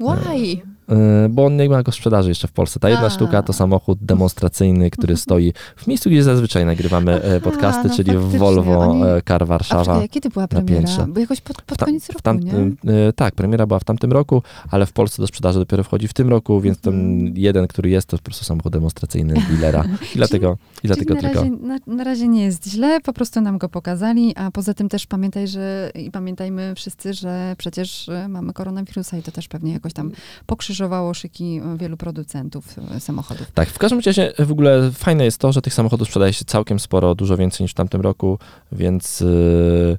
Why? 0.00 0.62
Y, 0.92 1.28
bo 1.28 1.44
on 1.46 1.56
nie 1.56 1.68
ma 1.68 1.82
go 1.82 1.92
sprzedaży 1.92 2.28
jeszcze 2.28 2.48
w 2.48 2.52
Polsce. 2.52 2.80
Ta 2.80 2.88
jedna 2.90 3.06
A. 3.06 3.10
sztuka 3.10 3.42
to 3.42 3.52
samochód 3.52 3.98
demonstracyjny, 4.02 4.90
który 4.90 5.16
stoi 5.16 5.52
w 5.76 5.86
miejscu, 5.86 6.10
gdzie 6.10 6.22
zazwyczaj 6.22 6.66
nagrywamy 6.66 7.12
e, 7.12 7.22
Aha, 7.30 7.40
podcasty, 7.44 7.88
no 7.88 7.94
czyli 7.96 8.18
w 8.18 8.36
Volvo 8.38 8.78
oni- 8.78 9.02
e, 9.02 9.22
Car 9.28 9.42
A 9.42 9.46
Warszawa. 9.46 9.84
czekaj, 9.84 10.08
kiedy 10.08 10.30
była 10.30 10.48
premiera? 10.48 11.06
Bo 11.08 11.20
jakoś 11.20 11.40
pod, 11.40 11.62
pod 11.62 11.78
koniec 11.78 12.08
roku, 12.08 12.20
tamtym, 12.22 12.76
nie? 12.84 12.92
e, 12.92 13.12
tak, 13.12 13.34
premiera 13.34 13.66
była 13.66 13.78
w 13.78 13.84
tamtym 13.84 14.12
roku, 14.12 14.42
ale 14.70 14.86
w 14.86 14.92
Polsce 14.92 15.22
do 15.22 15.26
sprzedaży 15.26 15.58
dopiero 15.58 15.84
wchodzi 15.84 16.08
w 16.08 16.12
tym 16.12 16.28
roku, 16.28 16.60
więc 16.60 16.78
ten 16.80 16.94
Mhm. 16.94 17.36
jeden, 17.36 17.66
który 17.66 17.90
jest, 17.90 18.08
to 18.08 18.16
po 18.18 18.22
prostu 18.24 18.44
samochód 18.44 18.72
demonstracyjny 18.72 19.34
dealera. 19.50 19.84
I 20.14 20.16
dlatego, 20.16 20.56
i 20.84 20.86
dlatego 20.86 21.14
Czyli 21.14 21.26
na 21.26 21.28
tylko. 21.32 21.44
razie, 21.44 21.56
na, 21.66 21.78
na 21.86 22.04
razie 22.04 22.28
nie 22.28 22.44
jest 22.44 22.68
źle, 22.68 23.00
po 23.00 23.12
prostu 23.12 23.40
nam 23.40 23.58
go 23.58 23.68
pokazali, 23.68 24.32
a 24.36 24.50
poza 24.50 24.74
tym 24.74 24.88
też 24.88 25.06
pamiętaj, 25.06 25.48
że 25.48 25.90
i 25.94 26.10
pamiętajmy 26.10 26.72
wszyscy, 26.76 27.14
że 27.14 27.54
przecież 27.58 28.08
e, 28.08 28.28
mamy 28.28 28.52
koronawirusa 28.52 29.16
i 29.16 29.22
to 29.22 29.32
też 29.32 29.48
pewnie 29.48 29.72
jakoś 29.72 29.92
tam 29.92 30.10
pokrzyżowało 30.46 30.73
szyki 31.14 31.60
e, 31.64 31.76
wielu 31.78 31.96
producentów 31.96 32.78
e, 32.78 33.00
samochodów. 33.00 33.50
Tak, 33.50 33.68
w 33.68 33.78
każdym 33.78 34.00
razie 34.00 34.32
w 34.38 34.52
ogóle 34.52 34.90
fajne 34.92 35.24
jest 35.24 35.38
to, 35.38 35.52
że 35.52 35.62
tych 35.62 35.74
samochodów 35.74 36.08
sprzedaje 36.08 36.32
się 36.32 36.44
całkiem 36.44 36.78
sporo, 36.78 37.14
dużo 37.14 37.36
więcej 37.36 37.64
niż 37.64 37.70
w 37.70 37.74
tamtym 37.74 38.00
roku, 38.00 38.38
więc 38.72 39.20
yy, 39.20 39.98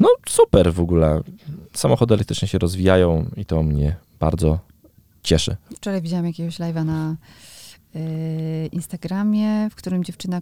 no 0.00 0.08
super 0.28 0.72
w 0.72 0.80
ogóle. 0.80 1.20
Samochody 1.72 2.14
elektryczne 2.14 2.48
się 2.48 2.58
rozwijają 2.58 3.26
i 3.36 3.44
to 3.44 3.62
mnie 3.62 3.96
bardzo 4.20 4.58
cieszy. 5.22 5.56
Wczoraj 5.76 6.02
widziałam 6.02 6.26
jakiegoś 6.26 6.58
live'a 6.58 6.84
na 6.84 7.16
e, 7.94 8.66
Instagramie, 8.66 9.68
w 9.70 9.74
którym 9.74 10.04
dziewczyna, 10.04 10.40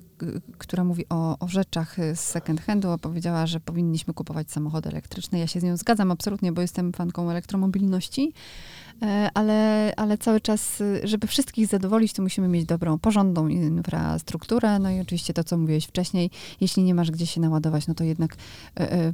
która 0.59 0.85
mówi 0.85 1.05
o, 1.09 1.39
o 1.39 1.49
rzeczach 1.49 1.97
z 2.15 2.21
second 2.21 2.61
handu, 2.61 2.91
opowiedziała, 2.91 3.47
że 3.47 3.61
powinniśmy 3.61 4.15
kupować 4.15 4.51
samochody 4.51 4.89
elektryczne. 4.89 5.39
Ja 5.39 5.47
się 5.47 5.61
z 5.61 5.63
nią 5.63 5.77
zgadzam 5.77 6.11
absolutnie, 6.11 6.53
bo 6.53 6.63
jestem 6.63 6.93
fanką 6.93 7.31
elektromobilności, 7.31 8.33
e, 8.33 8.86
ale, 9.35 9.93
ale 9.97 10.19
cały 10.19 10.41
czas, 10.41 10.83
żeby 11.05 11.27
wszystkich 11.27 11.67
zadowolić, 11.67 12.13
to 12.13 12.23
musimy 12.23 12.49
mieć 12.49 12.65
dobrą, 12.65 12.99
porządną 12.99 13.49
infrastrukturę. 13.49 14.79
No 14.79 14.91
i 14.91 15.01
oczywiście 15.01 15.35
to, 15.35 15.45
co 15.45 15.59
mówiłeś 15.59 15.85
wcześniej, 15.85 16.31
jeśli 16.61 16.83
nie 16.83 16.95
masz 16.95 17.11
gdzie 17.11 17.27
się 17.27 17.41
naładować, 17.41 17.87
no 17.87 17.95
to 17.95 18.05
jednak 18.05 18.37
e, 18.81 18.93
e, 18.93 19.13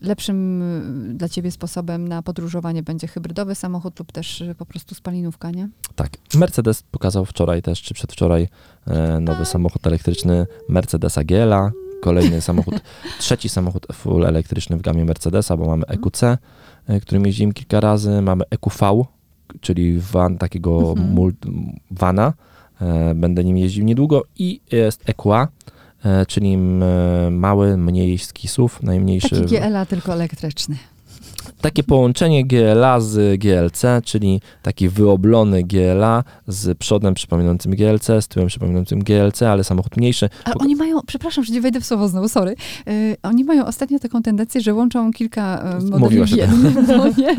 lepszym 0.00 0.62
dla 1.16 1.28
ciebie 1.28 1.50
sposobem 1.50 2.08
na 2.08 2.22
podróżowanie 2.22 2.82
będzie 2.82 3.06
hybrydowy 3.06 3.54
samochód 3.54 3.98
lub 3.98 4.12
też 4.12 4.44
po 4.58 4.66
prostu 4.66 4.94
spalinówka, 4.94 5.50
nie? 5.50 5.68
Tak, 5.94 6.10
Mercedes 6.34 6.82
pokazał 6.82 7.24
wczoraj 7.24 7.62
też, 7.62 7.82
czy 7.82 7.94
przedwczoraj, 7.94 8.48
e, 8.86 9.20
nowy 9.20 9.44
samochód 9.44 9.86
elektryczny 9.86 10.46
Mercedesa 10.68 11.24
GLA. 11.24 11.72
Kolejny 12.00 12.40
samochód, 12.40 12.74
trzeci 13.18 13.48
samochód 13.48 13.86
full 13.92 14.26
elektryczny 14.26 14.76
w 14.76 14.82
gamie 14.82 15.04
Mercedesa, 15.04 15.56
bo 15.56 15.66
mamy 15.66 15.84
EQC, 15.86 16.22
e, 16.22 16.38
którym 17.00 17.26
jeździmy 17.26 17.52
kilka 17.52 17.80
razy, 17.80 18.22
mamy 18.22 18.44
EQV, 18.50 19.04
czyli 19.60 19.98
van 20.00 20.38
takiego 20.38 20.90
Mhm. 20.90 21.08
mult, 21.12 21.36
vana, 21.90 22.32
e, 22.80 23.14
będę 23.14 23.44
nim 23.44 23.56
jeździł 23.58 23.84
niedługo 23.84 24.24
i 24.36 24.60
jest 24.72 25.08
EQA, 25.08 25.48
e, 26.04 26.26
czyli 26.26 26.56
mały, 27.30 27.76
mniejski 27.76 28.48
SUV, 28.48 28.74
najmniejszy. 28.82 29.28
Taki 29.42 29.46
GLA, 29.46 29.86
tylko 29.86 30.12
elektryczny. 30.12 30.76
Takie 31.60 31.82
połączenie 31.82 32.44
GLA 32.46 33.00
z 33.00 33.40
GLC, 33.40 33.82
czyli 34.04 34.40
taki 34.62 34.88
wyoblony 34.88 35.62
GLA 35.62 36.24
z 36.46 36.78
przodem 36.78 37.14
przypominającym 37.14 37.72
GLC, 37.72 38.06
z 38.20 38.28
tyłem 38.28 38.48
przypominającym 38.48 38.98
GLC, 38.98 39.42
ale 39.42 39.64
samochód 39.64 39.96
mniejszy. 39.96 40.28
Pok- 40.44 40.60
oni 40.60 40.76
mają, 40.76 41.00
przepraszam, 41.06 41.44
że 41.44 41.52
nie 41.52 41.60
wejdę 41.60 41.80
w 41.80 41.86
słowo 41.86 42.08
znowu, 42.08 42.28
sorry. 42.28 42.54
Yy, 42.86 43.16
oni 43.22 43.44
mają 43.44 43.66
ostatnio 43.66 43.98
taką 43.98 44.22
tendencję, 44.22 44.60
że 44.60 44.74
łączą 44.74 45.12
kilka 45.12 45.76
yy, 45.90 45.98
modeli 45.98 46.24
w 46.24 46.30
jednym, 46.36 46.74
no 46.88 47.06
nie? 47.18 47.36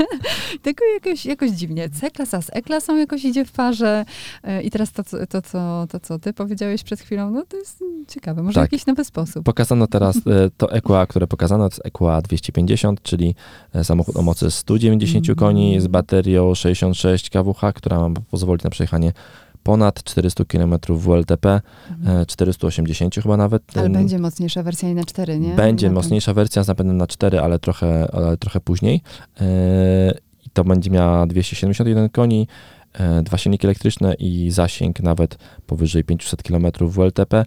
Tylko 0.62 0.86
jakoś, 0.94 1.26
jakoś 1.26 1.52
dziwnie. 1.52 1.90
C-klasa 1.90 2.42
z 2.42 2.50
E-klasą 2.54 2.96
jakoś 2.98 3.26
idzie 3.26 3.46
w 3.46 3.52
parze 3.52 4.06
yy, 4.44 4.62
i 4.62 4.72
teraz 4.72 4.92
to, 4.92 5.04
co- 5.04 5.28
to, 5.28 5.42
co, 5.42 5.88
to, 5.92 6.00
co 6.00 6.20
ty 6.20 6.34
powiedziałeś 6.34 6.84
przed 6.84 7.00
chwilą, 7.00 7.32
no 7.32 7.44
to 7.50 7.58
jest 7.58 7.84
ciekawe. 8.08 8.44
Może 8.44 8.56
Tak. 8.62 8.72
jakiś 8.72 8.86
nowy 8.86 9.04
sposób. 9.06 9.44
Pokazano 9.46 9.88
teraz 9.88 10.18
e, 10.18 10.22
to 10.58 10.72
EQA, 10.72 11.06
które 11.08 11.28
pokazano, 11.28 11.70
to 11.70 11.76
jest 11.76 11.86
EQA 11.86 12.22
250, 12.22 13.02
czyli 13.04 13.36
e, 13.76 13.84
samochód 14.12 14.18
o 14.20 14.22
mocy 14.22 14.52
190 14.52 15.30
Mhm. 15.30 15.36
koni 15.36 15.82
z 15.82 15.88
baterią 15.88 16.56
66 16.56 17.30
kWh, 17.30 17.74
która 17.74 18.10
ma 18.10 18.16
pozwolić 18.32 18.64
na 18.64 18.70
przejechanie 18.70 19.14
ponad 19.64 20.04
400 20.04 20.46
km 20.46 20.76
WLTP, 20.90 21.62
e, 22.06 22.26
480 22.26 23.16
chyba 23.16 23.38
nawet. 23.38 23.64
Ale 23.76 23.90
będzie 23.90 24.20
mocniejsza 24.20 24.64
wersja 24.64 24.90
i 24.90 24.96
na 24.96 25.04
4, 25.04 25.40
nie? 25.40 25.54
Będzie 25.56 25.88
Na 25.88 25.94
mocniejsza 25.94 26.34
wersja 26.34 26.64
z 26.64 26.68
napędem 26.68 26.98
na 26.98 27.08
4, 27.08 27.40
ale 27.40 27.60
trochę, 27.60 28.08
ale 28.14 28.38
trochę 28.38 28.60
później. 28.60 29.02
Yy, 29.40 29.46
I 30.46 30.50
to 30.54 30.64
będzie 30.64 30.90
miała 30.92 31.28
271 31.28 32.10
koni, 32.10 32.48
e, 32.81 32.81
dwa 33.24 33.38
silniki 33.38 33.68
elektryczne 33.68 34.14
i 34.14 34.52
zasięg 34.52 35.00
nawet 35.00 35.38
powyżej 35.68 36.04
500 36.04 36.44
km 36.44 36.66
WLTP, 36.82 37.34
e, 37.38 37.46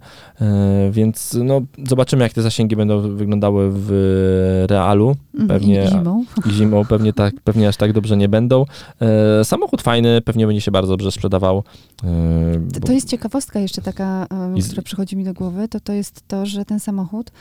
więc 0.91 1.37
no, 1.43 1.61
zobaczymy 1.87 2.23
jak 2.23 2.33
te 2.33 2.41
zasięgi 2.41 2.75
będą 2.75 3.15
wyglądały 3.15 3.69
w 3.73 4.65
realu. 4.69 5.15
Mhm, 5.33 5.47
pewnie- 5.47 5.83
I 5.85 5.87
zimą. 5.87 6.25
I 6.49 6.51
Zimą 6.53 6.85
pewnie, 6.85 7.13
tak, 7.13 7.33
pewnie 7.43 7.67
aż 7.67 7.77
tak 7.77 7.93
dobrze 7.93 8.17
nie 8.17 8.29
będą. 8.29 8.65
E, 9.01 9.43
Samochód 9.45 9.81
fajny, 9.81 10.21
pewnie 10.21 10.47
będzie 10.47 10.61
się 10.61 10.71
bardzo 10.71 10.93
dobrze 10.93 11.11
sprzedawał. 11.11 11.63
e, 12.03 12.71
To, 12.73 12.79
to 12.79 12.91
jest 12.91 13.09
ciekawostka 13.09 13.59
jeszcze 13.59 13.81
taka, 13.81 14.27
z- 14.59 14.67
która 14.67 14.81
przychodzi 14.83 15.17
mi 15.17 15.23
do 15.23 15.33
głowy, 15.33 15.67
to 15.67 15.79
to 15.79 15.93
jest 15.93 16.27
to, 16.27 16.45
że 16.45 16.65
ten 16.65 16.79
samochód 16.79 17.31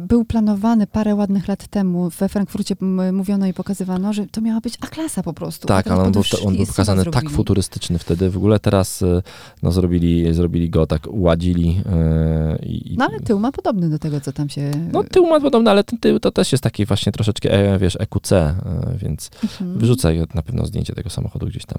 był 0.00 0.24
planowany 0.24 0.86
parę 0.86 1.14
ładnych 1.14 1.48
lat 1.48 1.66
temu. 1.68 2.10
We 2.10 2.28
Frankfurcie 2.28 2.74
mówiono 3.12 3.46
i 3.46 3.52
pokazywano, 3.54 4.12
że 4.12 4.26
to 4.26 4.40
miała 4.40 4.60
być 4.60 4.74
A-klasa 4.80 5.22
po 5.22 5.32
prostu. 5.32 5.68
Tak, 5.68 5.86
ale 5.86 6.02
on 6.02 6.12
był, 6.12 6.22
on 6.46 6.56
był 6.56 6.66
pokazany 6.66 7.04
tak 7.16 7.22
zrobili. 7.22 7.36
futurystyczny 7.36 7.98
wtedy. 7.98 8.30
W 8.30 8.36
ogóle 8.36 8.58
teraz 8.60 9.02
e, 9.02 9.22
no, 9.62 9.72
zrobili, 9.72 10.34
zrobili 10.34 10.70
go 10.70 10.86
tak, 10.86 11.06
uładzili. 11.06 11.80
e, 11.92 12.58
i, 12.66 12.92
i- 12.92 12.96
No 12.96 13.04
ale 13.04 13.20
tył 13.20 13.38
ma 13.40 13.52
podobny 13.52 13.90
do 13.90 13.98
tego, 13.98 14.20
co 14.20 14.32
tam 14.32 14.48
się... 14.48 14.70
No 14.92 15.04
tył 15.04 15.26
ma 15.26 15.40
podobny, 15.40 15.70
ale 15.70 15.84
ten 15.84 15.98
tył 15.98 16.20
to 16.20 16.30
też 16.30 16.52
jest 16.52 16.64
taki 16.64 16.86
właśnie 16.86 17.12
troszeczkę, 17.12 17.52
e, 17.74 17.78
wiesz, 17.78 17.96
EQC, 18.00 18.32
e, 18.32 18.54
więc 18.98 19.30
Mhm. 19.42 19.78
wrzucę 19.78 20.12
na 20.34 20.42
pewno 20.42 20.66
zdjęcie 20.66 20.92
tego 20.94 21.10
samochodu 21.10 21.46
gdzieś 21.46 21.66
tam 21.66 21.78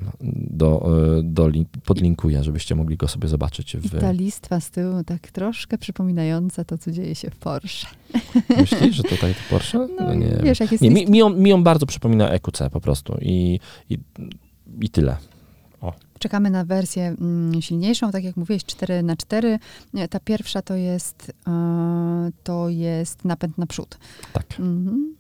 do, 0.49 0.89
e, 1.19 1.23
do 1.23 1.49
link, 1.49 1.67
podlinkuję, 1.85 2.43
żebyście 2.43 2.75
mogli 2.75 2.97
go 2.97 3.07
sobie 3.07 3.27
zobaczyć. 3.27 3.75
I 3.75 3.77
W, 3.77 3.99
ta 3.99 4.11
listwa 4.11 4.59
z 4.59 4.69
tyłu 4.71 5.03
tak 5.03 5.31
troszkę 5.31 5.77
przypominająca 5.77 6.63
to, 6.63 6.77
co 6.77 6.91
dzieje 6.91 7.15
się 7.15 7.29
w 7.29 7.35
Porsche. 7.37 7.87
myślisz, 8.61 8.95
że 8.95 9.03
tutaj 9.03 9.33
to 9.33 9.39
Porsche? 9.49 9.87
No, 9.99 10.13
nie 10.13 10.27
wiem. 10.27 10.39
wiesz, 10.43 10.59
jak 10.59 10.71
jest 10.71 10.81
Nie, 10.81 10.89
mi, 10.91 11.05
mi, 11.07 11.21
on, 11.21 11.39
mi 11.39 11.53
on 11.53 11.63
bardzo 11.63 11.85
przypomina 11.85 12.29
EQC 12.29 12.59
po 12.71 12.81
prostu 12.81 13.17
i, 13.21 13.59
i, 13.89 13.97
i 14.81 14.89
tyle. 14.89 15.17
Czekamy 16.19 16.49
na 16.49 16.65
wersję 16.65 17.15
mm, 17.21 17.61
silniejszą, 17.61 18.11
tak 18.11 18.23
jak 18.23 18.37
mówiłeś, 18.37 18.65
4 18.65 19.03
na 19.03 19.15
4 19.15 19.59
Ta 20.09 20.19
pierwsza 20.19 20.61
to 20.61 20.75
jest, 20.75 21.31
e, 21.47 22.31
to 22.43 22.69
jest 22.69 23.25
napęd 23.25 23.57
naprzód. 23.57 23.97
Tak. 24.33 24.45
Mhm. 24.59 25.15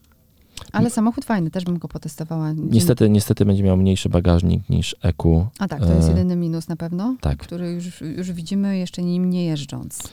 Ale 0.71 0.89
samochód 0.89 1.25
fajny, 1.25 1.51
też 1.51 1.63
bym 1.63 1.77
go 1.77 1.87
potestowała. 1.87 2.53
Niestety, 2.53 3.09
niestety 3.09 3.45
będzie 3.45 3.63
miał 3.63 3.77
mniejszy 3.77 4.09
bagażnik 4.09 4.69
niż 4.69 4.95
EQ. 5.01 5.47
A 5.59 5.67
tak, 5.67 5.79
to 5.79 5.93
jest 5.93 6.07
e, 6.07 6.11
jedyny 6.11 6.35
minus 6.35 6.67
na 6.67 6.75
pewno, 6.75 7.15
tak. 7.21 7.37
który 7.37 7.71
już, 7.71 8.01
już 8.01 8.31
widzimy 8.31 8.77
jeszcze 8.77 9.03
nim 9.03 9.29
nie 9.29 9.45
jeżdżąc. 9.45 10.09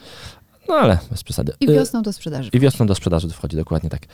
No 0.69 0.75
ale 0.75 0.99
bez 1.11 1.25
przesady. 1.25 1.53
I 1.61 1.71
E, 1.71 1.73
wiosną 1.73 2.03
do 2.03 2.13
sprzedaży. 2.13 2.51
I 2.53 2.61
wiosną 2.61 2.87
do 2.87 2.95
sprzedaży 2.95 3.29
wchodzi, 3.29 3.57
dokładnie 3.57 3.91
tak. 3.91 4.07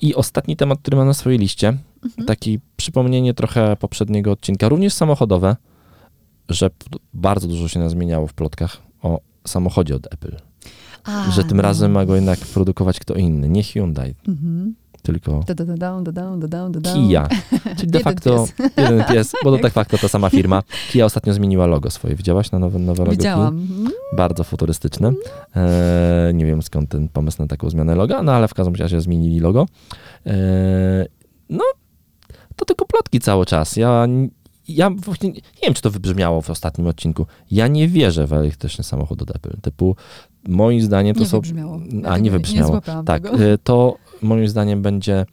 I 0.00 0.14
ostatni 0.14 0.56
temat, 0.56 0.78
który 0.78 0.96
mam 0.96 1.06
na 1.06 1.14
swojej 1.14 1.38
liście, 1.38 1.76
Mhm. 2.04 2.26
taki 2.26 2.60
przypomnienie 2.76 3.34
trochę 3.34 3.76
poprzedniego 3.76 4.32
odcinka, 4.32 4.68
również 4.68 4.92
samochodowe, 4.92 5.56
że 6.48 6.70
bardzo 7.14 7.48
dużo 7.48 7.68
się 7.68 7.90
zmieniało 7.90 8.26
w 8.26 8.32
plotkach 8.34 8.76
o 9.02 9.20
samochodzie 9.46 9.94
od 9.94 10.12
Apple. 10.14 10.36
A, 11.04 11.30
że 11.30 11.44
tym 11.44 11.56
no. 11.56 11.62
razem 11.62 11.92
ma 11.92 12.04
go 12.06 12.14
jednak 12.14 12.38
produkować 12.38 13.00
kto 13.00 13.14
inny, 13.14 13.48
nie 13.48 13.62
Hyundai, 13.62 14.14
Mhm. 14.28 14.74
tylko 15.02 15.44
Dodam, 15.46 15.66
dodam, 16.04 16.04
dodam, 16.40 16.72
dodam. 16.72 16.94
Kia. 16.94 17.28
Czyli 17.78 17.92
de 17.92 18.00
facto 18.00 18.46
jeden 18.76 19.04
pies, 19.04 19.32
bo 19.44 19.56
to 19.56 19.62
de 19.62 19.70
facto 19.70 19.98
ta 19.98 20.08
sama 20.08 20.30
firma. 20.30 20.62
Kia 20.92 21.04
ostatnio 21.04 21.34
zmieniła 21.34 21.66
logo 21.66 21.90
swoje. 21.90 22.14
Widziałaś 22.14 22.50
na 22.52 22.58
nowe, 22.58 22.78
nowe 22.78 22.98
logo? 23.04 23.16
Widziałam. 23.16 23.58
Mhm. 23.58 23.90
bardzo 24.16 24.44
futurystyczne. 24.44 25.12
E, 25.56 26.30
nie 26.34 26.46
wiem 26.46 26.62
skąd 26.62 26.90
ten 26.90 27.08
pomysł 27.08 27.42
na 27.42 27.48
taką 27.48 27.70
zmianę 27.70 27.94
loga, 27.94 28.22
no 28.22 28.32
ale 28.32 28.48
w 28.48 28.54
każdym 28.54 28.74
razie 28.74 29.00
zmienili 29.00 29.40
logo. 29.40 29.66
E, 30.26 31.06
no, 31.50 31.64
to 32.56 32.64
tylko 32.64 32.84
plotki 32.86 33.20
cały 33.20 33.46
czas. 33.46 33.76
Ja, 33.76 34.06
ja 34.68 34.90
właśnie 34.90 35.30
nie 35.30 35.40
wiem, 35.62 35.74
czy 35.74 35.82
to 35.82 35.90
wybrzmiało 35.90 36.42
w 36.42 36.50
ostatnim 36.50 36.86
odcinku. 36.86 37.26
Ja 37.50 37.68
nie 37.68 37.88
wierzę 37.88 38.26
w 38.26 38.32
elektryczny 38.32 38.84
samochód 38.84 39.22
od 39.22 39.36
Apple. 39.36 39.60
Typu, 39.62 39.96
moim 40.48 40.80
zdaniem 40.80 41.14
to 41.14 41.20
Nie 41.20 41.26
są... 41.26 41.36
wybrzmiało. 41.36 41.80
A, 42.04 42.18
nie 42.18 42.30
wybrzmiało. 42.30 42.70
złapałam 42.70 43.04
tak, 43.04 43.22
tego. 43.22 43.44
e, 43.44 43.58
to 43.58 43.96
moim 44.22 44.48
zdaniem 44.48 44.82
będzie... 44.82 45.26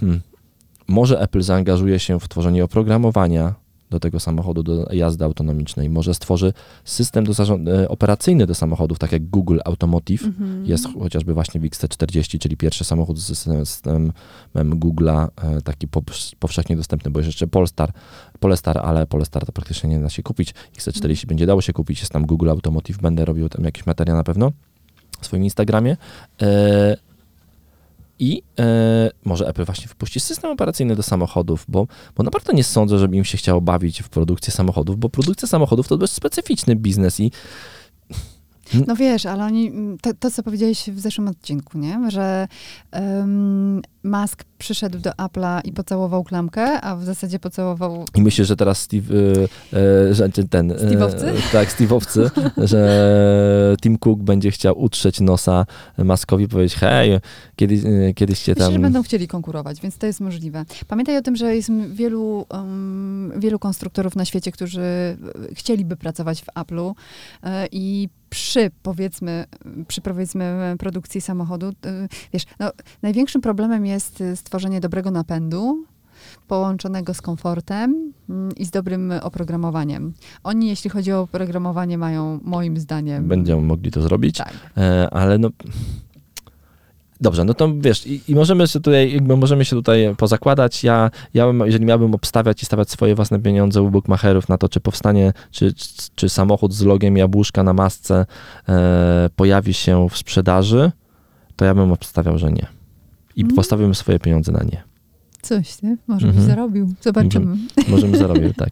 Hmm, 0.00 0.20
może 0.88 1.20
Apple 1.20 1.42
zaangażuje 1.42 1.98
się 1.98 2.20
w 2.20 2.28
tworzenie 2.28 2.64
oprogramowania 2.64 3.54
do 3.90 4.00
tego 4.00 4.20
samochodu, 4.20 4.62
do 4.62 4.88
jazdy 4.92 5.24
autonomicznej. 5.24 5.90
Może 5.90 6.14
stworzy 6.14 6.52
system 6.84 7.24
do 7.24 7.32
zarząd- 7.32 7.68
operacyjny 7.88 8.46
do 8.46 8.54
samochodów, 8.54 8.98
tak 8.98 9.12
jak 9.12 9.26
Google 9.30 9.58
Automotive 9.64 10.24
Mhm. 10.24 10.66
jest 10.66 10.86
chociażby 11.00 11.34
właśnie 11.34 11.60
w 11.60 11.64
XC40, 11.64 12.38
czyli 12.38 12.56
pierwszy 12.56 12.84
samochód 12.84 13.18
z 13.18 13.38
systemem, 13.68 14.12
Google'a, 14.54 15.28
e, 15.42 15.62
taki 15.62 15.88
powsz- 15.88 16.34
powszechnie 16.38 16.76
dostępny, 16.76 17.10
bo 17.10 17.18
jest 17.20 17.26
jeszcze 17.28 17.46
Polestar, 17.46 17.92
Polestar, 18.40 18.78
ale 18.78 19.06
Polestar 19.06 19.46
to 19.46 19.52
praktycznie 19.52 19.90
nie 19.90 20.00
da 20.00 20.08
się 20.10 20.22
kupić. 20.22 20.54
XC40 20.78 21.26
będzie 21.26 21.46
dało 21.46 21.60
się 21.60 21.72
kupić, 21.72 22.00
jest 22.00 22.12
tam 22.12 22.26
Google 22.26 22.50
Automotive, 22.50 22.98
będę 22.98 23.24
robił 23.24 23.48
tam 23.48 23.64
jakiś 23.64 23.86
materiał 23.86 24.16
na 24.16 24.24
pewno 24.24 24.52
w 25.20 25.26
swoim 25.26 25.44
Instagramie. 25.44 25.96
E, 26.42 26.96
I 28.18 28.42
e, 28.58 29.10
może 29.24 29.48
Apple 29.48 29.64
właśnie 29.64 29.86
wypuści 29.86 30.20
system 30.20 30.50
operacyjny 30.50 30.96
do 30.96 31.02
samochodów, 31.02 31.64
bo, 31.68 31.86
bo 32.16 32.22
naprawdę 32.22 32.52
nie 32.52 32.64
sądzę, 32.64 32.98
żeby 32.98 33.16
im 33.16 33.24
się 33.24 33.38
chciało 33.38 33.60
bawić 33.60 34.02
w 34.02 34.08
produkcję 34.08 34.52
samochodów, 34.52 34.98
bo 34.98 35.08
produkcja 35.08 35.48
samochodów 35.48 35.88
to 35.88 35.96
dość 35.96 36.12
specyficzny 36.12 36.76
biznes 36.76 37.20
i 37.20 37.30
No 38.86 38.96
wiesz, 38.96 39.26
ale 39.26 39.44
oni, 39.44 39.68
mm, 39.68 39.98
to, 39.98 40.10
to 40.18 40.30
co 40.30 40.42
powiedziałeś 40.42 40.90
w 40.90 41.00
zeszłym 41.00 41.28
odcinku, 41.28 41.78
nie? 41.78 42.10
Że 42.10 42.48
um, 42.92 43.82
Musk 44.04 44.44
przyszedł 44.58 44.98
do 44.98 45.10
Apple'a 45.10 45.60
i 45.64 45.72
pocałował 45.72 46.24
klamkę, 46.24 46.80
a 46.80 46.96
w 46.96 47.04
zasadzie 47.04 47.38
pocałował 47.38 48.04
I 48.14 48.22
myślę, 48.22 48.44
że 48.44 48.56
teraz 48.56 48.80
Steve, 48.80 49.14
e, 49.72 49.78
e, 49.78 50.14
że 50.14 50.28
ten... 50.28 50.72
e, 50.72 50.74
Steve'owcy? 50.74 51.32
tak, 51.52 51.68
Steve'owcy, 51.68 52.30
że 52.56 53.76
Tim 53.82 53.98
Cook 53.98 54.22
będzie 54.22 54.50
chciał 54.50 54.80
utrzeć 54.82 55.20
nosa 55.20 55.66
Maskowi 55.98 56.44
i 56.44 56.48
powiedzieć, 56.48 56.78
hej, 56.78 57.20
kiedyś, 57.56 57.80
e, 57.84 58.14
kiedyś 58.14 58.42
cię 58.42 58.52
Myślę, 58.52 58.64
tam... 58.64 58.72
że 58.72 58.78
będą 58.78 59.02
chcieli 59.02 59.28
konkurować, 59.28 59.80
więc 59.80 59.98
to 59.98 60.06
jest 60.06 60.20
możliwe. 60.20 60.64
Pamiętaj 60.88 61.16
o 61.16 61.22
tym, 61.22 61.36
że 61.36 61.56
jest 61.56 61.70
wielu, 61.92 62.46
um, 62.50 63.32
wielu 63.36 63.58
konstruktorów 63.58 64.16
na 64.16 64.24
świecie, 64.24 64.52
którzy 64.52 64.80
e, 64.80 65.16
chcieliby 65.54 65.96
pracować 65.96 66.42
w 66.42 66.46
Apple'u 66.46 66.94
e, 67.42 67.66
i 67.72 68.08
przy, 68.30 68.70
powiedzmy, 68.82 69.44
przy 69.88 70.00
powiedzmy 70.00 70.76
produkcji 70.78 71.20
samochodu, 71.20 71.72
wiesz, 72.32 72.42
no, 72.60 72.70
największym 73.02 73.40
problemem 73.40 73.86
jest 73.86 74.22
stworzenie 74.34 74.80
dobrego 74.80 75.10
napędu, 75.10 75.84
połączonego 76.48 77.14
z 77.14 77.22
komfortem 77.22 78.12
mm, 78.28 78.52
i 78.56 78.64
z 78.64 78.70
dobrym 78.70 79.12
oprogramowaniem. 79.22 80.12
Oni, 80.44 80.68
jeśli 80.68 80.90
chodzi 80.90 81.12
o 81.12 81.20
oprogramowanie, 81.20 81.98
mają 81.98 82.40
moim 82.42 82.76
zdaniem... 82.76 83.28
Będą 83.28 83.60
mogli 83.60 83.90
to 83.90 84.02
zrobić, 84.02 84.36
Tak. 84.36 84.54
ale 85.10 85.38
no... 85.38 85.50
Dobrze, 87.20 87.44
no 87.44 87.54
to 87.54 87.68
wiesz, 87.78 88.06
i, 88.06 88.20
i 88.28 88.34
możemy 88.34 88.66
się 88.68 88.80
tutaj, 88.80 89.12
jakby 89.12 89.36
możemy 89.36 89.64
się 89.64 89.76
tutaj 89.76 90.14
pozakładać. 90.18 90.84
Ja, 90.84 91.10
ja 91.34 91.46
bym, 91.46 91.60
jeżeli 91.66 91.84
miałbym 91.86 92.14
obstawiać 92.14 92.62
i 92.62 92.66
stawiać 92.66 92.90
swoje 92.90 93.14
własne 93.14 93.40
pieniądze 93.40 93.82
u 93.82 93.90
bookmacherów 93.90 94.48
na 94.48 94.58
to, 94.58 94.68
czy 94.68 94.80
powstanie, 94.80 95.32
czy, 95.50 95.72
czy, 95.74 95.88
czy 96.14 96.28
samochód 96.28 96.74
z 96.74 96.82
logiem 96.82 97.16
jabłuszka 97.16 97.62
na 97.62 97.72
masce 97.72 98.26
e, 98.68 99.30
pojawi 99.36 99.74
się 99.74 100.08
w 100.10 100.16
sprzedaży, 100.18 100.92
to 101.56 101.64
ja 101.64 101.74
bym 101.74 101.92
obstawiał, 101.92 102.38
że 102.38 102.52
nie. 102.52 102.66
I 103.36 103.42
Mm. 103.42 103.56
postawiłbym 103.56 103.94
swoje 103.94 104.18
pieniądze 104.18 104.52
na 104.52 104.62
nie. 104.62 104.82
Coś, 105.42 105.82
nie? 105.82 105.96
Może 106.06 106.26
Mhm. 106.26 106.44
byś 106.44 106.54
zarobił. 106.54 106.94
Zobaczymy. 107.00 107.56
Możemy 107.88 108.18
zarobić, 108.18 108.56
tak. 108.64 108.70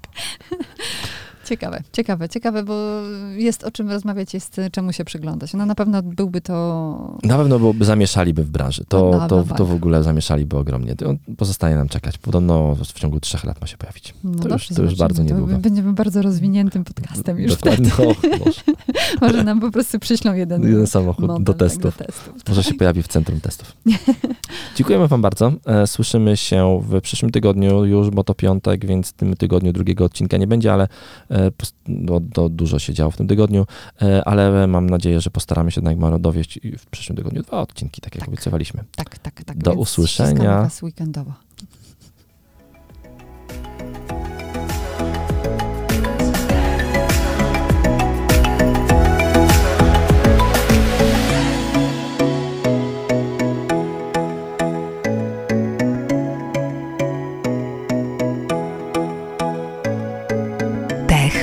Ciekawe, 1.45 1.82
ciekawe, 1.93 2.28
ciekawe, 2.28 2.62
bo 2.62 3.01
jest 3.36 3.64
o 3.64 3.70
czym 3.70 3.90
rozmawiać, 3.90 4.34
jest 4.34 4.59
y, 4.59 4.70
czemu 4.70 4.93
się 4.93 5.05
przyglądać. 5.05 5.55
No 5.55 5.66
na 5.66 5.74
pewno 5.74 6.03
byłby 6.03 6.40
to... 6.40 7.18
Na 7.22 7.36
pewno 7.36 7.59
byłoby, 7.59 7.84
zamieszaliby 7.84 8.45
w 8.45 8.51
branży. 8.51 8.84
To, 8.88 9.11
No, 9.12 9.18
no, 9.18 9.28
to, 9.28 9.36
no, 9.36 9.43
to 9.57 9.64
w 9.64 9.68
tak. 9.68 9.76
ogóle 9.76 10.03
zamieszaliby 10.03 10.57
ogromnie. 10.57 10.95
Pozostaje 11.36 11.76
nam 11.76 11.88
czekać. 11.88 12.18
Podobno 12.18 12.74
w 12.74 12.93
ciągu 12.93 13.20
trzech 13.20 13.45
lat 13.45 13.61
ma 13.61 13.66
się 13.66 13.76
pojawić. 13.76 14.14
No 14.24 14.30
To 14.30 14.38
już- 14.38 14.49
dobrze, 14.49 14.74
to 14.74 14.82
już 14.82 14.95
bardzo 14.97 15.22
niedługo. 15.22 15.59
Będziemy 15.59 15.93
bardzo 15.93 16.22
rozwiniętym 16.22 16.84
podcastem 16.84 17.38
już 17.40 17.57
Dokładnie. 17.57 17.90
wtedy. 17.90 18.09
O, 18.09 18.45
Boże. 18.45 18.61
Może 19.20 19.45
nam 19.45 19.61
po 19.61 19.70
prostu 19.70 19.99
przyślą 19.99 20.34
jeden, 20.34 20.62
Jeden 20.62 20.86
samochód 20.86 21.43
do 21.43 21.53
tak, 21.55 21.59
testów. 21.61 21.82
do 21.82 21.93
testów. 22.05 22.34
Może 22.49 22.62
się 22.62 22.74
pojawi 22.74 23.03
w 23.03 23.09
centrum 23.09 23.40
testów. 23.40 23.76
Dziękujemy 24.76 25.09
Wam 25.09 25.22
bardzo. 25.22 25.53
E, 25.66 25.86
Słyszymy 25.86 26.36
się 26.36 26.82
w 26.88 27.01
przyszłym 27.01 27.30
tygodniu 27.32 27.84
już, 27.84 28.11
bo 28.11 28.24
to 28.24 28.34
piątek, 28.34 28.86
więc 28.86 29.09
w 29.09 29.12
tym 29.12 29.36
tygodniu 29.36 29.72
drugiego 29.72 30.05
odcinka 30.05 30.36
nie 30.36 30.47
będzie, 30.47 30.72
ale 30.72 30.88
e, 31.33 31.51
no, 31.89 32.20
to 32.33 32.49
dużo 32.49 32.78
się 32.78 32.95
działo 32.95 33.11
w 33.11 33.16
tym 33.16 33.28
tygodniu, 33.28 33.66
e, 34.03 34.24
ale 34.24 34.66
mam 34.66 34.91
nadzieję, 34.91 35.20
że 35.20 35.30
postaramy 35.30 35.70
się 35.70 35.80
jednak 35.80 36.20
dowieść 36.20 36.61
w 36.78 36.87
przyszłym 36.87 37.16
tygodniu 37.16 37.43
dwa 37.43 37.61
odcinki, 37.61 38.01
tak 38.01 38.14
jak 38.14 38.20
Tak. 38.20 38.28
obiecywaliśmy. 38.28 38.85
Tak, 38.97 39.18
tak, 39.18 39.45
tak. 39.45 39.59
Do 39.59 39.70
więc 39.70 39.83
usłyszenia. 39.83 40.62
was 40.62 40.83
weekendowo. 40.83 41.33